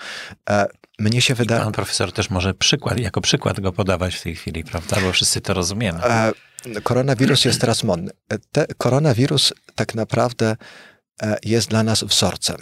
E, 0.51 0.67
mnie 0.99 1.23
się 1.23 1.35
wydaje... 1.35 1.63
Pan 1.63 1.73
profesor 1.73 2.13
też 2.13 2.31
może 2.31 2.55
przykład, 2.55 3.01
jako 3.01 3.21
przykład 3.21 3.61
go 3.61 3.73
podawać 3.73 4.15
w 4.15 4.23
tej 4.23 4.37
chwili, 4.37 4.65
prawda? 4.65 5.01
Bo 5.01 5.13
wszyscy 5.13 5.41
to 5.41 5.55
rozumiemy. 5.55 6.05
E, 6.05 6.33
koronawirus 6.83 7.45
jest 7.45 7.61
teraz 7.61 7.85
modny. 7.85 8.11
Te, 8.53 8.67
koronawirus 8.79 9.53
tak 9.75 9.95
naprawdę 9.95 10.57
jest 11.45 11.69
dla 11.69 11.83
nas 11.83 12.05
wzorcem 12.05 12.57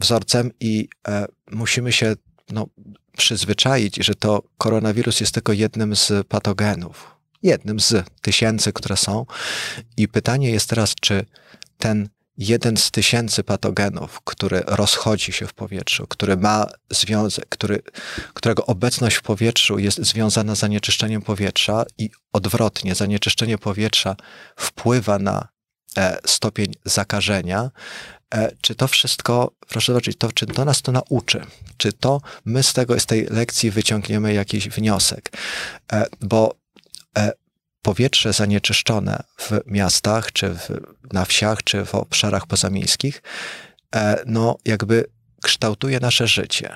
wzorcem 0.00 0.50
i 0.60 0.88
e, 1.08 1.26
musimy 1.50 1.92
się 1.92 2.14
no, 2.50 2.66
przyzwyczaić, 3.16 3.96
że 3.96 4.14
to 4.14 4.42
koronawirus 4.58 5.20
jest 5.20 5.34
tylko 5.34 5.52
jednym 5.52 5.96
z 5.96 6.26
patogenów. 6.28 7.14
Jednym 7.42 7.80
z 7.80 8.04
tysięcy, 8.22 8.72
które 8.72 8.96
są. 8.96 9.26
I 9.96 10.08
pytanie 10.08 10.50
jest 10.50 10.68
teraz, 10.70 10.94
czy 10.94 11.24
ten 11.78 12.08
jeden 12.38 12.76
z 12.76 12.90
tysięcy 12.90 13.44
patogenów, 13.44 14.20
który 14.24 14.62
rozchodzi 14.66 15.32
się 15.32 15.46
w 15.46 15.54
powietrzu, 15.54 16.06
który 16.06 16.36
ma 16.36 16.66
związek, 16.90 17.48
który, 17.48 17.82
którego 18.34 18.66
obecność 18.66 19.16
w 19.16 19.22
powietrzu 19.22 19.78
jest 19.78 19.98
związana 19.98 20.54
z 20.54 20.58
zanieczyszczeniem 20.58 21.22
powietrza 21.22 21.84
i 21.98 22.10
odwrotnie, 22.32 22.94
zanieczyszczenie 22.94 23.58
powietrza 23.58 24.16
wpływa 24.56 25.18
na 25.18 25.48
e, 25.96 26.18
stopień 26.24 26.72
zakażenia, 26.84 27.70
E, 28.34 28.52
czy 28.60 28.74
to 28.74 28.88
wszystko, 28.88 29.52
proszę 29.68 29.92
zobaczyć, 29.92 30.18
to, 30.18 30.32
czy 30.32 30.46
to 30.46 30.64
nas 30.64 30.82
to 30.82 30.92
nauczy? 30.92 31.46
Czy 31.76 31.92
to 31.92 32.20
my 32.44 32.62
z 32.62 32.72
tego, 32.72 33.00
z 33.00 33.06
tej 33.06 33.26
lekcji 33.26 33.70
wyciągniemy 33.70 34.34
jakiś 34.34 34.68
wniosek? 34.68 35.32
E, 35.92 36.06
bo 36.20 36.54
e, 37.18 37.32
powietrze 37.84 38.32
zanieczyszczone 38.32 39.22
w 39.38 39.60
miastach, 39.66 40.32
czy 40.32 40.48
w, 40.48 40.68
na 41.12 41.24
wsiach, 41.24 41.62
czy 41.62 41.84
w 41.84 41.94
obszarach 41.94 42.46
pozamiejskich, 42.46 43.22
no 44.26 44.56
jakby 44.64 45.04
kształtuje 45.42 46.00
nasze 46.00 46.26
życie. 46.26 46.70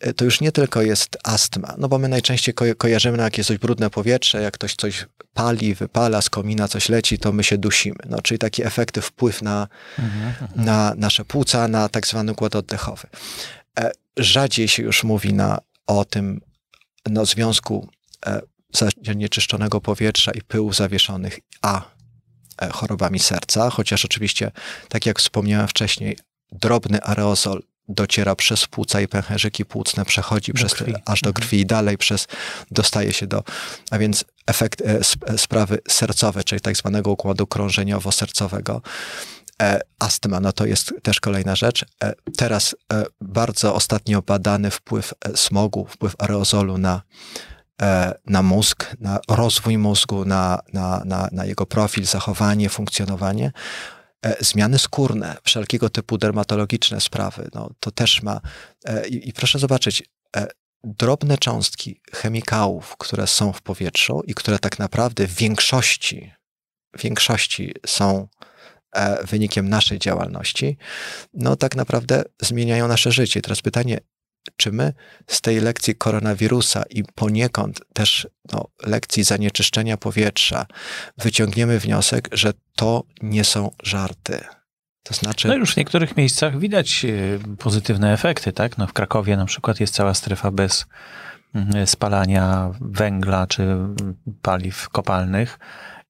E, 0.00 0.14
to 0.14 0.24
już 0.24 0.40
nie 0.40 0.52
tylko 0.52 0.82
jest 0.82 1.16
astma, 1.24 1.74
no 1.78 1.88
bo 1.88 1.98
my 1.98 2.08
najczęściej 2.08 2.54
ko 2.54 2.64
kojarzymy, 2.78 3.18
jak 3.18 3.38
jest 3.38 3.48
coś 3.48 3.58
brudne 3.58 3.90
powietrze, 3.90 4.42
jak 4.42 4.54
ktoś 4.54 4.74
coś 4.74 5.06
pali, 5.34 5.74
wypala 5.74 6.22
z 6.22 6.30
komina, 6.30 6.68
coś 6.68 6.88
leci, 6.88 7.18
to 7.18 7.32
my 7.32 7.44
się 7.44 7.58
dusimy. 7.58 7.98
No, 8.08 8.22
czyli 8.22 8.38
takie 8.38 8.66
efekty, 8.66 9.00
wpływ 9.00 9.42
na, 9.42 9.68
mhm, 9.98 10.28
mhm. 10.28 10.64
na 10.64 10.94
nasze 10.96 11.24
płuca, 11.24 11.68
na 11.68 11.88
tak 11.88 12.06
zwany 12.06 12.32
układ 12.32 12.56
oddechowy. 12.56 13.08
E, 13.78 13.90
rzadziej 14.16 14.68
się 14.68 14.82
już 14.82 15.04
mówi 15.04 15.34
na, 15.34 15.58
o 15.86 16.04
tym 16.04 16.40
no, 17.10 17.26
związku 17.26 17.88
e, 18.26 18.40
zanieczyszczonego 19.04 19.80
powietrza 19.80 20.32
i 20.32 20.42
pyłów 20.42 20.76
zawieszonych, 20.76 21.40
a 21.62 21.82
chorobami 22.72 23.18
serca, 23.18 23.70
chociaż 23.70 24.04
oczywiście, 24.04 24.50
tak 24.88 25.06
jak 25.06 25.18
wspomniałem 25.18 25.68
wcześniej, 25.68 26.18
drobny 26.52 27.02
aerozol 27.02 27.62
dociera 27.88 28.34
przez 28.34 28.66
płuca 28.66 29.00
i 29.00 29.08
pęcherzyki 29.08 29.64
płucne, 29.64 30.04
przechodzi 30.04 30.52
do 30.52 30.56
przez, 30.56 30.74
krwi. 30.74 30.94
aż 31.06 31.20
do 31.20 31.30
mhm. 31.30 31.34
krwi 31.34 31.60
i 31.60 31.66
dalej 31.66 31.98
przez, 31.98 32.26
dostaje 32.70 33.12
się 33.12 33.26
do, 33.26 33.44
a 33.90 33.98
więc 33.98 34.24
efekt, 34.46 34.80
e, 34.80 35.00
e, 35.26 35.38
sprawy 35.38 35.78
sercowe, 35.88 36.44
czyli 36.44 36.60
tak 36.60 36.76
zwanego 36.76 37.10
układu 37.10 37.44
krążeniowo-sercowego. 37.44 38.80
E, 39.62 39.80
astma, 39.98 40.40
no 40.40 40.52
to 40.52 40.66
jest 40.66 40.94
też 41.02 41.20
kolejna 41.20 41.56
rzecz. 41.56 41.84
E, 42.04 42.12
teraz 42.36 42.76
e, 42.92 43.04
bardzo 43.20 43.74
ostatnio 43.74 44.22
badany 44.22 44.70
wpływ 44.70 45.14
e, 45.24 45.36
smogu, 45.36 45.86
wpływ 45.90 46.14
aerozolu 46.18 46.78
na, 46.78 47.02
na 48.26 48.42
mózg, 48.42 48.96
na 49.00 49.18
rozwój 49.28 49.78
mózgu, 49.78 50.24
na, 50.24 50.60
na, 50.72 51.02
na, 51.04 51.28
na 51.32 51.44
jego 51.44 51.66
profil, 51.66 52.04
zachowanie, 52.04 52.68
funkcjonowanie. 52.68 53.52
E, 54.24 54.44
zmiany 54.44 54.78
skórne, 54.78 55.36
wszelkiego 55.44 55.90
typu 55.90 56.18
dermatologiczne 56.18 57.00
sprawy, 57.00 57.48
no, 57.54 57.70
to 57.80 57.90
też 57.90 58.22
ma. 58.22 58.40
E, 58.84 59.08
I, 59.08 59.28
i 59.28 59.32
proszę 59.32 59.58
zobaczyć, 59.58 60.02
e, 60.36 60.46
drobne 60.84 61.38
cząstki 61.38 62.00
chemikałów, 62.12 62.96
które 62.96 63.26
są 63.26 63.52
w 63.52 63.62
powietrzu 63.62 64.22
i 64.26 64.34
które 64.34 64.58
tak 64.58 64.78
naprawdę 64.78 65.26
w 65.26 65.34
większości, 65.34 66.32
w 66.96 67.02
większości 67.02 67.74
są 67.86 68.28
wynikiem 69.24 69.68
naszej 69.68 69.98
działalności, 69.98 70.76
no 71.32 71.56
tak 71.56 71.76
naprawdę 71.76 72.24
zmieniają 72.42 72.88
nasze 72.88 73.12
życie. 73.12 73.42
Teraz 73.42 73.62
pytanie, 73.62 73.98
czy 74.56 74.72
my 74.72 74.92
z 75.26 75.40
tej 75.40 75.60
lekcji 75.60 75.94
koronawirusa 75.94 76.82
i 76.90 77.04
poniekąd 77.14 77.80
też 77.92 78.28
no, 78.52 78.68
lekcji 78.86 79.24
zanieczyszczenia 79.24 79.96
powietrza 79.96 80.66
wyciągniemy 81.18 81.78
wniosek, 81.78 82.28
że 82.32 82.52
to 82.76 83.04
nie 83.22 83.44
są 83.44 83.70
żarty. 83.82 84.40
To 85.02 85.14
znaczy... 85.14 85.48
No 85.48 85.54
już 85.54 85.74
w 85.74 85.76
niektórych 85.76 86.16
miejscach 86.16 86.58
widać 86.58 87.04
e, 87.04 87.56
pozytywne 87.58 88.12
efekty, 88.12 88.52
tak? 88.52 88.78
No 88.78 88.86
w 88.86 88.92
Krakowie 88.92 89.36
na 89.36 89.44
przykład 89.44 89.80
jest 89.80 89.94
cała 89.94 90.14
strefa 90.14 90.50
bez 90.50 90.86
mm, 91.54 91.86
spalania 91.86 92.70
węgla 92.80 93.46
czy 93.46 93.76
paliw 94.42 94.88
kopalnych 94.88 95.58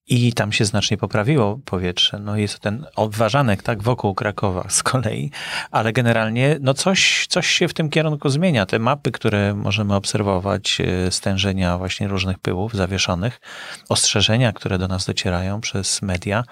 i 0.07 0.33
tam 0.33 0.53
się 0.53 0.65
znacznie 0.65 0.97
poprawiło 0.97 1.59
powietrze. 1.65 2.19
No 2.19 2.37
jest 2.37 2.59
ten 2.59 2.87
obważanek, 2.97 3.63
tak, 3.63 3.83
wokół 3.83 4.15
Krakowa 4.15 4.67
z 4.69 4.83
kolei, 4.83 5.31
ale 5.71 5.93
generalnie 5.93 6.57
no 6.61 6.75
coś, 6.75 7.27
coś 7.29 7.47
się 7.47 7.69
w 7.69 7.75
tym 7.75 7.91
kierunku 7.91 8.29
zmienia. 8.29 8.67
Te 8.67 8.79
mapy, 8.79 9.13
które 9.13 9.55
możemy 9.55 9.95
obserwować, 9.95 10.81
e, 10.81 11.11
stężenia 11.11 11.79
właśnie 11.79 12.09
różnych 12.09 12.39
pyłów 12.39 12.75
zawieszonych, 12.75 13.41
ostrzeżenia, 13.89 14.53
które 14.53 14.79
do 14.79 14.89
nas 14.89 15.07
docierają 15.07 15.61
przez 15.61 16.03
media, 16.03 16.45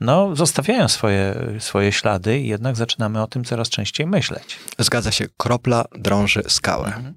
no 0.00 0.36
zostawiają 0.36 0.88
swoje, 0.88 1.34
swoje 1.58 1.92
ślady 1.92 2.38
i 2.38 2.48
jednak 2.48 2.76
zaczynamy 2.76 3.22
o 3.22 3.26
tym 3.26 3.44
coraz 3.44 3.68
częściej 3.68 4.06
myśleć. 4.06 4.58
Zgadza 4.78 5.12
się, 5.12 5.24
kropla 5.36 5.84
drąży 5.92 6.42
skałę. 6.48 6.86
Mhm 6.86 7.14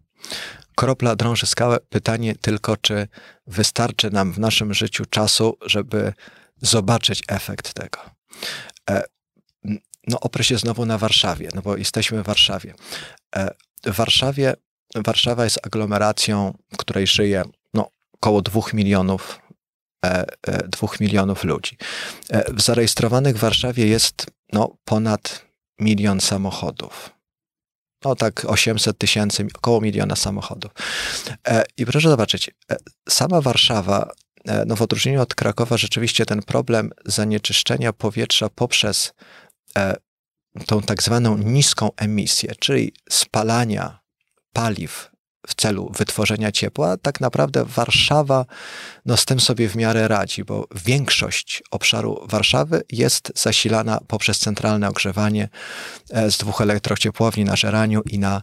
kropla 0.76 1.16
drąży 1.16 1.46
skałę. 1.46 1.78
Pytanie 1.90 2.36
tylko, 2.36 2.78
czy 2.78 3.08
wystarczy 3.48 4.12
nam 4.12 4.34
w 4.34 4.40
naszym 4.40 4.74
życiu 4.74 5.06
czasu, 5.06 5.58
żeby 5.66 6.14
zobaczyć 6.62 7.24
efekt 7.28 7.74
tego. 7.74 8.00
E, 8.90 9.04
no, 10.08 10.20
oprę 10.20 10.44
się 10.44 10.58
znowu 10.58 10.86
na 10.86 10.98
Warszawie, 10.98 11.50
no 11.56 11.62
bo 11.62 11.78
jesteśmy 11.78 12.24
w 12.24 12.26
Warszawie. 12.26 12.74
E, 13.36 13.50
w 13.86 13.96
Warszawie, 13.96 14.54
Warszawa 14.96 15.44
jest 15.44 15.60
aglomeracją, 15.66 16.58
w 16.74 16.78
której 16.78 17.08
żyje 17.08 17.44
no, 17.74 17.90
około 18.14 18.42
dwóch 18.42 18.74
milionów, 18.74 19.40
e, 20.06 20.26
dwóch 20.68 21.00
milionów 21.00 21.44
ludzi. 21.44 21.78
W 22.54 22.62
zarejestrowanych 22.62 23.38
w 23.38 23.40
Warszawie 23.40 23.88
jest 23.88 24.26
no, 24.54 24.78
ponad 24.86 25.46
milion 25.80 26.22
samochodów 26.22 27.12
no 28.06 28.16
tak 28.16 28.45
800 28.45 28.97
tysięcy, 28.97 29.47
około 29.56 29.82
miliona 29.82 30.16
samochodów. 30.16 30.72
E, 31.47 31.64
I 31.78 31.86
proszę 31.86 32.10
zobaczyć, 32.10 32.49
e, 32.72 32.76
sama 33.10 33.41
Warszawa, 33.41 34.12
e, 34.45 34.66
no 34.66 34.76
w 34.76 34.82
odróżnieniu 34.82 35.22
od 35.22 35.36
Krakowa, 35.36 35.78
rzeczywiście 35.78 36.26
ten 36.26 36.41
problem 36.41 36.91
zanieczyszczenia 37.06 37.93
powietrza 37.93 38.49
poprzez 38.49 39.14
tą 40.66 40.82
tak 40.82 41.04
zwaną 41.04 41.38
niską 41.38 41.89
emisję, 41.97 42.54
czyli 42.60 42.93
spalania 43.10 43.99
paliw 44.54 45.12
w 45.48 45.56
celu 45.56 45.91
wytworzenia 45.98 46.52
ciepła, 46.52 46.98
tak 46.98 47.22
naprawdę 47.22 47.66
Warszawa 47.66 48.46
no, 49.06 49.18
z 49.18 49.26
tym 49.26 49.39
sobie 49.39 49.70
w 49.70 49.76
miarę 49.76 50.08
radzi, 50.08 50.44
bo 50.44 50.68
większość 50.86 51.64
obszaru 51.72 52.20
Warszawy 52.30 52.84
jest 52.91 53.32
zasilana 53.36 54.00
poprzez 54.08 54.39
centralne 54.39 54.89
ogrzewanie 54.89 55.50
e, 56.10 56.32
z 56.32 56.38
dwóch 56.38 56.62
elektrociepłowni 56.62 57.46
na 57.46 57.56
Żeraniu 57.56 58.02
i 58.06 58.20
na 58.20 58.41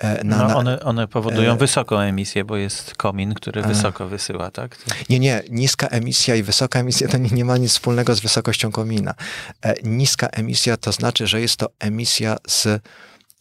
e, 0.00 0.24
na, 0.24 0.48
no, 0.48 0.56
one, 0.56 0.80
one 0.80 1.08
powodują 1.08 1.52
e, 1.52 1.56
wysoką 1.56 1.98
emisję, 1.98 2.44
bo 2.44 2.56
jest 2.56 2.94
komin, 2.94 3.34
który 3.34 3.62
e, 3.62 3.68
wysoko 3.68 4.08
wysyła, 4.08 4.50
tak? 4.50 4.78
Nie, 5.08 5.18
nie. 5.18 5.42
Niska 5.50 5.86
emisja 5.86 6.34
i 6.34 6.42
wysoka 6.42 6.80
emisja 6.80 7.08
to 7.08 7.18
nie, 7.18 7.30
nie 7.30 7.44
ma 7.44 7.56
nic 7.56 7.70
wspólnego 7.70 8.14
z 8.14 8.20
wysokością 8.20 8.72
komina. 8.72 9.14
E, 9.62 9.74
niska 9.82 10.26
emisja 10.26 10.76
to 10.76 10.92
znaczy, 10.92 11.26
że 11.26 11.40
jest 11.40 11.56
to 11.56 11.68
emisja 11.80 12.36
z 12.46 12.66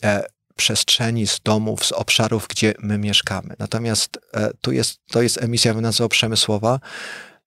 e, 0.03 0.23
przestrzeni, 0.55 1.27
z 1.27 1.39
domów, 1.39 1.85
z 1.85 1.91
obszarów, 1.91 2.47
gdzie 2.49 2.73
my 2.79 2.97
mieszkamy. 2.97 3.55
Natomiast 3.59 4.19
e, 4.33 4.51
tu 4.61 4.71
jest, 4.71 4.99
to 5.11 5.21
jest 5.21 5.43
emisja 5.43 5.73
nazwał 5.73 6.09
przemysłowa, 6.09 6.79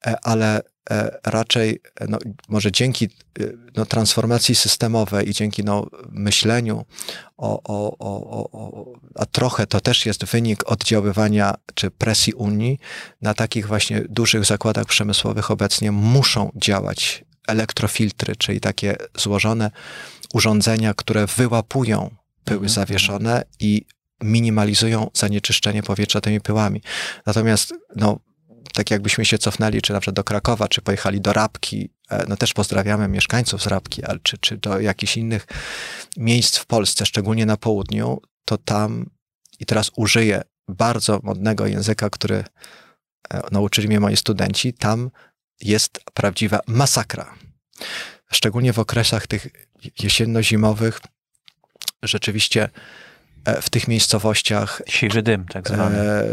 e, 0.06 0.16
ale 0.22 0.60
e, 0.90 1.18
raczej 1.24 1.80
no, 2.08 2.18
może 2.48 2.72
dzięki 2.72 3.08
no, 3.76 3.86
transformacji 3.86 4.54
systemowej 4.54 5.28
i 5.28 5.32
dzięki 5.32 5.64
no, 5.64 5.86
myśleniu 6.10 6.84
o, 7.36 7.62
o, 7.62 7.98
o, 7.98 8.50
o, 8.52 8.84
a 9.14 9.26
trochę 9.26 9.66
to 9.66 9.80
też 9.80 10.06
jest 10.06 10.24
wynik 10.24 10.70
oddziaływania 10.70 11.54
czy 11.74 11.90
presji 11.90 12.32
Unii, 12.32 12.78
na 13.22 13.34
takich 13.34 13.66
właśnie 13.66 14.00
dużych 14.08 14.44
zakładach 14.44 14.86
przemysłowych 14.86 15.50
obecnie 15.50 15.92
muszą 15.92 16.50
działać 16.56 17.24
elektrofiltry, 17.48 18.36
czyli 18.36 18.60
takie 18.60 18.96
złożone 19.16 19.70
urządzenia, 20.34 20.94
które 20.94 21.26
wyłapują 21.26 22.10
pyły 22.46 22.66
mhm. 22.66 22.74
zawieszone 22.74 23.44
i 23.60 23.82
minimalizują 24.22 25.10
zanieczyszczenie 25.14 25.82
powietrza 25.82 26.20
tymi 26.20 26.40
pyłami. 26.40 26.82
Natomiast, 27.26 27.74
no, 27.96 28.20
tak 28.72 28.90
jakbyśmy 28.90 29.24
się 29.24 29.38
cofnęli, 29.38 29.82
czy 29.82 29.92
na 29.92 30.00
przykład 30.00 30.16
do 30.16 30.24
Krakowa, 30.24 30.68
czy 30.68 30.82
pojechali 30.82 31.20
do 31.20 31.32
Rabki, 31.32 31.90
e, 32.10 32.24
no 32.28 32.36
też 32.36 32.54
pozdrawiamy 32.54 33.08
mieszkańców 33.08 33.62
z 33.62 33.66
Rabki, 33.66 34.04
ale 34.04 34.18
czy, 34.22 34.38
czy 34.38 34.56
do 34.56 34.80
jakichś 34.80 35.16
innych 35.16 35.46
miejsc 36.16 36.56
w 36.56 36.66
Polsce, 36.66 37.06
szczególnie 37.06 37.46
na 37.46 37.56
południu, 37.56 38.20
to 38.44 38.58
tam, 38.58 39.10
i 39.60 39.66
teraz 39.66 39.90
użyję 39.96 40.42
bardzo 40.68 41.20
modnego 41.22 41.66
języka, 41.66 42.10
który 42.10 42.44
e, 43.30 43.42
nauczyli 43.52 43.88
mnie 43.88 44.00
moi 44.00 44.16
studenci, 44.16 44.72
tam 44.72 45.10
jest 45.60 46.00
prawdziwa 46.14 46.60
masakra. 46.66 47.34
Szczególnie 48.32 48.72
w 48.72 48.78
okresach 48.78 49.26
tych 49.26 49.48
jesienno-zimowych, 49.98 51.00
rzeczywiście 52.06 52.68
e, 53.44 53.62
w 53.62 53.70
tych 53.70 53.88
miejscowościach. 53.88 54.82
Siwy 54.88 55.22
dym, 55.22 55.44
tak 55.44 55.68
zwany. 55.68 55.98
E, 55.98 56.26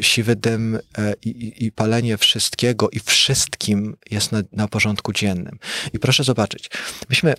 siwy 0.00 0.36
dym 0.36 0.78
e, 0.98 1.14
i, 1.24 1.64
i, 1.66 1.72
palenie 1.72 2.16
wszystkiego 2.16 2.90
i 2.90 3.00
wszystkim 3.00 3.96
jest 4.10 4.32
na, 4.32 4.42
na 4.52 4.68
porządku 4.68 5.12
dziennym. 5.12 5.58
I 5.92 5.98
proszę 5.98 6.24
zobaczyć, 6.24 6.70
myśmy 7.10 7.34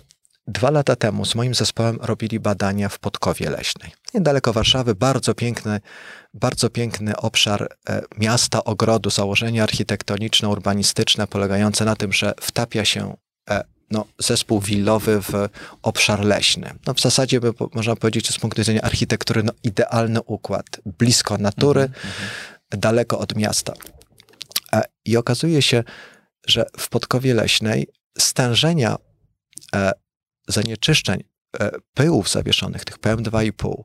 dwa 0.48 0.70
lata 0.70 0.96
temu 0.96 1.24
z 1.24 1.34
moim 1.34 1.54
zespołem 1.54 1.98
robili 2.02 2.40
badania 2.40 2.88
w 2.88 2.98
Podkowie 2.98 3.50
Leśnej. 3.50 3.92
Niedaleko 4.14 4.52
Warszawy, 4.52 4.94
bardzo 4.94 5.34
piękny, 5.34 5.80
bardzo 6.34 6.70
piękny 6.70 7.16
obszar 7.16 7.68
e, 7.88 8.02
miasta, 8.18 8.64
ogrodu, 8.64 9.10
założenie 9.10 9.62
architektoniczno-urbanistyczne 9.62 11.26
polegające 11.26 11.84
na 11.84 11.96
tym, 11.96 12.12
że 12.12 12.34
wtapia 12.40 12.84
się 12.84 13.16
e, 13.50 13.64
no, 13.90 14.06
zespół 14.18 14.60
willowy 14.60 15.20
w 15.22 15.32
obszar 15.82 16.24
leśny. 16.24 16.74
No, 16.86 16.94
w 16.94 17.00
zasadzie 17.00 17.40
by, 17.40 17.52
można 17.74 17.96
powiedzieć, 17.96 18.26
że 18.26 18.32
z 18.32 18.38
punktu 18.38 18.60
widzenia 18.60 18.82
architektury 18.82 19.42
no, 19.42 19.52
idealny 19.62 20.22
układ. 20.22 20.66
Blisko 20.86 21.38
natury, 21.38 21.80
mm 21.80 21.92
-hmm. 21.92 22.78
daleko 22.78 23.18
od 23.18 23.36
miasta. 23.36 23.72
E, 24.72 24.82
I 25.04 25.16
okazuje 25.16 25.62
się, 25.62 25.84
że 26.46 26.66
w 26.78 26.88
Podkowie 26.88 27.34
Leśnej 27.34 27.86
stężenia 28.18 28.96
e, 29.74 29.92
zanieczyszczeń 30.48 31.24
e, 31.60 31.70
pyłów 31.94 32.30
zawieszonych, 32.30 32.84
tych 32.84 32.98
PM2,5, 32.98 33.82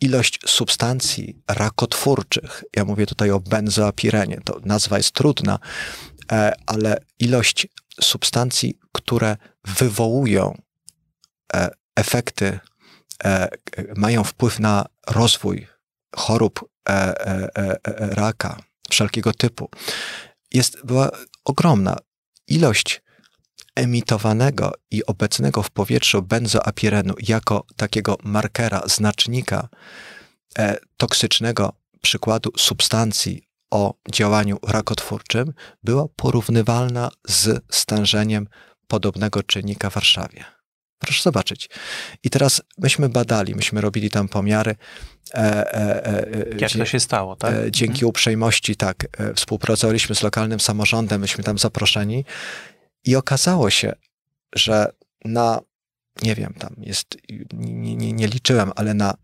ilość 0.00 0.38
substancji 0.46 1.42
rakotwórczych, 1.48 2.64
ja 2.76 2.84
mówię 2.84 3.06
tutaj 3.06 3.30
o 3.30 3.40
benzoapirenie, 3.40 4.40
to 4.44 4.60
nazwa 4.64 4.96
jest 4.96 5.12
trudna, 5.12 5.58
e, 6.32 6.52
ale 6.66 6.96
ilość 7.18 7.66
substancji, 8.00 8.78
które 8.92 9.36
wywołują 9.64 10.58
e, 11.54 11.70
efekty, 11.96 12.58
e, 13.24 13.48
mają 13.96 14.24
wpływ 14.24 14.60
na 14.60 14.86
rozwój 15.06 15.66
chorób 16.16 16.68
e, 16.88 17.14
raka 17.98 18.56
wszelkiego 18.90 19.32
typu, 19.32 19.70
jest, 20.52 20.84
była 20.84 21.10
ogromna. 21.44 21.96
Ilość 22.50 23.02
emitowanego 23.74 24.72
i 24.90 25.06
obecnego 25.06 25.62
w 25.62 25.70
powietrzu 25.70 26.22
benzoapirenu 26.22 27.14
jako 27.18 27.66
takiego 27.76 28.18
markera, 28.22 28.82
znacznika 28.86 29.68
toksycznego 30.96 31.72
przykładu 32.02 32.52
substancji 32.56 33.47
o 33.70 33.94
działaniu 34.12 34.58
rakotwórczym 34.62 35.52
była 35.82 36.06
porównywalna 36.16 37.10
z 37.28 37.64
stężeniem 37.70 38.48
podobnego 38.86 39.42
czynnika 39.42 39.90
w 39.90 39.94
Warszawie. 39.94 40.44
Proszę 40.98 41.22
zobaczyć. 41.22 41.70
I 42.22 42.30
teraz 42.30 42.62
myśmy 42.78 43.08
badali, 43.08 43.54
myśmy 43.54 43.80
robili 43.80 44.10
tam 44.10 44.28
pomiary. 44.28 44.76
E, 45.34 45.74
e, 45.74 46.06
e, 46.06 46.58
Jak 46.58 46.72
to 46.72 46.84
się 46.84 47.00
stało, 47.00 47.36
tak? 47.36 47.54
E, 47.54 47.70
dzięki 47.70 47.94
mhm. 47.94 48.08
uprzejmości, 48.08 48.76
tak, 48.76 49.06
e, 49.18 49.34
współpracowaliśmy 49.34 50.14
z 50.14 50.22
lokalnym 50.22 50.60
samorządem, 50.60 51.20
myśmy 51.20 51.44
tam 51.44 51.58
zaproszeni 51.58 52.24
i 53.04 53.16
okazało 53.16 53.70
się, 53.70 53.92
że 54.54 54.92
na, 55.24 55.60
nie 56.22 56.34
wiem, 56.34 56.54
tam 56.58 56.74
jest, 56.78 57.16
nie, 57.52 57.96
nie, 57.96 58.12
nie 58.12 58.26
liczyłem, 58.26 58.72
ale 58.76 58.94
na 58.94 59.14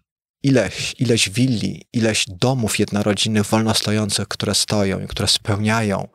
ileś, 0.45 0.95
ileś 0.99 1.31
willi, 1.31 1.87
ileś 1.93 2.25
domów 2.29 2.79
jednorodzinnych 2.79 3.47
wolnostojących, 3.47 4.29
które 4.29 4.55
stoją 4.55 5.01
i 5.01 5.07
które 5.07 5.29
spełniają 5.29 6.09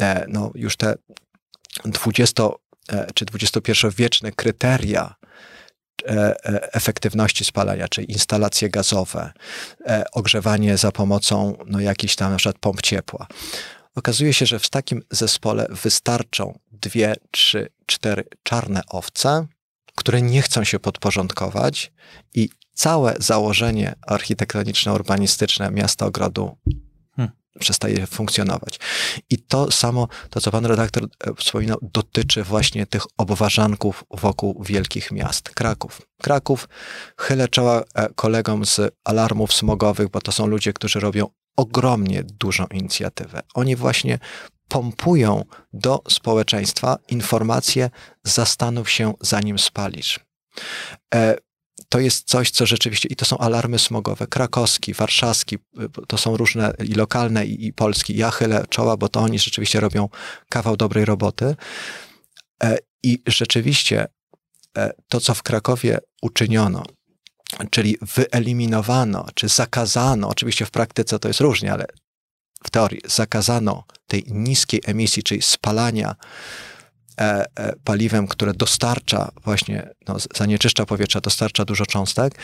e, 0.00 0.26
no, 0.28 0.50
już 0.54 0.76
te 0.76 0.94
20 1.84 2.42
e, 2.88 3.06
czy 3.14 3.24
21-wieczne 3.24 4.32
kryteria 4.32 5.14
e, 6.08 6.34
efektywności 6.74 7.44
spalania, 7.44 7.88
czyli 7.88 8.12
instalacje 8.12 8.70
gazowe, 8.70 9.32
ogrzewanie 10.12 10.76
za 10.76 10.92
pomocą 10.92 11.56
no, 11.66 11.80
jakichś 11.80 12.16
tam 12.16 12.32
na 12.32 12.36
przykład 12.36 12.58
pomp 12.58 12.82
ciepła. 12.82 13.26
Okazuje 13.94 14.32
się, 14.32 14.46
że 14.46 14.58
w 14.58 14.70
takim 14.70 15.02
zespole 15.10 15.66
wystarczą 15.82 16.58
dwie, 16.72 17.14
trzy, 17.30 17.68
cztery 17.86 18.24
czarne 18.42 18.82
owce, 18.88 19.46
które 19.96 20.22
nie 20.22 20.42
chcą 20.42 20.64
się 20.64 20.78
podporządkować 20.78 21.92
i 22.34 22.48
całe 22.80 23.14
założenie 23.18 23.94
architektoniczno-urbanistyczne 24.06 25.72
miasta 25.72 26.06
ogrodu 26.06 26.56
hmm. 27.16 27.36
przestaje 27.58 28.06
funkcjonować. 28.06 28.80
I 29.30 29.38
to 29.38 29.70
samo, 29.70 30.08
to 30.30 30.40
co 30.40 30.50
pan 30.50 30.66
redaktor 30.66 31.04
e, 31.04 31.34
wspominał, 31.34 31.78
dotyczy 31.82 32.44
właśnie 32.44 32.86
tych 32.86 33.02
obwarzanków 33.16 34.04
wokół 34.10 34.64
wielkich 34.64 35.12
miast. 35.12 35.50
Kraków. 35.50 36.02
Kraków, 36.22 36.68
chylę 37.16 37.48
czoła 37.48 37.82
e, 37.94 38.08
kolegom 38.14 38.66
z 38.66 38.80
alarmów 39.04 39.52
smogowych, 39.52 40.08
bo 40.08 40.20
to 40.20 40.32
są 40.32 40.46
ludzie, 40.46 40.72
którzy 40.72 41.00
robią 41.00 41.26
ogromnie 41.56 42.22
dużą 42.24 42.66
inicjatywę. 42.66 43.40
Oni 43.54 43.76
właśnie 43.76 44.18
pompują 44.68 45.44
do 45.72 46.02
społeczeństwa 46.08 46.96
informacje, 47.08 47.90
zastanów 48.24 48.90
się 48.90 49.14
zanim 49.20 49.58
spalisz. 49.58 50.20
To 51.88 51.98
jest 51.98 52.28
coś, 52.28 52.50
co 52.50 52.66
rzeczywiście, 52.66 53.08
i 53.08 53.16
to 53.16 53.24
są 53.24 53.38
alarmy 53.38 53.78
smogowe, 53.78 54.26
krakowski, 54.26 54.94
warszawski, 54.94 55.58
to 56.08 56.18
są 56.18 56.36
różne 56.36 56.74
i 56.84 56.92
lokalne, 56.92 57.46
i, 57.46 57.66
i 57.66 57.72
polski. 57.72 58.16
Ja 58.16 58.30
chylę 58.30 58.64
czoła, 58.68 58.96
bo 58.96 59.08
to 59.08 59.20
oni 59.20 59.38
rzeczywiście 59.38 59.80
robią 59.80 60.08
kawał 60.48 60.76
dobrej 60.76 61.04
roboty. 61.04 61.56
E, 62.62 62.78
I 63.02 63.22
rzeczywiście 63.26 64.06
e, 64.78 64.92
to, 65.08 65.20
co 65.20 65.34
w 65.34 65.42
Krakowie 65.42 65.98
uczyniono, 66.22 66.82
czyli 67.70 67.96
wyeliminowano, 68.02 69.26
czy 69.34 69.48
zakazano, 69.48 70.28
oczywiście 70.28 70.66
w 70.66 70.70
praktyce 70.70 71.18
to 71.18 71.28
jest 71.28 71.40
różnie, 71.40 71.72
ale 71.72 71.86
w 72.64 72.70
teorii 72.70 73.00
zakazano 73.04 73.84
tej 74.06 74.24
niskiej 74.28 74.80
emisji, 74.86 75.22
czyli 75.22 75.42
spalania 75.42 76.14
paliwem, 77.84 78.26
które 78.26 78.54
dostarcza 78.54 79.30
właśnie, 79.44 79.88
no, 80.08 80.16
zanieczyszcza 80.34 80.86
powietrza, 80.86 81.20
dostarcza 81.20 81.64
dużo 81.64 81.86
cząstek, 81.86 82.34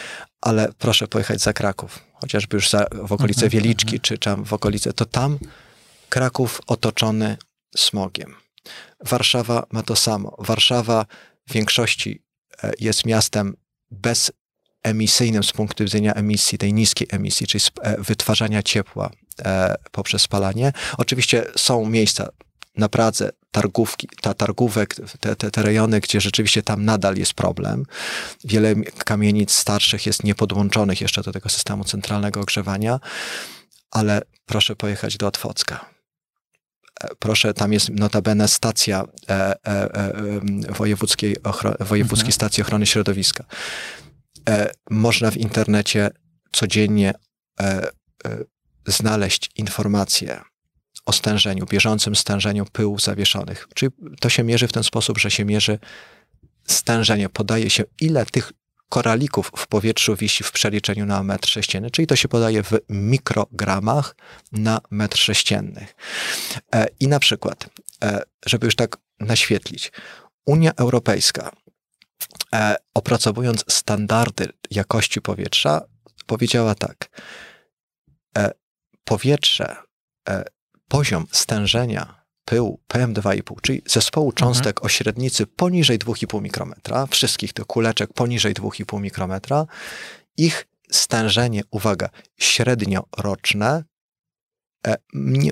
ale 0.40 0.68
proszę 0.78 1.08
pojechać 1.08 1.40
za 1.40 1.52
Kraków, 1.52 2.04
chociażby 2.14 2.56
już 2.56 2.70
za, 2.70 2.86
w 2.92 3.12
okolice 3.12 3.44
mhm, 3.44 3.50
Wieliczki, 3.50 3.96
mhm. 3.96 4.00
czy 4.00 4.18
tam 4.18 4.44
w 4.44 4.52
okolice, 4.52 4.92
to 4.92 5.04
tam 5.04 5.38
Kraków 6.08 6.60
otoczony 6.66 7.36
smogiem. 7.76 8.34
Warszawa 9.04 9.66
ma 9.72 9.82
to 9.82 9.96
samo. 9.96 10.36
Warszawa 10.38 11.06
w 11.48 11.52
większości 11.52 12.22
e, 12.62 12.72
jest 12.80 13.06
miastem 13.06 13.56
bez 13.90 14.32
emisyjnym 14.82 15.44
z 15.44 15.52
punktu 15.52 15.84
widzenia 15.84 16.14
emisji, 16.14 16.58
tej 16.58 16.72
niskiej 16.72 17.08
emisji, 17.10 17.46
czyli 17.46 17.64
e, 17.82 18.02
wytwarzania 18.02 18.62
ciepła 18.62 19.10
e, 19.44 19.74
poprzez 19.92 20.22
spalanie. 20.22 20.72
Oczywiście 20.98 21.44
są 21.56 21.86
miejsca 21.86 22.28
na 22.76 22.88
Pradze, 22.88 23.30
targówki, 23.50 24.08
ta 24.20 24.34
targówek, 24.34 24.94
te, 25.20 25.36
te, 25.36 25.50
te 25.50 25.62
rejony, 25.62 26.00
gdzie 26.00 26.20
rzeczywiście 26.20 26.62
tam 26.62 26.84
nadal 26.84 27.16
jest 27.16 27.34
problem. 27.34 27.84
Wiele 28.44 28.74
kamienic 29.04 29.52
starszych 29.52 30.06
jest 30.06 30.24
niepodłączonych 30.24 31.00
jeszcze 31.00 31.22
do 31.22 31.32
tego 31.32 31.48
systemu 31.48 31.84
centralnego 31.84 32.40
ogrzewania, 32.40 33.00
ale 33.90 34.22
proszę 34.46 34.76
pojechać 34.76 35.16
do 35.16 35.26
Otwocka 35.26 35.96
proszę, 37.18 37.54
tam 37.54 37.72
jest 37.72 37.90
notabene 37.90 38.48
stacja 38.48 39.04
e, 39.28 39.32
e, 39.32 39.56
e, 39.66 40.40
wojewódzkiej, 40.68 41.36
wojewódzkiej 41.80 42.26
mhm. 42.26 42.32
stacji 42.32 42.62
ochrony 42.62 42.86
środowiska. 42.86 43.44
E, 44.48 44.70
można 44.90 45.30
w 45.30 45.36
internecie 45.36 46.10
codziennie 46.52 47.14
e, 47.60 47.64
e, 47.64 47.90
znaleźć 48.86 49.50
informacje 49.56 50.40
o 51.06 51.12
stężeniu, 51.12 51.66
bieżącym 51.66 52.16
stężeniu 52.16 52.64
pyłów 52.64 53.02
zawieszonych. 53.02 53.68
Czyli 53.74 53.92
to 54.20 54.28
się 54.28 54.44
mierzy 54.44 54.68
w 54.68 54.72
ten 54.72 54.84
sposób, 54.84 55.18
że 55.18 55.30
się 55.30 55.44
mierzy 55.44 55.78
stężenie, 56.66 57.28
podaje 57.28 57.70
się 57.70 57.84
ile 58.00 58.26
tych 58.26 58.52
koralików 58.88 59.52
w 59.56 59.66
powietrzu 59.66 60.16
wisi 60.16 60.44
w 60.44 60.52
przeliczeniu 60.52 61.06
na 61.06 61.22
metr 61.22 61.48
sześcienny, 61.48 61.90
czyli 61.90 62.06
to 62.06 62.16
się 62.16 62.28
podaje 62.28 62.62
w 62.62 62.72
mikrogramach 62.88 64.16
na 64.52 64.80
metr 64.90 65.18
sześcienny. 65.18 65.86
E, 66.74 66.86
I 67.00 67.08
na 67.08 67.18
przykład, 67.18 67.68
e, 68.04 68.22
żeby 68.46 68.66
już 68.66 68.76
tak 68.76 68.96
naświetlić, 69.20 69.92
Unia 70.46 70.72
Europejska, 70.76 71.50
e, 72.54 72.76
opracowując 72.94 73.64
standardy 73.68 74.48
jakości 74.70 75.20
powietrza, 75.20 75.82
powiedziała 76.26 76.74
tak: 76.74 77.22
powietrze, 79.04 79.76
poziom 80.88 81.26
stężenia 81.32 82.26
pyłu 82.44 82.80
PM2,5, 82.88 83.60
czyli 83.62 83.82
zespołu 83.86 84.32
cząstek 84.32 84.76
mhm. 84.76 84.86
o 84.86 84.88
średnicy 84.88 85.46
poniżej 85.46 85.98
2,5 85.98 86.42
mikrometra, 86.42 87.06
wszystkich 87.06 87.52
tych 87.52 87.66
kuleczek 87.66 88.12
poniżej 88.12 88.54
2,5 88.54 89.00
mikrometra, 89.00 89.66
ich 90.36 90.66
stężenie, 90.90 91.62
uwaga, 91.70 92.08
średnioroczne 92.36 93.84
e, 94.86 94.96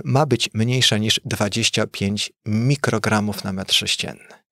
ma 0.05 0.27
być 0.27 0.51
mniejsze 0.55 1.01
niż 1.01 1.21
25 1.25 2.33
mikrogramów 2.47 3.45
na 3.45 3.53
metr 3.53 3.75
sześcienny. 3.75 4.45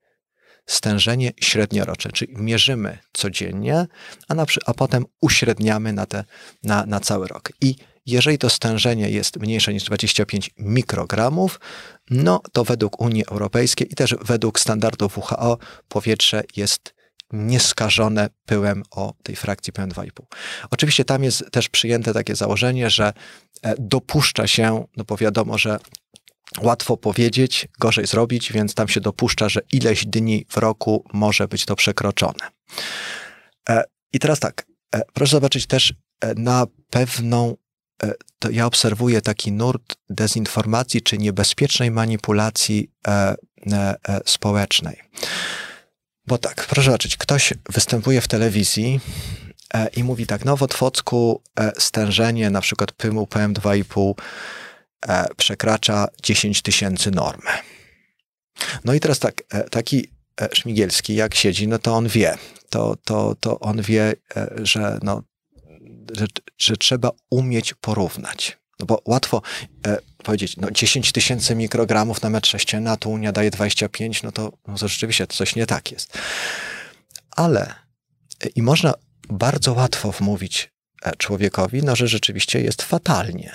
Stężenie 0.66 1.32
średnioroczne, 1.40 2.12
czyli 2.12 2.34
mierzymy 2.36 2.98
codziennie, 3.12 3.86
a, 4.28 4.34
na, 4.34 4.46
a 4.66 4.74
potem 4.74 5.04
uśredniamy 5.20 5.92
na, 5.92 6.06
te, 6.06 6.24
na, 6.62 6.86
na 6.86 7.00
cały 7.00 7.28
rok. 7.28 7.52
I 7.60 7.74
jeżeli 8.06 8.38
to 8.38 8.50
stężenie 8.50 9.10
jest 9.10 9.36
mniejsze 9.36 9.72
niż 9.72 9.84
25 9.84 10.50
mikrogramów, 10.58 11.60
no 12.10 12.40
to 12.52 12.64
według 12.64 13.00
Unii 13.00 13.26
Europejskiej 13.26 13.92
i 13.92 13.94
też 13.94 14.14
według 14.20 14.60
standardów 14.60 15.18
WHO 15.18 15.58
powietrze 15.88 16.42
jest 16.56 16.94
nieskażone 17.32 18.30
pyłem 18.46 18.82
o 18.90 19.14
tej 19.22 19.36
frakcji 19.36 19.72
PM2,5. 19.72 20.08
Oczywiście 20.70 21.04
tam 21.04 21.24
jest 21.24 21.44
też 21.50 21.68
przyjęte 21.68 22.14
takie 22.14 22.36
założenie, 22.36 22.90
że 22.90 23.12
e, 23.62 23.74
dopuszcza 23.78 24.46
się, 24.46 24.84
no 24.96 25.04
bo 25.04 25.16
wiadomo, 25.16 25.58
że 25.58 25.78
łatwo 26.60 26.96
powiedzieć, 26.96 27.68
gorzej 27.78 28.06
zrobić, 28.06 28.52
więc 28.52 28.74
tam 28.74 28.88
się 28.88 29.00
dopuszcza, 29.00 29.48
że 29.48 29.60
ileś 29.72 30.06
dni 30.06 30.46
w 30.48 30.56
roku 30.56 31.04
może 31.12 31.48
być 31.48 31.64
to 31.64 31.76
przekroczone. 31.76 32.50
E, 33.68 33.84
I 34.12 34.18
teraz 34.18 34.40
tak, 34.40 34.66
e, 34.94 35.02
proszę 35.12 35.30
zobaczyć 35.30 35.66
też 35.66 35.94
na 36.36 36.66
pewną 36.90 37.56
to 38.38 38.50
ja 38.50 38.66
obserwuję 38.66 39.20
taki 39.20 39.52
nurt 39.52 39.94
dezinformacji 40.10 41.02
czy 41.02 41.18
niebezpiecznej 41.18 41.90
manipulacji 41.90 42.90
e, 43.06 43.10
e, 43.10 43.34
e, 44.08 44.20
społecznej. 44.24 45.00
Bo 46.26 46.38
tak, 46.38 46.66
proszę 46.66 46.86
zobaczyć, 46.86 47.16
ktoś 47.16 47.54
występuje 47.70 48.20
w 48.20 48.28
telewizji 48.28 49.00
e, 49.74 49.88
i 49.88 50.04
mówi 50.04 50.26
tak, 50.26 50.44
no 50.44 50.56
w 50.56 50.62
Otwocku 50.62 51.42
e, 51.60 51.72
stężenie 51.78 52.50
na 52.50 52.60
przykład 52.60 52.92
pymu 52.92 53.24
PM2,5 53.24 54.14
przekracza 55.36 56.08
10 56.22 56.62
tysięcy 56.62 57.10
normy. 57.10 57.50
No 58.84 58.94
i 58.94 59.00
teraz 59.00 59.18
tak, 59.18 59.42
taki 59.70 60.08
Szmigielski 60.52 61.14
jak 61.14 61.34
siedzi, 61.34 61.68
no 61.68 61.78
to 61.78 61.94
on 61.94 62.08
wie, 62.08 62.38
to, 62.70 62.96
to, 63.04 63.36
to 63.40 63.60
on 63.60 63.82
wie, 63.82 64.12
że 64.62 64.98
no, 65.02 65.22
że, 66.12 66.26
że 66.58 66.76
trzeba 66.76 67.10
umieć 67.30 67.74
porównać. 67.74 68.58
No 68.80 68.86
bo 68.86 69.02
łatwo 69.04 69.42
e, 69.86 69.98
powiedzieć, 70.22 70.56
no 70.56 70.70
10 70.70 71.12
tysięcy 71.12 71.54
mikrogramów 71.54 72.22
na 72.22 72.30
metr 72.30 72.48
sześcienny, 72.48 72.90
a 72.90 72.96
tu 72.96 73.10
Unia 73.10 73.32
daje 73.32 73.50
25, 73.50 74.22
no 74.22 74.32
to, 74.32 74.52
no 74.68 74.78
to 74.78 74.88
rzeczywiście 74.88 75.26
coś 75.26 75.56
nie 75.56 75.66
tak 75.66 75.92
jest. 75.92 76.18
Ale 77.30 77.74
e, 78.44 78.48
i 78.48 78.62
można 78.62 78.94
bardzo 79.28 79.72
łatwo 79.72 80.12
wmówić 80.12 80.72
e, 81.02 81.16
człowiekowi, 81.16 81.82
no 81.82 81.96
że 81.96 82.08
rzeczywiście 82.08 82.60
jest 82.60 82.82
fatalnie. 82.82 83.52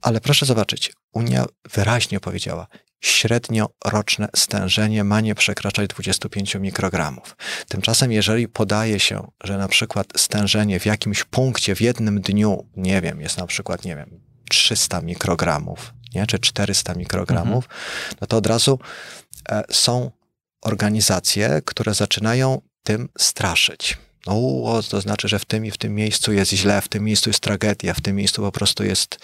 Ale 0.00 0.20
proszę 0.20 0.46
zobaczyć, 0.46 0.92
Unia 1.12 1.46
wyraźnie 1.74 2.20
powiedziała, 2.20 2.66
średnioroczne 3.00 4.28
stężenie 4.36 5.04
ma 5.04 5.20
nie 5.20 5.34
przekraczać 5.34 5.88
25 5.88 6.54
mikrogramów. 6.54 7.36
Tymczasem, 7.68 8.12
jeżeli 8.12 8.48
podaje 8.48 9.00
się, 9.00 9.30
że 9.44 9.58
na 9.58 9.68
przykład 9.68 10.06
stężenie 10.16 10.80
w 10.80 10.86
jakimś 10.86 11.24
punkcie 11.24 11.74
w 11.74 11.80
jednym 11.80 12.20
dniu, 12.20 12.66
nie 12.76 13.00
wiem, 13.00 13.20
jest 13.20 13.38
na 13.38 13.46
przykład, 13.46 13.84
nie 13.84 13.96
wiem, 13.96 14.20
300 14.48 15.00
mikrogramów, 15.00 15.94
nie, 16.14 16.26
czy 16.26 16.38
400 16.38 16.94
mikrogramów, 16.94 17.64
mhm. 17.64 18.16
no 18.20 18.26
to 18.26 18.36
od 18.36 18.46
razu 18.46 18.78
e, 19.48 19.62
są 19.70 20.10
organizacje, 20.62 21.62
które 21.64 21.94
zaczynają 21.94 22.60
tym 22.82 23.08
straszyć. 23.18 23.98
No, 24.26 24.34
to 24.90 25.00
znaczy, 25.00 25.28
że 25.28 25.38
w 25.38 25.44
tym 25.44 25.66
i 25.66 25.70
w 25.70 25.78
tym 25.78 25.94
miejscu 25.94 26.32
jest 26.32 26.52
źle, 26.52 26.80
w 26.80 26.88
tym 26.88 27.04
miejscu 27.04 27.30
jest 27.30 27.40
tragedia, 27.40 27.94
w 27.94 28.00
tym 28.00 28.16
miejscu 28.16 28.42
po 28.42 28.52
prostu 28.52 28.84
jest 28.84 29.18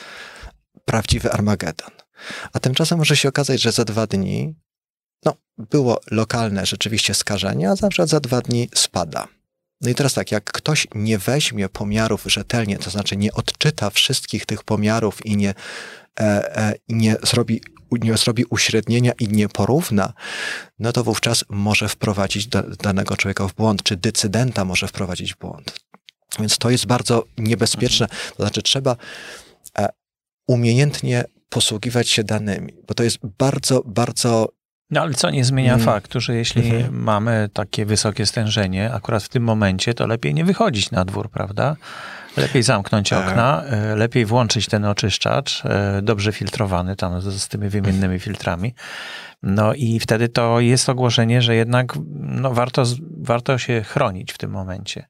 prawdziwy 0.84 1.32
Armagedon. 1.32 2.01
A 2.52 2.60
tymczasem 2.60 2.98
może 2.98 3.16
się 3.16 3.28
okazać, 3.28 3.60
że 3.60 3.72
za 3.72 3.84
dwa 3.84 4.06
dni 4.06 4.54
no, 5.24 5.34
było 5.58 6.00
lokalne 6.10 6.66
rzeczywiście 6.66 7.14
skażenie, 7.14 7.70
a 7.70 7.76
zawsze 7.76 8.06
za 8.06 8.20
dwa 8.20 8.40
dni 8.40 8.68
spada. 8.74 9.28
No 9.80 9.90
i 9.90 9.94
teraz 9.94 10.14
tak, 10.14 10.32
jak 10.32 10.44
ktoś 10.44 10.86
nie 10.94 11.18
weźmie 11.18 11.68
pomiarów 11.68 12.24
rzetelnie, 12.26 12.78
to 12.78 12.90
znaczy 12.90 13.16
nie 13.16 13.32
odczyta 13.32 13.90
wszystkich 13.90 14.46
tych 14.46 14.64
pomiarów 14.64 15.26
i 15.26 15.36
nie, 15.36 15.54
e, 16.20 16.56
e, 16.56 16.74
nie, 16.88 17.16
zrobi, 17.22 17.60
nie 17.90 18.16
zrobi 18.16 18.44
uśrednienia 18.44 19.12
i 19.20 19.28
nie 19.28 19.48
porówna, 19.48 20.12
no 20.78 20.92
to 20.92 21.04
wówczas 21.04 21.44
może 21.48 21.88
wprowadzić 21.88 22.46
do, 22.46 22.62
danego 22.62 23.16
człowieka 23.16 23.48
w 23.48 23.54
błąd, 23.54 23.82
czy 23.82 23.96
decydenta 23.96 24.64
może 24.64 24.88
wprowadzić 24.88 25.34
w 25.34 25.38
błąd. 25.38 25.80
Więc 26.38 26.58
to 26.58 26.70
jest 26.70 26.86
bardzo 26.86 27.24
niebezpieczne. 27.38 28.08
To 28.08 28.42
znaczy 28.42 28.62
trzeba 28.62 28.96
e, 29.78 29.88
umiejętnie 30.46 31.24
posługiwać 31.53 32.09
się 32.09 32.24
danymi, 32.24 32.72
bo 32.88 32.94
to 32.94 33.03
jest 33.03 33.18
bardzo, 33.38 33.82
bardzo. 33.86 34.48
No 34.90 35.00
ale 35.00 35.14
co 35.14 35.30
nie 35.30 35.44
zmienia 35.44 35.70
hmm. 35.70 35.86
faktu, 35.86 36.20
że 36.20 36.34
jeśli 36.34 36.70
hmm. 36.70 37.03
mamy 37.03 37.48
takie 37.53 37.86
wysokie 37.86 38.26
stężenie, 38.26 38.92
akurat 38.92 39.22
w 39.22 39.28
tym 39.28 39.42
momencie, 39.42 39.94
to 39.94 40.07
lepiej 40.07 40.34
nie 40.34 40.44
wychodzić 40.44 40.90
na 40.90 41.05
dwór, 41.05 41.30
prawda? 41.30 41.76
Lepiej 42.36 42.62
zamknąć 42.62 43.08
tak. 43.08 43.28
okna, 43.28 43.62
e, 43.62 43.96
lepiej 43.96 44.24
włączyć 44.24 44.66
ten 44.66 44.84
oczyszczacz, 44.84 45.62
e, 45.64 46.00
dobrze 46.02 46.32
filtrowany 46.32 46.96
tam 46.96 47.20
z, 47.20 47.42
z 47.42 47.48
tymi 47.48 47.68
wymiennymi 47.68 48.18
filtrami. 48.18 48.74
No 49.42 49.74
i 49.74 50.00
wtedy 50.00 50.28
to 50.28 50.60
jest 50.60 50.88
ogłoszenie, 50.88 51.42
że 51.42 51.54
jednak 51.54 51.92
no, 52.14 52.54
warto, 52.54 52.84
warto 53.20 53.58
się 53.58 53.82
chronić 53.82 54.32
w 54.32 54.38
tym 54.38 54.50
momencie. 54.50 55.06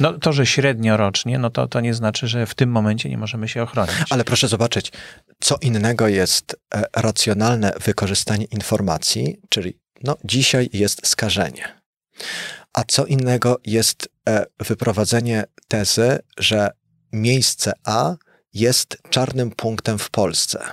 No 0.00 0.12
to, 0.12 0.32
że 0.32 0.46
średnio 0.46 0.96
rocznie, 0.96 1.38
no 1.38 1.50
to, 1.50 1.68
to 1.68 1.80
nie 1.80 1.94
znaczy, 1.94 2.28
że 2.28 2.46
w 2.46 2.54
tym 2.54 2.70
momencie 2.70 3.08
nie 3.08 3.18
możemy 3.18 3.48
się 3.48 3.62
ochronić. 3.62 3.94
Ale 4.10 4.24
proszę 4.24 4.48
zobaczyć, 4.48 4.92
co 5.40 5.56
innego 5.60 6.08
jest 6.08 6.56
e, 6.74 6.82
racjonalne 6.96 7.72
wykorzystanie 7.84 8.44
informacji, 8.44 9.36
czyli 9.48 9.78
no 10.02 10.16
dzisiaj 10.24 10.70
jest 10.72 11.06
skażenie. 11.06 11.84
A 12.74 12.84
co 12.84 13.06
innego 13.06 13.60
jest 13.64 14.08
e, 14.28 14.46
wyprowadzenie 14.58 15.44
tezy, 15.68 16.18
że 16.38 16.70
miejsce 17.12 17.72
A 17.84 18.16
jest 18.54 18.96
czarnym 19.10 19.50
punktem 19.50 19.98
w 19.98 20.10
Polsce. 20.10 20.64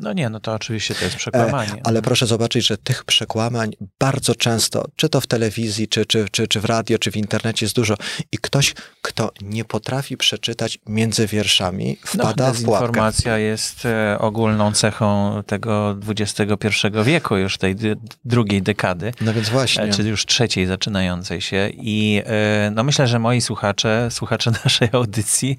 No 0.00 0.12
nie, 0.12 0.30
no 0.30 0.40
to 0.40 0.52
oczywiście 0.52 0.94
to 0.94 1.04
jest 1.04 1.16
przekłamanie. 1.16 1.72
E, 1.72 1.80
ale 1.84 2.02
proszę 2.02 2.26
zobaczyć, 2.26 2.66
że 2.66 2.78
tych 2.78 3.04
przekłamań 3.04 3.70
bardzo 4.00 4.34
często, 4.34 4.84
czy 4.96 5.08
to 5.08 5.20
w 5.20 5.26
telewizji, 5.26 5.88
czy, 5.88 6.06
czy, 6.06 6.26
czy, 6.30 6.48
czy 6.48 6.60
w 6.60 6.64
radio, 6.64 6.98
czy 6.98 7.10
w 7.10 7.16
internecie 7.16 7.66
jest 7.66 7.76
dużo. 7.76 7.94
I 8.32 8.38
ktoś, 8.38 8.74
kto 9.02 9.30
nie 9.40 9.64
potrafi 9.64 10.16
przeczytać 10.16 10.78
między 10.86 11.26
wierszami, 11.26 11.96
no, 12.14 12.24
wpada 12.24 12.52
w 12.52 12.62
pułapkę. 12.62 12.86
Informacja 12.86 13.38
jest 13.38 13.86
e, 13.86 14.18
ogólną 14.18 14.72
cechą 14.72 15.40
tego 15.46 15.96
XXI 16.08 16.46
wieku, 17.04 17.36
już 17.36 17.58
tej 17.58 17.76
drugiej 18.24 18.62
dekady. 18.62 19.12
No 19.20 19.34
więc 19.34 19.48
właśnie. 19.48 19.88
Czy 19.92 20.02
już 20.02 20.26
trzeciej 20.26 20.66
zaczynającej 20.66 21.40
się. 21.40 21.70
I 21.72 22.22
no 22.72 22.84
myślę, 22.84 23.06
że 23.06 23.18
moi 23.18 23.40
słuchacze, 23.40 24.08
słuchacze 24.10 24.50
naszej 24.64 24.88
audycji 24.92 25.56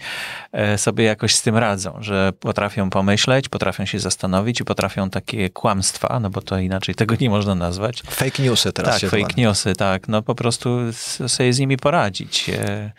sobie 0.77 1.03
jakoś 1.03 1.35
z 1.35 1.41
tym 1.41 1.57
radzą, 1.57 1.97
że 1.99 2.33
potrafią 2.39 2.89
pomyśleć, 2.89 3.49
potrafią 3.49 3.85
się 3.85 3.99
zastanowić, 3.99 4.30
zastanowić 4.31 4.61
i 4.61 4.65
potrafią 4.65 5.09
takie 5.09 5.49
kłamstwa, 5.49 6.19
no 6.19 6.29
bo 6.29 6.41
to 6.41 6.59
inaczej 6.59 6.95
tego 6.95 7.15
nie 7.19 7.29
można 7.29 7.55
nazwać. 7.55 8.03
Fake 8.09 8.43
newsy 8.43 8.71
teraz 8.71 8.91
tak, 8.91 9.01
się 9.01 9.09
fake 9.09 9.33
newsy, 9.37 9.73
tak. 9.73 10.07
No 10.07 10.21
po 10.21 10.35
prostu 10.35 10.79
sobie 11.27 11.53
z 11.53 11.59
nimi 11.59 11.77
poradzić. 11.77 12.49
E, 12.49 12.91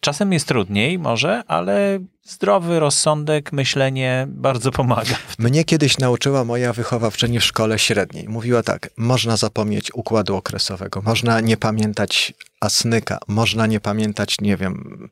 czasem 0.00 0.32
jest 0.32 0.48
trudniej 0.48 0.98
może, 0.98 1.42
ale 1.46 1.98
zdrowy 2.24 2.80
rozsądek, 2.80 3.52
myślenie 3.52 4.26
bardzo 4.28 4.70
pomaga. 4.70 5.16
Mnie 5.38 5.64
kiedyś 5.64 5.98
nauczyła 5.98 6.44
moja 6.44 6.72
wychowawczyni 6.72 7.40
w 7.40 7.44
szkole 7.44 7.78
średniej. 7.78 8.28
Mówiła 8.28 8.62
tak, 8.62 8.90
można 8.96 9.36
zapomnieć 9.36 9.94
układu 9.94 10.36
okresowego, 10.36 11.02
można 11.02 11.40
nie 11.40 11.56
pamiętać 11.56 12.34
Asnyka, 12.60 13.18
można 13.28 13.66
nie 13.66 13.80
pamiętać, 13.80 14.40
nie 14.40 14.56
wiem, 14.56 15.08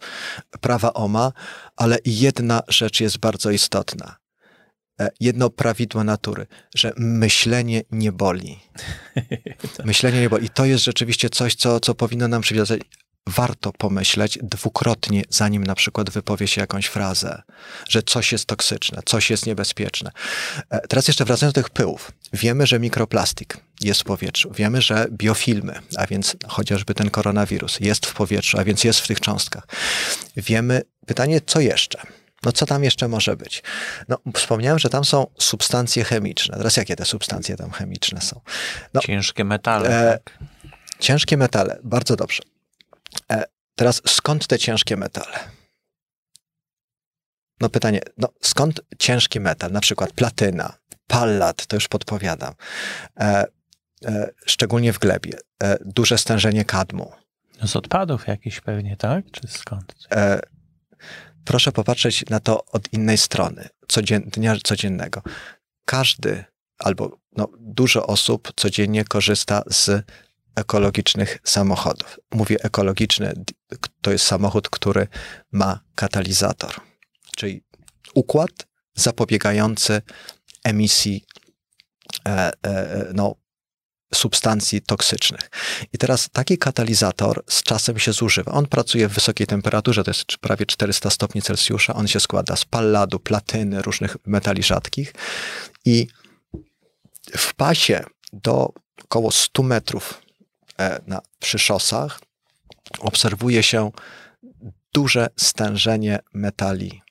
prawa 0.60 0.92
OMA, 0.92 1.32
ale 1.76 1.98
jedna 2.04 2.62
rzecz 2.68 3.00
jest 3.00 3.18
bardzo 3.18 3.50
istotna. 3.50 4.19
E, 5.00 5.10
jedno 5.20 5.50
prawidło 5.50 6.04
natury, 6.04 6.46
że 6.74 6.92
myślenie 6.96 7.82
nie 7.90 8.12
boli. 8.12 8.58
Myślenie 9.84 10.20
nie 10.20 10.30
boli. 10.30 10.46
I 10.46 10.50
to 10.50 10.64
jest 10.64 10.84
rzeczywiście 10.84 11.30
coś, 11.30 11.54
co, 11.54 11.80
co 11.80 11.94
powinno 11.94 12.28
nam 12.28 12.42
przywiązać. 12.42 12.80
Warto 13.26 13.72
pomyśleć 13.72 14.38
dwukrotnie, 14.42 15.24
zanim 15.28 15.64
na 15.64 15.74
przykład 15.74 16.10
wypowie 16.10 16.46
się 16.46 16.60
jakąś 16.60 16.86
frazę, 16.86 17.42
że 17.88 18.02
coś 18.02 18.32
jest 18.32 18.46
toksyczne, 18.46 19.02
coś 19.06 19.30
jest 19.30 19.46
niebezpieczne. 19.46 20.10
E, 20.70 20.88
teraz 20.88 21.08
jeszcze 21.08 21.24
wracając 21.24 21.54
do 21.54 21.62
tych 21.62 21.70
pyłów. 21.70 22.12
Wiemy, 22.32 22.66
że 22.66 22.80
mikroplastik 22.80 23.56
jest 23.80 24.00
w 24.00 24.04
powietrzu. 24.04 24.52
Wiemy, 24.52 24.82
że 24.82 25.06
biofilmy, 25.10 25.80
a 25.96 26.06
więc 26.06 26.36
chociażby 26.46 26.94
ten 26.94 27.10
koronawirus 27.10 27.80
jest 27.80 28.06
w 28.06 28.14
powietrzu, 28.14 28.58
a 28.58 28.64
więc 28.64 28.84
jest 28.84 29.00
w 29.00 29.06
tych 29.06 29.20
cząstkach. 29.20 29.66
Wiemy, 30.36 30.82
pytanie, 31.06 31.40
co 31.46 31.60
jeszcze? 31.60 32.02
No 32.42 32.52
co 32.52 32.66
tam 32.66 32.84
jeszcze 32.84 33.08
może 33.08 33.36
być? 33.36 33.62
No, 34.08 34.18
wspomniałem, 34.34 34.78
że 34.78 34.90
tam 34.90 35.04
są 35.04 35.26
substancje 35.38 36.04
chemiczne. 36.04 36.56
Teraz 36.56 36.76
jakie 36.76 36.96
te 36.96 37.04
substancje 37.04 37.56
tam 37.56 37.70
chemiczne 37.70 38.20
są? 38.20 38.40
No, 38.94 39.00
ciężkie 39.00 39.44
metale. 39.44 40.10
E, 40.10 40.18
tak. 40.18 40.38
Ciężkie 40.98 41.36
metale, 41.36 41.78
bardzo 41.82 42.16
dobrze. 42.16 42.42
E, 43.32 43.44
teraz 43.74 44.02
skąd 44.06 44.46
te 44.46 44.58
ciężkie 44.58 44.96
metale? 44.96 45.38
No 47.60 47.68
pytanie, 47.68 48.00
no 48.18 48.28
skąd 48.40 48.80
ciężki 48.98 49.40
metal, 49.40 49.72
na 49.72 49.80
przykład 49.80 50.12
platyna, 50.12 50.76
pallat, 51.06 51.66
to 51.66 51.76
już 51.76 51.88
podpowiadam, 51.88 52.54
e, 53.20 53.46
e 54.04 54.30
szczególnie 54.46 54.92
w 54.92 54.98
glebie, 54.98 55.38
e, 55.62 55.78
duże 55.84 56.18
stężenie 56.18 56.64
kadmu. 56.64 57.12
Z 57.62 57.76
odpadów 57.76 58.26
jakichś 58.26 58.60
pewnie, 58.60 58.96
tak? 58.96 59.24
Czy 59.30 59.48
skąd? 59.48 59.94
E, 61.50 61.52
proszę 61.52 61.72
popatrzeć 61.72 62.24
na 62.30 62.40
to 62.40 62.64
od 62.64 62.92
innej 62.92 63.18
strony, 63.18 63.68
codzien, 63.88 64.22
dnia 64.22 64.56
codziennego. 64.64 65.22
Każdy 65.84 66.44
albo 66.78 67.18
no, 67.36 67.48
dużo 67.58 68.06
osób 68.06 68.52
codziennie 68.56 69.04
korzysta 69.04 69.62
z 69.70 70.06
ekologicznych 70.56 71.38
samochodów. 71.44 72.18
Mówię 72.34 72.56
ekologiczny, 72.62 73.34
to 74.00 74.10
jest 74.10 74.26
samochód, 74.26 74.68
który 74.68 75.08
ma 75.52 75.80
katalizator, 75.94 76.74
czyli 77.36 77.62
układ 78.14 78.50
zapobiegający 78.94 80.02
emisji 80.64 81.24
e, 82.28 82.52
e, 82.62 83.12
no, 83.14 83.34
substancji 84.14 84.80
toksycznych. 84.82 85.50
I 85.92 85.98
teraz 85.98 86.28
taki 86.32 86.58
katalizator 86.58 87.44
z 87.48 87.62
czasem 87.62 87.98
się 87.98 88.12
zużywa. 88.12 88.52
On 88.52 88.66
pracuje 88.66 89.08
w 89.08 89.12
wysokiej 89.12 89.46
temperaturze, 89.46 90.04
to 90.04 90.10
jest 90.10 90.38
prawie 90.40 90.66
400 90.66 91.10
stopni 91.10 91.42
Celsjusza. 91.42 91.94
On 91.94 92.08
się 92.08 92.20
składa 92.20 92.56
z 92.56 92.64
palladu, 92.64 93.20
platyny, 93.20 93.82
różnych 93.82 94.16
metali 94.26 94.62
rzadkich 94.62 95.12
i 95.84 96.06
w 97.36 97.54
pasie 97.54 98.04
do 98.32 98.72
około 99.04 99.30
100 99.30 99.62
metrów 99.62 100.22
e, 100.78 101.00
na, 101.06 101.20
przy 101.38 101.58
szosach 101.58 102.20
obserwuje 103.00 103.62
się 103.62 103.90
duże 104.92 105.28
stężenie 105.36 106.18
metali 106.34 107.02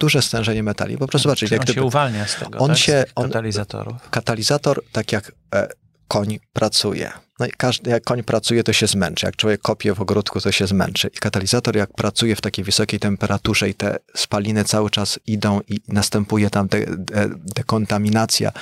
duże 0.00 0.22
stężenie 0.22 0.62
metali. 0.62 0.98
Po 0.98 1.06
prostu 1.06 1.28
zobaczyć, 1.28 1.50
jak 1.50 1.60
on 1.60 1.66
się 1.66 1.82
uwalnia 1.82 2.26
z 2.26 2.36
tego, 2.36 2.58
on 2.58 2.68
tak? 2.68 2.78
się, 2.78 3.04
on, 3.14 3.26
katalizatorów. 3.26 4.10
Katalizator, 4.10 4.82
tak 4.92 5.12
jak 5.12 5.32
e, 5.54 5.68
koń 6.10 6.38
pracuje. 6.52 7.12
No 7.38 7.46
i 7.46 7.50
każdy, 7.50 7.90
jak 7.90 8.04
koń 8.04 8.22
pracuje, 8.22 8.64
to 8.64 8.72
się 8.72 8.86
zmęczy. 8.86 9.26
Jak 9.26 9.36
człowiek 9.36 9.60
kopie 9.60 9.94
w 9.94 10.00
ogródku, 10.00 10.40
to 10.40 10.52
się 10.52 10.66
zmęczy. 10.66 11.10
I 11.14 11.18
katalizator, 11.18 11.76
jak 11.76 11.92
pracuje 11.94 12.36
w 12.36 12.40
takiej 12.40 12.64
wysokiej 12.64 13.00
temperaturze 13.00 13.68
i 13.68 13.74
te 13.74 13.98
spaliny 14.14 14.64
cały 14.64 14.90
czas 14.90 15.20
idą 15.26 15.60
i 15.68 15.80
następuje 15.88 16.50
tam 16.50 16.68
de, 16.68 16.86
de, 16.86 17.30
dekontaminacja, 17.56 18.52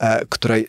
e, 0.00 0.26
której 0.26 0.68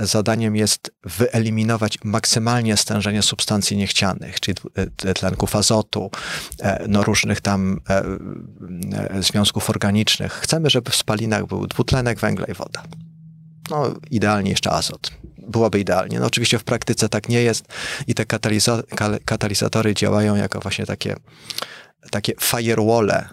zadaniem 0.00 0.56
jest 0.56 0.92
wyeliminować 1.04 1.98
maksymalnie 2.04 2.76
stężenie 2.76 3.22
substancji 3.22 3.76
niechcianych, 3.76 4.40
czyli 4.40 4.58
e, 5.04 5.14
tlenków 5.14 5.56
azotu, 5.56 6.10
e, 6.60 6.84
no 6.88 7.02
różnych 7.02 7.40
tam 7.40 7.80
związków 9.20 9.70
organicznych. 9.70 10.32
Chcemy, 10.32 10.70
żeby 10.70 10.90
w 10.90 10.96
spalinach 10.96 11.46
był 11.46 11.66
dwutlenek 11.66 12.18
węgla 12.18 12.46
i 12.46 12.54
woda. 12.54 12.82
No, 13.72 13.94
idealnie 14.10 14.50
jeszcze 14.50 14.70
azot 14.70 15.10
byłoby 15.46 15.80
idealnie. 15.80 16.20
No 16.20 16.26
oczywiście 16.26 16.58
w 16.58 16.64
praktyce 16.64 17.08
tak 17.08 17.28
nie 17.28 17.42
jest 17.42 17.64
i 18.06 18.14
te 18.14 18.24
katalizatory 19.24 19.94
działają 19.94 20.36
jako 20.36 20.60
właśnie 20.60 20.86
takie, 20.86 21.16
takie 22.10 22.32
firewalle, 22.40 23.28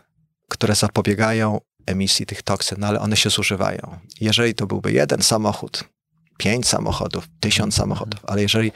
które 0.50 0.76
zapobiegają 0.76 1.62
emisji 1.86 2.26
tych 2.26 2.42
toksyn, 2.42 2.78
no 2.80 2.88
ale 2.88 3.00
one 3.00 3.18
się 3.18 3.30
zużywają. 3.30 4.00
Jeżeli 4.22 4.56
to 4.56 4.68
byłby 4.68 4.92
jeden 4.92 5.22
samochód, 5.22 5.84
pięć 6.38 6.68
samochodów, 6.68 7.28
tysiąc 7.40 7.76
samochodów, 7.76 8.20
ale 8.28 8.42
jeżeli 8.42 8.72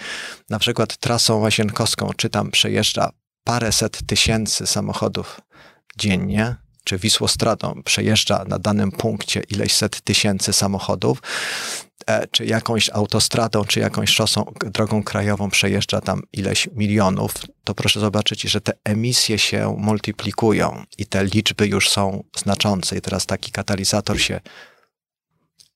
na 0.49 0.59
przykład 0.59 0.97
trasą 0.97 1.39
łazienkowską 1.39 2.09
czy 2.17 2.29
tam 2.29 2.51
przejeżdża 2.51 3.09
paręset 3.43 4.07
tysięcy 4.07 4.67
samochodów 4.67 5.41
dziennie, 5.97 6.55
czy 6.83 6.97
Wisłostradą 6.97 7.81
przejeżdża 7.85 8.45
na 8.47 8.59
danym 8.59 8.91
punkcie 8.91 9.41
ileś 9.49 9.73
set 9.73 10.01
tysięcy 10.01 10.53
samochodów, 10.53 11.21
e, 12.07 12.27
czy 12.27 12.45
jakąś 12.45 12.89
autostradą, 12.89 13.65
czy 13.65 13.79
jakąś 13.79 14.09
szosą, 14.09 14.53
drogą 14.65 15.03
krajową 15.03 15.49
przejeżdża 15.49 16.01
tam 16.01 16.21
ileś 16.33 16.69
milionów, 16.75 17.33
to 17.63 17.75
proszę 17.75 17.99
zobaczyć, 17.99 18.41
że 18.41 18.61
te 18.61 18.73
emisje 18.83 19.39
się 19.39 19.75
multiplikują 19.77 20.83
i 20.97 21.05
te 21.05 21.25
liczby 21.25 21.67
już 21.67 21.89
są 21.89 22.23
znaczące. 22.37 22.97
I 22.97 23.01
teraz 23.01 23.25
taki 23.25 23.51
katalizator 23.51 24.21
się 24.21 24.39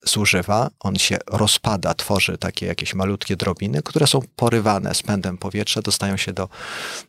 zużywa, 0.05 0.69
on 0.79 0.95
się 0.95 1.17
rozpada, 1.27 1.93
tworzy 1.93 2.37
takie 2.37 2.65
jakieś 2.65 2.93
malutkie 2.93 3.35
drobiny, 3.35 3.83
które 3.83 4.07
są 4.07 4.19
porywane 4.35 4.95
z 4.95 5.03
pędem 5.03 5.37
powietrza, 5.37 5.81
dostają 5.81 6.17
się 6.17 6.33
do, 6.33 6.49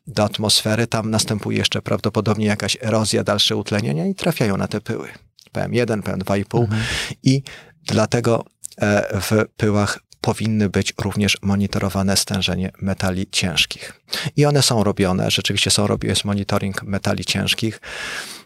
do 0.07 0.25
atmosfery, 0.25 0.87
tam 0.87 1.11
następuje 1.11 1.59
jeszcze 1.59 1.83
prawdopodobnie 1.83 2.47
jakaś 2.47 2.77
erozja, 2.83 3.25
dalsze 3.25 3.57
utlenienia 3.57 4.07
i 4.07 4.15
trafiają 4.15 4.57
na 4.57 4.69
te 4.69 4.81
pyły. 4.81 5.09
PM1, 5.55 6.03
PM2,5 6.03 6.61
mhm. 6.61 6.83
i 7.23 7.43
dlatego 7.83 8.45
e, 8.81 9.21
w 9.21 9.45
pyłach 9.57 9.99
powinny 10.21 10.69
być 10.69 10.95
również 11.01 11.39
monitorowane 11.43 12.17
stężenie 12.17 12.71
metali 12.81 13.27
ciężkich. 13.31 14.01
I 14.37 14.47
one 14.47 14.63
są 14.63 14.85
robione, 14.85 15.31
rzeczywiście 15.31 15.71
są 15.71 15.87
robione, 15.87 16.13
jest 16.13 16.25
monitoring 16.25 16.83
metali 16.83 17.25
ciężkich 17.25 17.81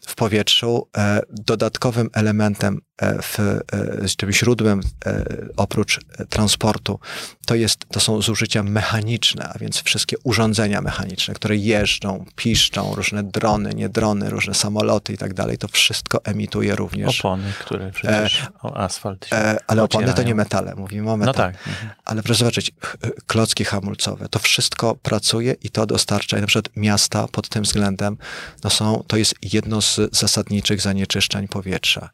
w 0.06 0.14
powietrzu. 0.14 0.88
E, 0.96 1.20
dodatkowym 1.30 2.10
elementem, 2.12 2.80
w, 3.22 3.60
tym 4.16 4.32
źródłem 4.32 4.80
oprócz 5.56 6.00
transportu 6.28 6.98
to, 7.46 7.54
jest, 7.54 7.84
to 7.90 8.00
są 8.00 8.22
zużycia 8.22 8.62
mechaniczne, 8.62 9.48
a 9.54 9.58
więc 9.58 9.82
wszystkie 9.82 10.16
urządzenia 10.18 10.80
mechaniczne, 10.80 11.34
które 11.34 11.56
jeżdżą, 11.56 12.24
piszczą, 12.36 12.94
różne 12.94 13.22
drony, 13.22 13.74
nie 13.74 13.88
drony, 13.88 14.30
różne 14.30 14.54
samoloty 14.54 15.12
i 15.12 15.18
tak 15.18 15.34
dalej. 15.34 15.58
To 15.58 15.68
wszystko 15.68 16.24
emituje 16.24 16.76
również. 16.76 17.20
Opony, 17.20 17.52
które 17.60 17.90
przecież 17.90 18.42
e, 18.42 18.48
o 18.62 18.76
asfalt 18.76 19.26
się 19.26 19.36
e, 19.36 19.58
Ale 19.66 19.82
opony 19.82 20.14
to 20.14 20.22
nie 20.22 20.34
metale, 20.34 20.74
mówimy 20.74 21.10
o 21.10 21.16
metalach. 21.16 21.36
No 21.36 21.58
tak. 21.58 21.68
Mhm. 21.68 21.90
Ale 22.04 22.22
proszę 22.22 22.38
zobaczyć, 22.38 22.72
klocki 23.26 23.64
hamulcowe, 23.64 24.28
to 24.28 24.38
wszystko 24.38 24.94
pracuje 24.94 25.54
i 25.62 25.70
to 25.70 25.86
dostarcza. 25.86 26.38
I 26.38 26.40
na 26.40 26.46
przykład 26.46 26.76
miasta 26.76 27.28
pod 27.32 27.48
tym 27.48 27.62
względem 27.62 28.16
no 28.64 28.70
są, 28.70 29.04
to 29.06 29.16
jest 29.16 29.34
jedno 29.52 29.82
z 29.82 30.00
zasadniczych 30.12 30.80
zanieczyszczeń 30.80 31.48
powietrza. 31.48 32.10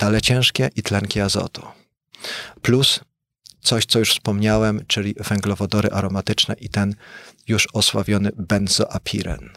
Metale 0.00 0.22
ciężkie 0.22 0.70
i 0.76 0.82
tlenki 0.82 1.20
azotu. 1.20 1.62
Plus 2.62 3.00
coś, 3.62 3.86
co 3.86 3.98
już 3.98 4.10
wspomniałem, 4.10 4.84
czyli 4.86 5.14
węglowodory 5.14 5.90
aromatyczne 5.90 6.54
i 6.54 6.68
ten 6.68 6.94
już 7.48 7.68
osławiony 7.72 8.30
benzoapiren. 8.36 9.50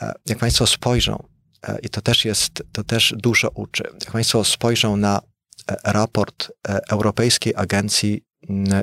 E, 0.00 0.12
jak 0.26 0.38
Państwo 0.38 0.66
spojrzą, 0.66 1.28
e, 1.62 1.78
i 1.82 1.88
to 1.88 2.00
też 2.00 2.24
jest, 2.24 2.62
to 2.72 2.84
też 2.84 3.14
dużo 3.16 3.48
uczy, 3.48 3.84
jak 4.00 4.12
Państwo 4.12 4.44
spojrzą 4.44 4.96
na 4.96 5.20
e, 5.70 5.76
raport 5.84 6.52
Europejskiej 6.90 7.52
Agencji 7.56 8.24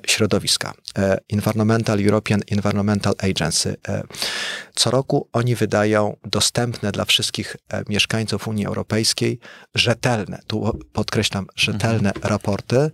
Środowiska, 0.08 0.74
Environmental 1.34 2.06
European 2.06 2.42
Environmental 2.52 3.14
Agency. 3.18 3.76
Co 4.76 4.92
roku 4.92 5.30
oni 5.34 5.56
wydają 5.56 6.18
dostępne 6.26 6.92
dla 6.92 7.06
wszystkich 7.06 7.56
mieszkańców 7.90 8.48
Unii 8.48 8.66
Europejskiej 8.66 9.40
rzetelne, 9.76 10.40
tu 10.48 10.80
podkreślam, 10.94 11.48
rzetelne 11.56 12.14
mhm. 12.14 12.32
raporty 12.32 12.92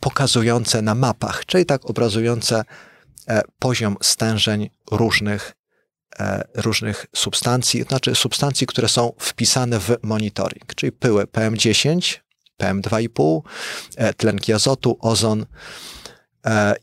pokazujące 0.00 0.82
na 0.82 0.94
mapach, 0.94 1.46
czyli 1.46 1.66
tak 1.66 1.90
obrazujące 1.90 2.64
poziom 3.58 3.96
stężeń 4.00 4.70
różnych 4.90 5.58
E, 6.20 6.44
różnych 6.54 7.06
substancji, 7.16 7.82
znaczy 7.82 8.14
substancji, 8.14 8.66
które 8.66 8.88
są 8.88 9.12
wpisane 9.18 9.80
w 9.80 9.96
monitoring, 10.02 10.74
czyli 10.74 10.92
pyły 10.92 11.24
PM10, 11.24 12.18
PM2,5, 12.62 13.40
e, 13.96 14.14
tlenki 14.14 14.52
azotu, 14.52 14.98
ozon 15.00 15.42
e, 15.42 15.46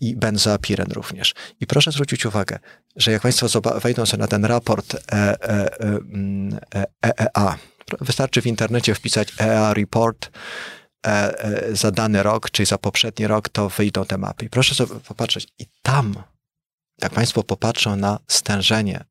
i 0.01 0.15
benzoapiren 0.15 0.91
również. 0.91 1.33
I 1.59 1.67
proszę 1.67 1.91
zwrócić 1.91 2.25
uwagę, 2.25 2.59
że 2.95 3.11
jak 3.11 3.21
Państwo 3.21 3.61
wejdą 3.61 4.05
sobie 4.05 4.21
na 4.21 4.27
ten 4.27 4.45
raport 4.45 4.95
EEA, 7.03 7.55
wystarczy 8.01 8.41
w 8.41 8.47
internecie 8.47 8.95
wpisać 8.95 9.33
EEA 9.39 9.73
report, 9.73 10.31
za 11.73 11.91
dany 11.91 12.23
rok, 12.23 12.51
czyli 12.51 12.65
za 12.65 12.77
poprzedni 12.77 13.27
rok, 13.27 13.49
to 13.49 13.69
wyjdą 13.69 14.05
te 14.05 14.17
mapy. 14.17 14.45
I 14.45 14.49
proszę 14.49 14.75
sobie 14.75 14.99
popatrzeć, 14.99 15.47
i 15.59 15.65
tam, 15.81 16.15
jak 17.01 17.13
Państwo 17.13 17.43
popatrzą 17.43 17.95
na 17.95 18.19
stężenie 18.27 19.05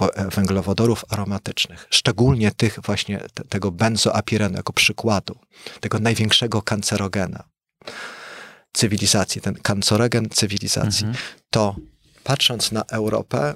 E, 0.00 0.28
węglowodorów 0.30 1.04
aromatycznych, 1.08 1.86
szczególnie 1.90 2.50
tych 2.50 2.78
właśnie 2.80 3.18
te, 3.34 3.44
tego 3.44 3.70
benzoapirenu 3.70 4.56
jako 4.56 4.72
przykładu, 4.72 5.36
tego 5.80 5.98
największego 5.98 6.62
kancerogena 6.62 7.44
cywilizacji, 8.80 9.40
ten 9.40 9.54
kancerogen 9.54 10.28
cywilizacji, 10.30 11.06
mhm. 11.06 11.24
to 11.50 11.76
patrząc 12.24 12.72
na 12.72 12.82
Europę, 12.82 13.54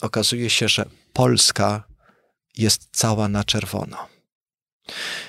okazuje 0.00 0.50
się, 0.50 0.68
że 0.68 0.88
Polska 1.12 1.84
jest 2.56 2.88
cała 2.92 3.28
na 3.28 3.44
czerwono. 3.44 4.08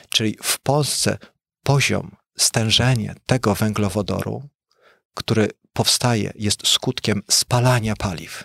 Czyli 0.10 0.38
w 0.44 0.60
Polsce 0.60 1.18
poziom, 1.64 2.16
stężenie 2.38 3.16
tego 3.26 3.56
węglowodoru, 3.56 4.44
który 5.14 5.50
powstaje, 5.74 6.34
jest 6.36 6.68
skutkiem 6.68 7.22
spalania 7.30 7.96
paliw. 7.96 8.44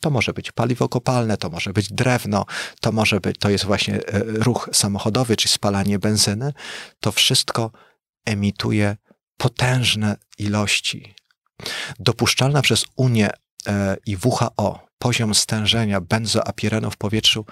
To 0.00 0.10
może 0.10 0.32
być 0.32 0.52
paliwo 0.52 0.88
kopalne, 0.88 1.36
to 1.36 1.50
może 1.50 1.72
być 1.72 1.92
drewno, 1.92 2.46
to 2.80 2.92
może 2.92 3.20
być, 3.20 3.38
to 3.38 3.50
jest 3.50 3.64
właśnie 3.64 3.94
e, 3.94 4.22
ruch 4.24 4.68
samochodowy, 4.72 5.36
czy 5.36 5.48
spalanie 5.48 5.98
benzyny. 5.98 6.52
To 7.00 7.12
wszystko 7.12 7.70
emituje 8.24 8.96
potężne 9.38 10.16
ilości. 10.38 11.14
Dopuszczalna 11.98 12.62
przez 12.62 12.84
Unię 12.96 13.30
e, 13.66 13.96
i 14.06 14.16
WHO 14.24 14.88
poziom 14.98 15.34
stężenia 15.34 16.00
benzoapirenu 16.00 16.90
w 16.90 16.96
powietrzu 16.96 17.44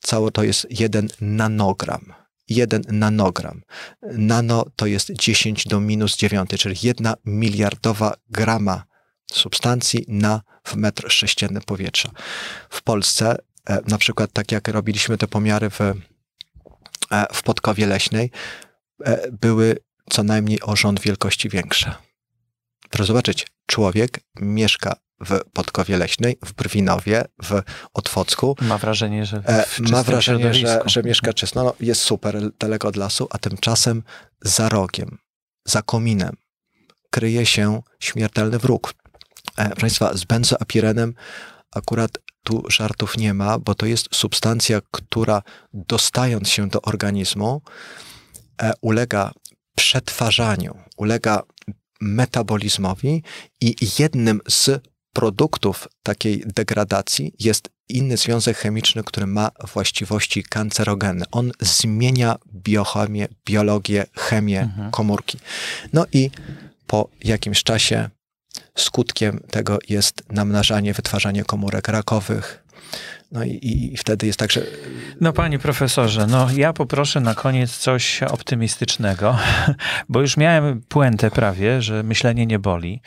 cało 0.00 0.30
to 0.30 0.42
jest 0.42 0.66
1 0.70 1.08
nanogram. 1.20 2.14
1 2.48 2.82
nanogram. 2.88 3.62
Nano 4.02 4.64
to 4.76 4.86
jest 4.86 5.12
10 5.12 5.66
do 5.66 5.80
minus 5.80 6.16
9, 6.16 6.50
czyli 6.58 6.76
1 6.82 7.14
miliardowa 7.24 8.14
grama 8.30 8.84
substancji 9.32 10.04
na 10.08 10.42
w 10.64 10.76
metr 10.76 11.10
sześcienny 11.10 11.60
powietrza. 11.60 12.10
W 12.70 12.82
Polsce, 12.82 13.36
e, 13.68 13.80
na 13.86 13.98
przykład 13.98 14.32
tak 14.32 14.52
jak 14.52 14.68
robiliśmy 14.68 15.18
te 15.18 15.28
pomiary 15.28 15.70
w, 15.70 15.80
e, 15.80 15.94
w 17.32 17.42
Podkowie 17.42 17.86
Leśnej, 17.86 18.30
były 19.32 19.76
co 20.12 20.22
najmniej 20.22 20.62
o 20.62 20.76
rząd 20.76 21.00
wielkości 21.00 21.48
większe. 21.48 21.94
Proszę 22.90 23.06
zobaczyć, 23.06 23.46
człowiek 23.66 24.20
mieszka 24.40 24.96
w 25.20 25.40
Podkowie 25.52 25.96
Leśnej, 25.96 26.38
w 26.44 26.52
Brwinowie, 26.52 27.24
w 27.42 27.62
Otwocku. 27.94 28.56
Ma 28.60 28.78
wrażenie, 28.78 29.26
że 29.26 29.42
Ma 29.78 30.02
wrażenie, 30.02 30.54
że, 30.54 30.80
że 30.86 31.02
mieszka 31.02 31.32
czysto. 31.32 31.64
No, 31.64 31.74
jest 31.80 32.00
super 32.00 32.52
daleko 32.58 32.88
od 32.88 32.96
lasu, 32.96 33.28
a 33.30 33.38
tymczasem 33.38 34.02
za 34.42 34.68
rogiem, 34.68 35.18
za 35.64 35.82
kominem 35.82 36.36
kryje 37.10 37.46
się 37.46 37.82
śmiertelny 38.00 38.58
wróg. 38.58 38.94
E, 39.56 39.64
proszę 39.64 39.80
Państwa, 39.80 40.14
z 40.14 40.24
benzoapirenem 40.24 41.14
akurat 41.74 42.10
tu 42.44 42.62
żartów 42.68 43.16
nie 43.16 43.34
ma, 43.34 43.58
bo 43.58 43.74
to 43.74 43.86
jest 43.86 44.08
substancja, 44.14 44.80
która 44.90 45.42
dostając 45.74 46.48
się 46.48 46.68
do 46.68 46.82
organizmu, 46.82 47.62
e, 48.62 48.72
ulega 48.80 49.32
przetwarzaniu, 49.92 50.78
ulega 50.96 51.42
metabolizmowi 52.00 53.22
i 53.60 53.76
jednym 53.98 54.40
z 54.48 54.80
produktów 55.12 55.88
takiej 56.02 56.42
degradacji 56.46 57.34
jest 57.38 57.68
inny 57.88 58.16
związek 58.16 58.56
chemiczny, 58.56 59.04
który 59.04 59.26
ma 59.26 59.50
właściwości 59.74 60.42
kancerogenne. 60.42 61.24
On 61.30 61.52
zmienia 61.60 62.36
biochemię, 62.54 63.28
biologię, 63.46 64.06
chemię 64.16 64.60
mhm. 64.60 64.90
komórki. 64.90 65.38
No 65.92 66.06
i 66.12 66.30
po 66.86 67.08
jakimś 67.24 67.62
czasie 67.62 68.10
skutkiem 68.76 69.40
tego 69.50 69.78
jest 69.88 70.22
namnażanie, 70.30 70.94
wytwarzanie 70.94 71.44
komórek 71.44 71.88
rakowych. 71.88 72.61
No 73.32 73.44
i, 73.44 73.58
i 73.62 73.96
wtedy 73.96 74.26
jest 74.26 74.38
tak, 74.38 74.52
że. 74.52 74.60
No, 75.20 75.32
panie 75.32 75.58
profesorze, 75.58 76.26
no 76.26 76.48
ja 76.56 76.72
poproszę 76.72 77.20
na 77.20 77.34
koniec 77.34 77.76
coś 77.76 78.22
optymistycznego, 78.22 79.38
bo 80.08 80.20
już 80.20 80.36
miałem 80.36 80.82
puentę 80.88 81.30
prawie, 81.30 81.82
że 81.82 82.02
myślenie 82.02 82.46
nie 82.46 82.58
boli. 82.58 83.00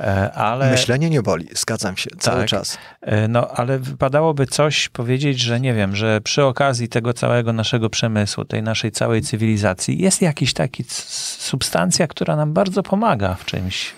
E, 0.00 0.32
ale... 0.32 0.70
Myślenie 0.70 1.10
nie 1.10 1.22
boli, 1.22 1.48
zgadzam 1.54 1.96
się, 1.96 2.10
cały 2.18 2.40
tak, 2.40 2.48
czas. 2.48 2.78
E, 3.00 3.28
no, 3.28 3.48
ale 3.50 3.78
wypadałoby 3.78 4.46
coś 4.46 4.88
powiedzieć, 4.88 5.40
że 5.40 5.60
nie 5.60 5.74
wiem, 5.74 5.96
że 5.96 6.20
przy 6.20 6.44
okazji 6.44 6.88
tego 6.88 7.12
całego 7.12 7.52
naszego 7.52 7.90
przemysłu, 7.90 8.44
tej 8.44 8.62
naszej 8.62 8.92
całej 8.92 9.22
cywilizacji, 9.22 10.02
jest 10.02 10.22
jakiś 10.22 10.52
taki 10.52 10.84
substancja, 11.38 12.06
która 12.06 12.36
nam 12.36 12.52
bardzo 12.52 12.82
pomaga 12.82 13.34
w 13.34 13.44
czymś. 13.44 13.92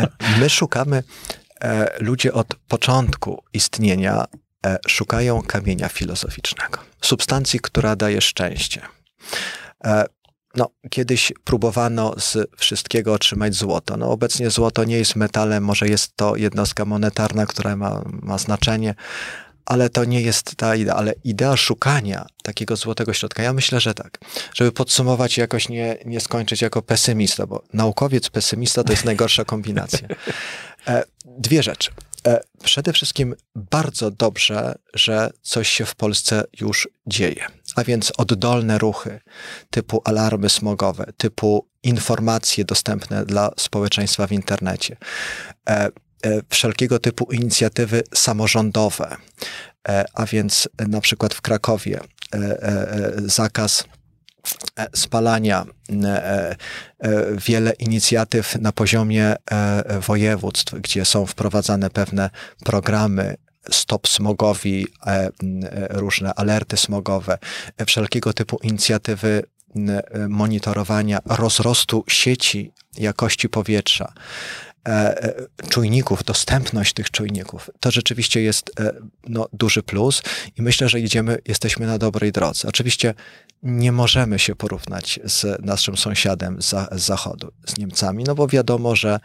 E, 0.00 0.06
my 0.40 0.50
szukamy, 0.50 1.02
ludzie 2.00 2.32
od 2.32 2.54
początku 2.68 3.42
istnienia 3.52 4.24
szukają 4.88 5.42
kamienia 5.42 5.88
filozoficznego, 5.88 6.78
substancji, 7.00 7.60
która 7.60 7.96
daje 7.96 8.20
szczęście. 8.20 8.82
No, 10.56 10.70
kiedyś 10.90 11.32
próbowano 11.44 12.14
z 12.18 12.50
wszystkiego 12.56 13.12
otrzymać 13.14 13.54
złoto. 13.54 13.96
No, 13.96 14.10
obecnie 14.10 14.50
złoto 14.50 14.84
nie 14.84 14.98
jest 14.98 15.16
metalem, 15.16 15.64
może 15.64 15.88
jest 15.88 16.16
to 16.16 16.36
jednostka 16.36 16.84
monetarna, 16.84 17.46
która 17.46 17.76
ma, 17.76 18.02
ma 18.06 18.38
znaczenie, 18.38 18.94
ale 19.66 19.88
to 19.88 20.04
nie 20.04 20.20
jest 20.20 20.56
ta 20.56 20.76
idea. 20.76 20.94
Ale 20.94 21.14
idea 21.24 21.56
szukania 21.56 22.26
takiego 22.42 22.76
złotego 22.76 23.12
środka, 23.12 23.42
ja 23.42 23.52
myślę, 23.52 23.80
że 23.80 23.94
tak. 23.94 24.18
Żeby 24.54 24.72
podsumować, 24.72 25.38
jakoś 25.38 25.68
nie, 25.68 25.98
nie 26.04 26.20
skończyć 26.20 26.62
jako 26.62 26.82
pesymista, 26.82 27.46
bo 27.46 27.62
naukowiec, 27.72 28.30
pesymista 28.30 28.84
to 28.84 28.92
jest 28.92 29.04
najgorsza 29.04 29.44
kombinacja. 29.44 30.08
E, 30.86 31.04
dwie 31.24 31.62
rzeczy. 31.62 31.90
E, 32.26 32.40
przede 32.64 32.92
wszystkim 32.92 33.34
bardzo 33.54 34.10
dobrze, 34.10 34.74
że 34.94 35.30
coś 35.42 35.68
się 35.68 35.84
w 35.84 35.94
Polsce 35.94 36.44
już 36.60 36.88
dzieje. 37.06 37.46
A 37.76 37.84
więc 37.84 38.12
oddolne 38.16 38.78
ruchy 38.78 39.20
typu 39.70 40.02
alarmy 40.04 40.48
smogowe, 40.48 41.12
typu 41.16 41.66
informacje 41.82 42.64
dostępne 42.64 43.26
dla 43.26 43.50
społeczeństwa 43.56 44.26
w 44.26 44.32
internecie. 44.32 44.96
E, 46.24 46.40
wszelkiego 46.48 46.98
typu 46.98 47.32
inicjatywy 47.32 48.02
samorządowe, 48.14 49.16
e, 49.88 50.04
a 50.14 50.26
więc 50.26 50.68
na 50.88 51.00
przykład 51.00 51.34
w 51.34 51.40
Krakowie 51.40 52.00
e, 52.34 53.12
zakaz 53.24 53.84
spalania, 54.94 55.66
wiele 57.46 57.72
inicjatyw 57.72 58.56
na 58.60 58.72
poziomie 58.72 59.36
województw, 60.00 60.74
gdzie 60.74 61.04
są 61.04 61.26
wprowadzane 61.26 61.90
pewne 61.90 62.30
programy 62.64 63.34
stop 63.70 64.08
smogowi, 64.08 64.86
różne 65.90 66.34
alerty 66.34 66.76
smogowe, 66.76 67.38
wszelkiego 67.86 68.32
typu 68.32 68.58
inicjatywy 68.62 69.42
monitorowania 70.28 71.18
rozrostu 71.26 72.04
sieci 72.08 72.72
jakości 72.98 73.48
powietrza, 73.48 74.12
czujników, 75.68 76.24
dostępność 76.24 76.92
tych 76.92 77.10
czujników, 77.10 77.70
to 77.80 77.90
rzeczywiście 77.90 78.42
jest 78.42 78.80
e, 78.80 78.92
no, 79.28 79.48
duży 79.52 79.82
plus 79.82 80.22
i 80.56 80.62
myślę, 80.62 80.88
że 80.88 81.00
idziemy, 81.00 81.38
jesteśmy 81.48 81.86
na 81.86 81.98
dobrej 81.98 82.32
drodze. 82.32 82.68
Oczywiście 82.68 83.14
nie 83.62 83.92
możemy 83.92 84.38
się 84.38 84.56
porównać 84.56 85.20
z 85.24 85.64
naszym 85.64 85.96
sąsiadem 85.96 86.62
z, 86.62 86.70
z 86.92 87.00
zachodu, 87.00 87.52
z 87.66 87.78
Niemcami, 87.78 88.24
no 88.24 88.34
bo 88.34 88.48
wiadomo, 88.48 88.96
że 88.96 89.20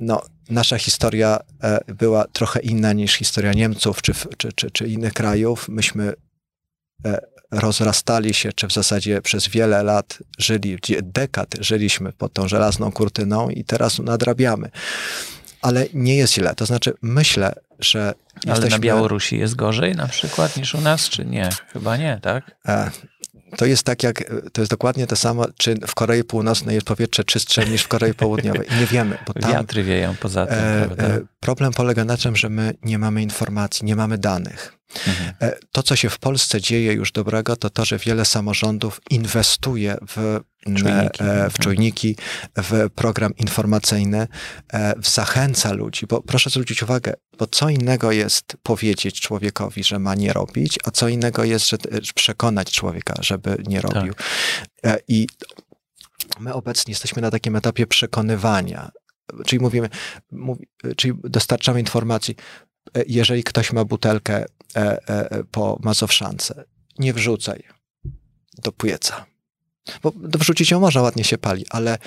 no, 0.00 0.22
nasza 0.50 0.78
historia 0.78 1.38
e, 1.62 1.80
była 1.94 2.24
trochę 2.32 2.60
inna 2.60 2.92
niż 2.92 3.14
historia 3.14 3.52
Niemców 3.52 4.02
czy, 4.02 4.12
czy, 4.36 4.52
czy, 4.52 4.70
czy 4.70 4.88
innych 4.88 5.12
krajów. 5.12 5.68
Myśmy 5.68 6.12
e, 7.04 7.20
rozrastali 7.50 8.34
się, 8.34 8.52
czy 8.52 8.66
w 8.66 8.72
zasadzie 8.72 9.22
przez 9.22 9.48
wiele 9.48 9.82
lat 9.82 10.18
żyli, 10.38 10.78
dekad 11.02 11.54
żyliśmy 11.60 12.12
pod 12.12 12.32
tą 12.32 12.48
żelazną 12.48 12.92
kurtyną 12.92 13.50
i 13.50 13.64
teraz 13.64 13.98
nadrabiamy. 13.98 14.70
Ale 15.62 15.86
nie 15.94 16.16
jest 16.16 16.34
źle. 16.34 16.54
To 16.54 16.66
znaczy, 16.66 16.92
myślę, 17.02 17.52
że. 17.78 18.00
Ale 18.00 18.14
jesteśmy... 18.46 18.70
na 18.70 18.78
Białorusi 18.78 19.38
jest 19.38 19.56
gorzej 19.56 19.96
na 19.96 20.08
przykład 20.08 20.56
niż 20.56 20.74
u 20.74 20.80
nas, 20.80 21.08
czy 21.08 21.24
nie? 21.24 21.48
Chyba 21.72 21.96
nie, 21.96 22.18
tak? 22.22 22.56
E, 22.68 22.90
to 23.56 23.66
jest 23.66 23.82
tak 23.82 24.02
jak, 24.02 24.24
to 24.52 24.60
jest 24.60 24.70
dokładnie 24.70 25.06
to 25.06 25.16
samo, 25.16 25.46
czy 25.56 25.74
w 25.86 25.94
Korei 25.94 26.24
Północnej 26.24 26.74
jest 26.74 26.86
powietrze 26.86 27.24
czystsze 27.24 27.64
niż 27.64 27.82
w 27.82 27.88
Korei 27.88 28.14
Południowej. 28.14 28.68
Nie 28.80 28.86
wiemy, 28.86 29.18
bo 29.26 29.32
tam... 29.32 29.52
Wiatry 29.52 29.82
wieją 29.82 30.14
poza 30.20 30.46
tym, 30.46 30.58
e, 30.58 30.88
e, 30.98 31.20
Problem 31.40 31.72
polega 31.72 32.04
na 32.04 32.16
tym, 32.16 32.36
że 32.36 32.48
my 32.48 32.74
nie 32.82 32.98
mamy 32.98 33.22
informacji, 33.22 33.86
nie 33.86 33.96
mamy 33.96 34.18
danych. 34.18 34.79
Mhm. 35.06 35.34
E, 35.40 35.58
to, 35.72 35.82
co 35.82 35.96
się 35.96 36.10
w 36.10 36.18
Polsce 36.18 36.60
dzieje 36.60 36.92
już 36.92 37.12
dobrego, 37.12 37.56
to 37.56 37.70
to, 37.70 37.84
że 37.84 37.98
wiele 37.98 38.24
samorządów 38.24 39.00
inwestuje 39.10 39.96
w 40.08 40.40
czujniki, 40.64 41.22
e, 41.24 41.50
w, 41.50 41.58
czujniki, 41.58 42.16
w 42.56 42.90
program 42.94 43.36
informacyjny, 43.36 44.28
e, 44.72 45.00
w 45.00 45.08
zachęca 45.08 45.72
ludzi, 45.72 46.06
bo 46.06 46.22
proszę 46.22 46.50
zwrócić 46.50 46.82
uwagę, 46.82 47.14
bo 47.38 47.46
co 47.46 47.68
innego 47.68 48.12
jest 48.12 48.56
powiedzieć 48.62 49.20
człowiekowi, 49.20 49.84
że 49.84 49.98
ma 49.98 50.14
nie 50.14 50.32
robić, 50.32 50.78
a 50.84 50.90
co 50.90 51.08
innego 51.08 51.44
jest 51.44 51.68
że, 51.68 51.76
przekonać 52.14 52.70
człowieka, 52.72 53.14
żeby 53.20 53.56
nie 53.66 53.80
robił. 53.80 54.14
Tak. 54.82 55.02
I 55.08 55.26
my 56.40 56.54
obecnie 56.54 56.92
jesteśmy 56.92 57.22
na 57.22 57.30
takim 57.30 57.56
etapie 57.56 57.86
przekonywania. 57.86 58.90
Czyli 59.46 59.62
mówimy, 59.62 59.88
mówi, 60.32 60.68
czyli 60.96 61.14
dostarczamy 61.24 61.80
informacji, 61.80 62.36
jeżeli 63.06 63.44
ktoś 63.44 63.72
ma 63.72 63.84
butelkę 63.84 64.34
E, 64.34 64.42
e, 64.42 64.59
po 65.50 65.78
Mazowszance. 65.82 66.64
Nie 66.98 67.12
wrzucaj 67.14 67.62
do 68.58 68.72
pieca. 68.72 69.26
Bo 70.02 70.12
wrzucić 70.16 70.70
ją 70.70 70.80
można, 70.80 71.02
ładnie 71.02 71.24
się 71.24 71.38
pali, 71.38 71.64
ale 71.70 71.98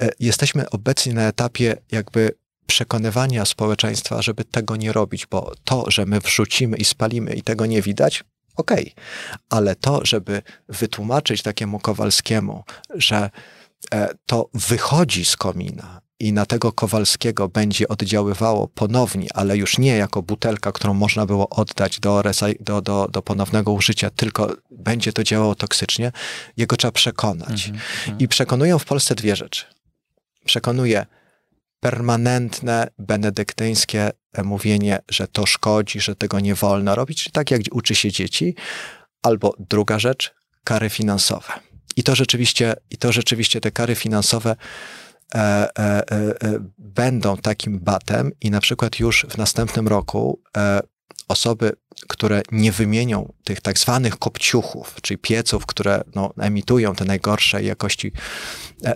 e, 0.00 0.10
jesteśmy 0.20 0.70
obecnie 0.70 1.14
na 1.14 1.22
etapie 1.22 1.76
jakby 1.92 2.30
przekonywania 2.66 3.44
społeczeństwa, 3.44 4.22
żeby 4.22 4.44
tego 4.44 4.76
nie 4.76 4.92
robić, 4.92 5.26
bo 5.26 5.52
to, 5.64 5.90
że 5.90 6.06
my 6.06 6.20
wrzucimy 6.20 6.76
i 6.76 6.84
spalimy 6.84 7.34
i 7.34 7.42
tego 7.42 7.66
nie 7.66 7.82
widać, 7.82 8.24
okej, 8.56 8.92
okay. 8.92 9.38
ale 9.50 9.76
to, 9.76 10.00
żeby 10.04 10.42
wytłumaczyć 10.68 11.42
takiemu 11.42 11.78
Kowalskiemu, 11.78 12.64
że 12.94 13.30
to 14.26 14.48
wychodzi 14.54 15.24
z 15.24 15.36
komina, 15.36 16.00
i 16.20 16.32
na 16.32 16.46
tego 16.46 16.72
Kowalskiego 16.72 17.48
będzie 17.48 17.88
oddziaływało 17.88 18.68
ponownie, 18.68 19.28
ale 19.34 19.56
już 19.56 19.78
nie 19.78 19.96
jako 19.96 20.22
butelka, 20.22 20.72
którą 20.72 20.94
można 20.94 21.26
było 21.26 21.48
oddać 21.48 22.00
do, 22.00 22.22
do, 22.60 22.82
do, 22.82 23.08
do 23.12 23.22
ponownego 23.22 23.72
użycia, 23.72 24.10
tylko 24.10 24.56
będzie 24.70 25.12
to 25.12 25.24
działało 25.24 25.54
toksycznie, 25.54 26.12
jego 26.56 26.76
trzeba 26.76 26.92
przekonać. 26.92 27.68
Mm 27.68 27.80
-hmm. 27.80 28.14
I 28.18 28.28
przekonują 28.28 28.78
w 28.78 28.84
Polsce 28.84 29.14
dwie 29.14 29.36
rzeczy. 29.36 29.64
Przekonuje 30.44 31.06
permanentne, 31.80 32.88
benedyktyńskie 32.98 34.10
mówienie, 34.44 34.98
że 35.08 35.28
to 35.28 35.46
szkodzi, 35.46 36.00
że 36.00 36.16
tego 36.16 36.40
nie 36.40 36.54
wolno 36.54 36.94
robić, 36.94 37.30
tak 37.32 37.50
jak 37.50 37.60
uczy 37.72 37.94
się 37.94 38.12
dzieci, 38.12 38.54
albo 39.22 39.54
druga 39.58 39.98
rzecz, 39.98 40.34
kary 40.64 40.90
finansowe. 40.90 41.52
I 41.96 42.02
to 42.02 42.14
rzeczywiście, 42.14 42.74
i 42.90 42.96
to 42.96 43.12
rzeczywiście 43.12 43.60
te 43.60 43.70
kary 43.70 43.94
finansowe 43.94 44.56
będą 46.78 47.36
takim 47.36 47.78
batem 47.78 48.32
i 48.40 48.50
na 48.50 48.60
przykład 48.60 48.98
już 48.98 49.26
w 49.30 49.38
następnym 49.38 49.88
roku 49.88 50.40
osoby, 51.28 51.72
które 52.08 52.42
nie 52.52 52.72
wymienią 52.72 53.32
tych 53.44 53.60
tak 53.60 53.78
zwanych 53.78 54.18
kopciuchów, 54.18 54.96
czyli 55.02 55.18
pieców, 55.18 55.66
które 55.66 56.02
no, 56.14 56.32
emitują 56.38 56.94
te 56.94 57.04
najgorsze 57.04 57.62
jakości 57.62 58.12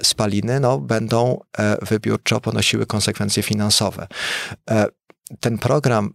spaliny, 0.02 0.60
no, 0.60 0.78
będą 0.78 1.40
wybiórczo 1.82 2.40
ponosiły 2.40 2.86
konsekwencje 2.86 3.43
finansowe. 3.43 4.06
Ten 5.40 5.59
program 5.59 6.15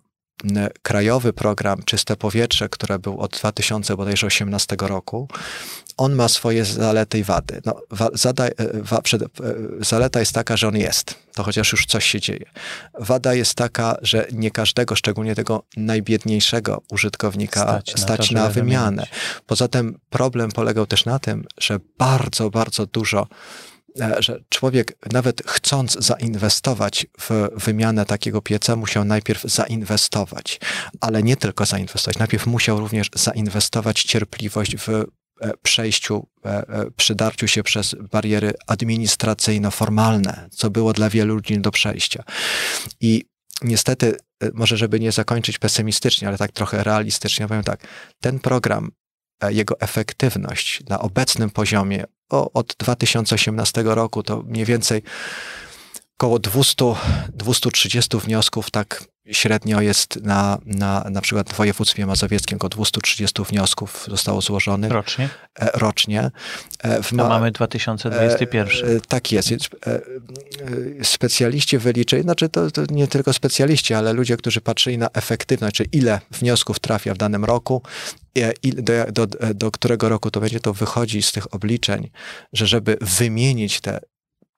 krajowy 0.82 1.34
program 1.34 1.84
Czyste 1.84 2.16
Powietrze, 2.16 2.70
który 2.70 3.00
był 3.00 3.20
od 3.20 3.32
2018 3.32 4.76
roku, 4.80 5.28
on 5.98 6.16
ma 6.16 6.28
swoje 6.28 6.66
zalety 6.66 7.20
i 7.20 7.24
wady. 7.24 7.62
No, 7.66 7.76
wa, 7.92 8.10
zada, 8.14 8.46
e, 8.46 8.54
wa, 8.74 9.02
przed, 9.02 9.22
e, 9.22 9.28
zaleta 9.80 10.20
jest 10.20 10.34
taka, 10.34 10.58
że 10.58 10.68
on 10.68 10.78
jest, 10.78 11.16
to 11.34 11.44
chociaż 11.44 11.72
już 11.72 11.86
coś 11.86 12.06
się 12.06 12.22
dzieje. 12.22 12.46
Wada 13.00 13.34
jest 13.34 13.56
taka, 13.56 13.98
że 14.02 14.28
nie 14.32 14.52
każdego, 14.52 14.96
szczególnie 14.96 15.36
tego 15.36 15.64
najbiedniejszego 15.78 16.82
użytkownika 16.92 17.62
stać, 17.62 18.00
stać 18.00 18.32
na, 18.32 18.42
to, 18.42 18.48
na 18.48 18.54
wymianę. 18.54 19.08
Poza 19.48 19.68
tym 19.68 20.00
problem 20.10 20.52
polegał 20.52 20.86
też 20.86 21.06
na 21.06 21.20
tym, 21.20 21.46
że 21.60 21.80
bardzo, 21.98 22.50
bardzo 22.50 22.86
dużo 22.86 23.28
że 24.20 24.44
człowiek 24.50 24.98
nawet 25.12 25.42
chcąc 25.48 25.98
zainwestować 26.00 27.08
w 27.20 27.50
wymianę 27.66 28.06
takiego 28.06 28.42
pieca, 28.42 28.76
musiał 28.76 29.06
najpierw 29.06 29.44
zainwestować, 29.44 30.60
ale 31.02 31.24
nie 31.24 31.38
tylko 31.38 31.66
zainwestować, 31.66 32.20
najpierw 32.20 32.48
musiał 32.48 32.80
również 32.80 33.10
zainwestować 33.16 34.04
cierpliwość 34.04 34.76
w 34.78 34.90
e, 34.90 35.06
przejściu, 35.62 36.28
e, 36.46 36.86
przydarciu 36.98 37.48
się 37.48 37.64
przez 37.64 37.96
bariery 38.12 38.54
administracyjno-formalne, 38.68 40.50
co 40.52 40.70
było 40.70 40.94
dla 40.94 41.10
wielu 41.10 41.36
ludzi 41.36 41.60
do 41.60 41.72
przejścia. 41.72 42.24
I 43.00 43.26
niestety, 43.62 44.16
może 44.54 44.78
żeby 44.78 45.00
nie 45.00 45.12
zakończyć 45.12 45.60
pesymistycznie, 45.60 46.28
ale 46.28 46.38
tak 46.38 46.52
trochę 46.52 46.84
realistycznie, 46.84 47.48
powiem 47.48 47.64
tak, 47.64 47.88
ten 48.22 48.40
program, 48.40 48.92
jego 49.50 49.80
efektywność 49.80 50.84
na 50.90 51.00
obecnym 51.00 51.50
poziomie 51.50 52.04
o, 52.30 52.52
od 52.54 52.76
2018 52.80 53.84
roku 53.86 54.24
to 54.24 54.44
mniej 54.44 54.66
więcej 54.66 55.02
około 56.18 56.40
200, 56.40 56.86
230 57.34 58.18
wniosków 58.18 58.72
tak 58.72 59.04
średnio 59.32 59.82
jest 59.82 60.24
na, 60.24 60.58
na, 60.66 61.06
na 61.12 61.22
przykład 61.22 61.50
w 61.50 61.56
województwie 61.56 62.06
mazowieckim, 62.06 62.56
około 62.56 62.70
230 62.70 63.44
wniosków 63.44 64.06
zostało 64.10 64.42
złożonych. 64.42 64.92
Rocznie? 64.92 65.30
E, 65.60 65.70
rocznie. 65.74 66.32
E, 66.80 67.04
w 67.04 67.12
ma, 67.12 67.30
mamy 67.30 67.52
2021. 67.52 68.98
E, 68.98 69.00
tak 69.08 69.32
jest. 69.32 69.50
Specjaliści 71.04 71.78
wyliczyli, 71.78 72.22
znaczy 72.22 72.50
to, 72.50 72.72
to, 72.72 72.82
nie 72.90 73.08
tylko 73.08 73.34
specjaliści, 73.34 73.94
ale 73.94 74.14
ludzie, 74.14 74.38
którzy 74.38 74.62
patrzyli 74.62 74.98
na 74.98 75.10
efektywność, 75.14 75.76
czyli 75.76 75.90
ile 75.92 76.20
wniosków 76.32 76.80
trafia 76.80 77.14
w 77.14 77.18
danym 77.18 77.46
roku, 77.46 77.82
do, 78.64 79.28
do, 79.28 79.54
do 79.54 79.72
którego 79.72 80.10
roku 80.10 80.32
to 80.32 80.40
będzie, 80.40 80.60
to 80.60 80.74
wychodzi 80.74 81.22
z 81.22 81.32
tych 81.32 81.54
obliczeń, 81.54 82.10
że 82.54 82.68
żeby 82.68 82.98
wymienić 83.02 83.82
te 83.82 84.00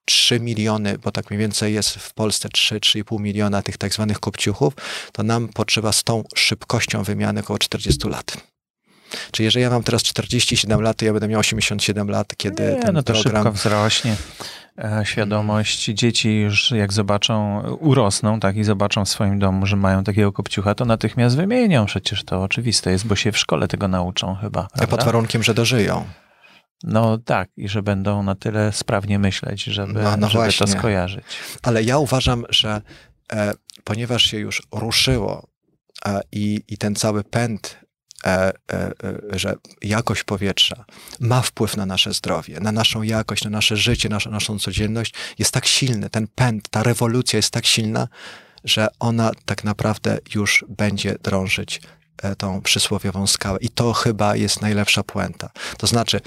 3 0.06 0.40
miliony, 0.40 0.98
bo 0.98 1.12
tak 1.12 1.30
mniej 1.30 1.40
więcej 1.40 1.74
jest 1.74 1.90
w 1.90 2.14
Polsce 2.14 2.48
3-3,5 2.48 3.20
miliona 3.20 3.62
tych 3.62 3.78
tak 3.78 3.94
zwanych 3.94 4.20
kopciuchów, 4.20 4.74
to 5.12 5.22
nam 5.22 5.48
potrzeba 5.48 5.92
z 5.92 6.04
tą 6.04 6.24
szybkością 6.34 7.02
wymiany 7.02 7.40
około 7.40 7.58
40 7.58 8.08
lat. 8.08 8.36
Czyli 9.30 9.44
jeżeli 9.44 9.62
ja 9.62 9.70
mam 9.70 9.82
teraz 9.82 10.02
47 10.02 10.80
lat, 10.80 10.96
to 10.96 11.04
ja 11.04 11.12
będę 11.12 11.28
miał 11.28 11.40
87 11.40 12.10
lat, 12.10 12.36
kiedy 12.36 12.62
Nie, 12.62 12.82
ten 12.82 12.94
no 12.94 13.02
to 13.02 13.12
program... 13.12 13.44
szybko 13.44 13.52
wzrośnie. 13.52 14.16
E, 14.78 15.02
świadomość 15.04 15.84
dzieci 15.84 16.40
już 16.40 16.70
jak 16.70 16.92
zobaczą, 16.92 17.62
urosną, 17.80 18.40
tak, 18.40 18.56
i 18.56 18.64
zobaczą 18.64 19.04
w 19.04 19.08
swoim 19.08 19.38
domu, 19.38 19.66
że 19.66 19.76
mają 19.76 20.04
takiego 20.04 20.32
kopciucha, 20.32 20.74
to 20.74 20.84
natychmiast 20.84 21.36
wymienią. 21.36 21.86
Przecież 21.86 22.24
to 22.24 22.42
oczywiste 22.42 22.90
jest, 22.90 23.06
bo 23.06 23.16
się 23.16 23.32
w 23.32 23.38
szkole 23.38 23.68
tego 23.68 23.88
nauczą 23.88 24.34
chyba. 24.34 24.68
Prawda? 24.72 24.96
Pod 24.96 25.04
warunkiem, 25.04 25.42
że 25.42 25.54
dożyją. 25.54 26.04
No 26.82 27.18
tak, 27.18 27.48
i 27.56 27.68
że 27.68 27.82
będą 27.82 28.22
na 28.22 28.34
tyle 28.34 28.72
sprawnie 28.72 29.18
myśleć, 29.18 29.64
żeby, 29.64 29.92
no, 29.92 30.16
no 30.16 30.28
żeby 30.28 30.52
to 30.52 30.66
skojarzyć. 30.66 31.24
Ale 31.62 31.82
ja 31.82 31.98
uważam, 31.98 32.44
że 32.48 32.82
e, 33.32 33.52
ponieważ 33.84 34.22
się 34.22 34.38
już 34.38 34.62
ruszyło 34.72 35.48
e, 36.06 36.20
i, 36.32 36.60
i 36.68 36.78
ten 36.78 36.94
cały 36.94 37.24
pęd, 37.24 37.78
e, 38.24 38.28
e, 38.28 38.52
e, 38.72 38.92
że 39.38 39.54
jakość 39.82 40.24
powietrza 40.24 40.84
ma 41.20 41.42
wpływ 41.42 41.76
na 41.76 41.86
nasze 41.86 42.12
zdrowie, 42.12 42.60
na 42.60 42.72
naszą 42.72 43.02
jakość, 43.02 43.44
na 43.44 43.50
nasze 43.50 43.76
życie, 43.76 44.08
na 44.08 44.18
naszą 44.30 44.58
codzienność, 44.58 45.14
jest 45.38 45.52
tak 45.52 45.66
silny, 45.66 46.10
ten 46.10 46.26
pęd, 46.34 46.68
ta 46.68 46.82
rewolucja 46.82 47.36
jest 47.36 47.50
tak 47.50 47.66
silna, 47.66 48.08
że 48.64 48.88
ona 48.98 49.30
tak 49.44 49.64
naprawdę 49.64 50.18
już 50.34 50.64
będzie 50.68 51.16
drążyć 51.22 51.80
e, 52.22 52.36
tą 52.36 52.60
przysłowiową 52.60 53.26
skałę. 53.26 53.58
I 53.60 53.68
to 53.68 53.92
chyba 53.92 54.36
jest 54.36 54.62
najlepsza 54.62 55.02
puenta. 55.02 55.50
To 55.78 55.86
znaczy, 55.86 56.20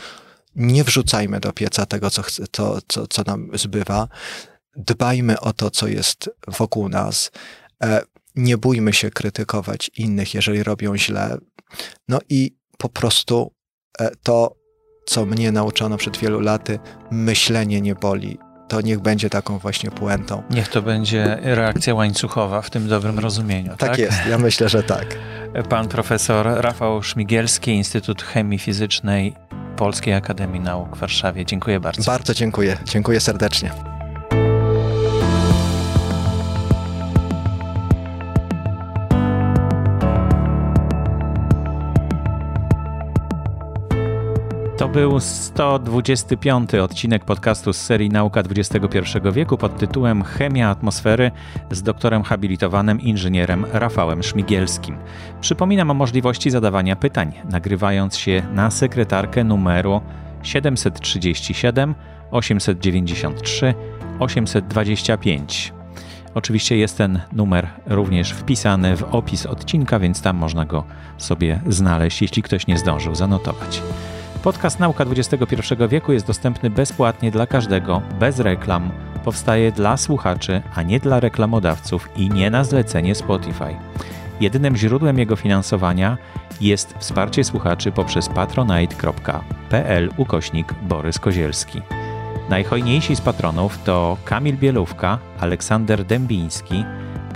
nie 0.56 0.84
wrzucajmy 0.84 1.40
do 1.40 1.54
pieca 1.54 1.86
tego, 1.86 2.10
co, 2.10 2.22
chce, 2.22 2.48
to, 2.48 2.80
co, 2.88 3.08
co 3.08 3.24
nam 3.28 3.50
zbywa. 3.54 4.08
dbajmy 4.76 5.40
o 5.40 5.54
to, 5.54 5.72
co 5.72 5.88
jest 5.88 6.30
wokół 6.48 6.90
nas. 6.90 7.32
E, 7.84 8.02
nie 8.36 8.58
bójmy 8.58 8.94
się 8.94 9.10
krytykować 9.10 9.92
innych, 9.98 10.34
jeżeli 10.34 10.64
robią 10.64 10.98
źle. 10.98 11.38
No 12.08 12.20
i 12.30 12.56
po 12.78 12.90
prostu 12.90 13.54
e, 14.00 14.12
to, 14.24 14.56
co 15.06 15.26
mnie 15.26 15.52
nauczono 15.52 15.98
przed 15.98 16.18
wielu 16.18 16.40
laty, 16.40 16.80
myślenie 17.12 17.82
nie 17.82 17.96
boli. 17.96 18.38
To 18.70 18.82
niech 18.82 19.00
będzie 19.00 19.30
taką 19.30 19.58
właśnie 19.58 19.92
puentą. 19.92 20.44
Niech 20.50 20.68
to 20.68 20.82
będzie 20.82 21.38
reakcja 21.42 21.96
łańcuchowa 21.96 22.62
w 22.62 22.70
tym 22.70 22.88
dobrym 22.88 23.20
rozumieniu. 23.20 23.70
Tak, 23.70 23.90
tak? 23.90 24.00
jest, 24.00 24.18
ja 24.30 24.38
myślę, 24.38 24.70
że 24.70 24.84
tak. 24.84 25.18
Pan 25.70 25.88
profesor 25.88 26.48
Rafał 26.48 27.04
Szmigielski, 27.04 27.72
Instytut 27.72 28.24
Chemii 28.24 28.60
Fizycznej 28.60 29.34
Polskiej 29.76 30.14
Akademii 30.14 30.60
Nauk 30.60 30.96
w 30.96 31.00
Warszawie. 31.00 31.46
Dziękuję 31.46 31.80
bardzo. 31.80 32.12
Bardzo 32.12 32.34
dziękuję. 32.34 32.78
Dziękuję 32.86 33.20
serdecznie. 33.20 33.99
To 44.80 44.88
był 44.88 45.20
125 45.20 46.76
odcinek 46.76 47.26
podcastu 47.26 47.74
z 47.74 47.78
serii 47.78 48.10
Nauka 48.10 48.42
XXI 48.42 49.00
wieku 49.34 49.58
pod 49.58 49.78
tytułem 49.78 50.24
Chemia 50.24 50.70
atmosfery 50.70 51.32
z 51.72 51.84
doktorem 51.84 52.24
habilitowanym 52.24 53.02
inżynierem 53.02 53.66
Rafałem 53.74 54.24
Szmigielskim. 54.24 54.98
Przypominam 55.42 55.92
o 55.92 55.94
możliwości 55.94 56.50
zadawania 56.50 56.96
pytań, 56.96 57.32
nagrywając 57.50 58.18
się 58.18 58.44
na 58.54 58.72
sekretarkę 58.72 59.44
numeru 59.44 60.02
737 60.44 61.96
893 62.32 63.74
825. 64.20 65.74
Oczywiście 66.36 66.78
jest 66.78 66.98
ten 66.98 67.20
numer 67.34 67.68
również 67.88 68.32
wpisany 68.32 68.98
w 68.98 69.04
opis 69.04 69.46
odcinka, 69.46 70.00
więc 70.00 70.22
tam 70.22 70.38
można 70.38 70.66
go 70.66 70.84
sobie 71.18 71.62
znaleźć, 71.68 72.22
jeśli 72.22 72.44
ktoś 72.44 72.68
nie 72.68 72.78
zdążył 72.78 73.16
zanotować. 73.16 73.82
Podcast 74.44 74.80
Nauka 74.80 75.04
XXI 75.04 75.56
wieku 75.90 76.12
jest 76.12 76.28
dostępny 76.28 76.70
bezpłatnie 76.70 77.32
dla 77.32 77.48
każdego, 77.48 78.02
bez 78.20 78.40
reklam. 78.40 78.92
Powstaje 79.24 79.72
dla 79.72 79.98
słuchaczy, 79.98 80.62
a 80.76 80.84
nie 80.84 81.00
dla 81.00 81.20
reklamodawców 81.20 82.10
i 82.16 82.30
nie 82.30 82.50
na 82.50 82.64
zlecenie 82.64 83.16
Spotify. 83.16 83.76
Jedynym 84.42 84.78
źródłem 84.78 85.20
jego 85.20 85.36
finansowania 85.36 86.18
jest 86.62 86.94
wsparcie 86.98 87.44
słuchaczy 87.44 87.92
poprzez 87.92 88.30
patronite.pl 88.30 90.10
ukośnik 90.18 90.74
Borys 90.74 91.20
Kozielski. 91.20 91.82
Najhojniejsi 92.50 93.16
z 93.16 93.22
patronów 93.22 93.84
to 93.84 94.18
Kamil 94.26 94.58
Bielówka, 94.58 95.20
Aleksander 95.40 96.06
Dębiński, 96.06 96.86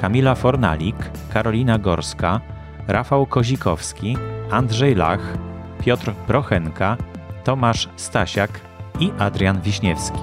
Kamila 0.01 0.35
Fornalik, 0.35 0.95
Karolina 1.33 1.79
Gorska, 1.79 2.41
Rafał 2.87 3.25
Kozikowski, 3.25 4.17
Andrzej 4.51 4.95
Lach, 4.95 5.52
Piotr 5.85 6.13
Prochenka, 6.27 6.97
Tomasz 7.43 7.89
Stasiak 7.95 8.61
i 8.99 9.11
Adrian 9.19 9.61
Wiśniewski. 9.61 10.19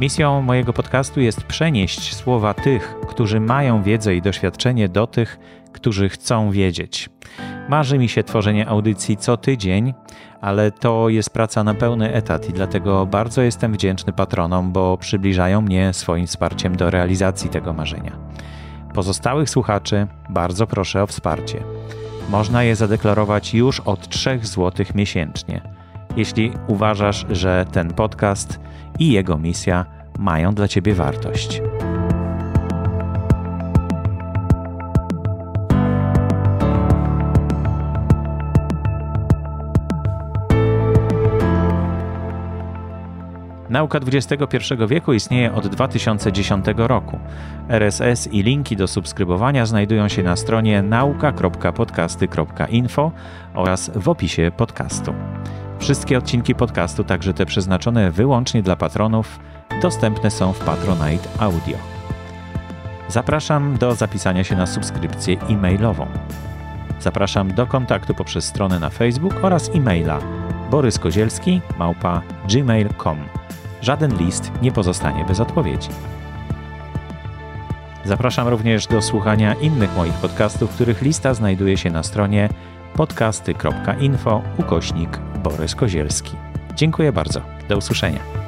Misją 0.00 0.42
mojego 0.42 0.72
podcastu 0.72 1.20
jest 1.20 1.42
przenieść 1.42 2.14
słowa 2.14 2.54
tych, 2.54 2.94
którzy 3.08 3.40
mają 3.40 3.82
wiedzę 3.82 4.14
i 4.14 4.22
doświadczenie, 4.22 4.88
do 4.88 5.06
tych, 5.06 5.38
którzy 5.72 6.08
chcą 6.08 6.50
wiedzieć. 6.50 7.10
Marzy 7.68 7.98
mi 7.98 8.08
się 8.08 8.22
tworzenie 8.22 8.68
audycji 8.68 9.16
co 9.16 9.36
tydzień, 9.36 9.94
ale 10.40 10.70
to 10.70 11.08
jest 11.08 11.30
praca 11.30 11.64
na 11.64 11.74
pełny 11.74 12.12
etat 12.12 12.48
i 12.48 12.52
dlatego 12.52 13.06
bardzo 13.06 13.42
jestem 13.42 13.72
wdzięczny 13.72 14.12
patronom, 14.12 14.72
bo 14.72 14.96
przybliżają 14.96 15.60
mnie 15.60 15.92
swoim 15.92 16.26
wsparciem 16.26 16.76
do 16.76 16.90
realizacji 16.90 17.50
tego 17.50 17.72
marzenia. 17.72 18.12
Pozostałych 18.94 19.50
słuchaczy 19.50 20.06
bardzo 20.28 20.66
proszę 20.66 21.02
o 21.02 21.06
wsparcie. 21.06 21.62
Można 22.28 22.62
je 22.62 22.76
zadeklarować 22.76 23.54
już 23.54 23.80
od 23.80 24.08
3 24.08 24.40
zł 24.42 24.86
miesięcznie, 24.94 25.60
jeśli 26.16 26.52
uważasz, 26.66 27.26
że 27.30 27.66
ten 27.72 27.94
podcast 27.94 28.60
i 28.98 29.12
jego 29.12 29.38
misja 29.38 29.86
mają 30.18 30.54
dla 30.54 30.68
Ciebie 30.68 30.94
wartość. 30.94 31.62
Nauka 43.76 43.98
XXI 43.98 44.36
wieku 44.88 45.12
istnieje 45.12 45.54
od 45.54 45.66
2010 45.66 46.66
roku. 46.76 47.18
RSS 47.68 48.28
i 48.32 48.42
linki 48.42 48.76
do 48.76 48.88
subskrybowania 48.88 49.66
znajdują 49.66 50.08
się 50.08 50.22
na 50.22 50.36
stronie 50.36 50.82
nauka.podcasty.info 50.82 53.12
oraz 53.54 53.90
w 53.94 54.08
opisie 54.08 54.52
podcastu. 54.56 55.14
Wszystkie 55.78 56.18
odcinki 56.18 56.54
podcastu, 56.54 57.04
także 57.04 57.34
te 57.34 57.46
przeznaczone 57.46 58.10
wyłącznie 58.10 58.62
dla 58.62 58.76
patronów, 58.76 59.40
dostępne 59.82 60.30
są 60.30 60.52
w 60.52 60.58
Patronite 60.58 61.28
Audio. 61.38 61.76
Zapraszam 63.08 63.78
do 63.78 63.94
zapisania 63.94 64.44
się 64.44 64.56
na 64.56 64.66
subskrypcję 64.66 65.40
e-mailową. 65.40 66.06
Zapraszam 67.00 67.54
do 67.54 67.66
kontaktu 67.66 68.14
poprzez 68.14 68.44
stronę 68.44 68.78
na 68.78 68.90
Facebook 68.90 69.34
oraz 69.42 69.70
e-maila 69.74 70.18
boryskozielski 70.70 71.60
małpa 71.78 72.22
gmail.com 72.48 73.18
żaden 73.82 74.16
list 74.18 74.52
nie 74.62 74.72
pozostanie 74.72 75.24
bez 75.24 75.40
odpowiedzi. 75.40 75.88
Zapraszam 78.04 78.48
również 78.48 78.86
do 78.86 79.02
słuchania 79.02 79.54
innych 79.54 79.96
moich 79.96 80.14
podcastów, 80.14 80.70
których 80.70 81.02
lista 81.02 81.34
znajduje 81.34 81.76
się 81.76 81.90
na 81.90 82.02
stronie 82.02 82.48
podcasty.info 82.94 84.42
ukośnik 84.58 85.18
Borys 85.42 85.74
Kozielski. 85.74 86.36
Dziękuję 86.74 87.12
bardzo. 87.12 87.40
Do 87.68 87.76
usłyszenia. 87.76 88.45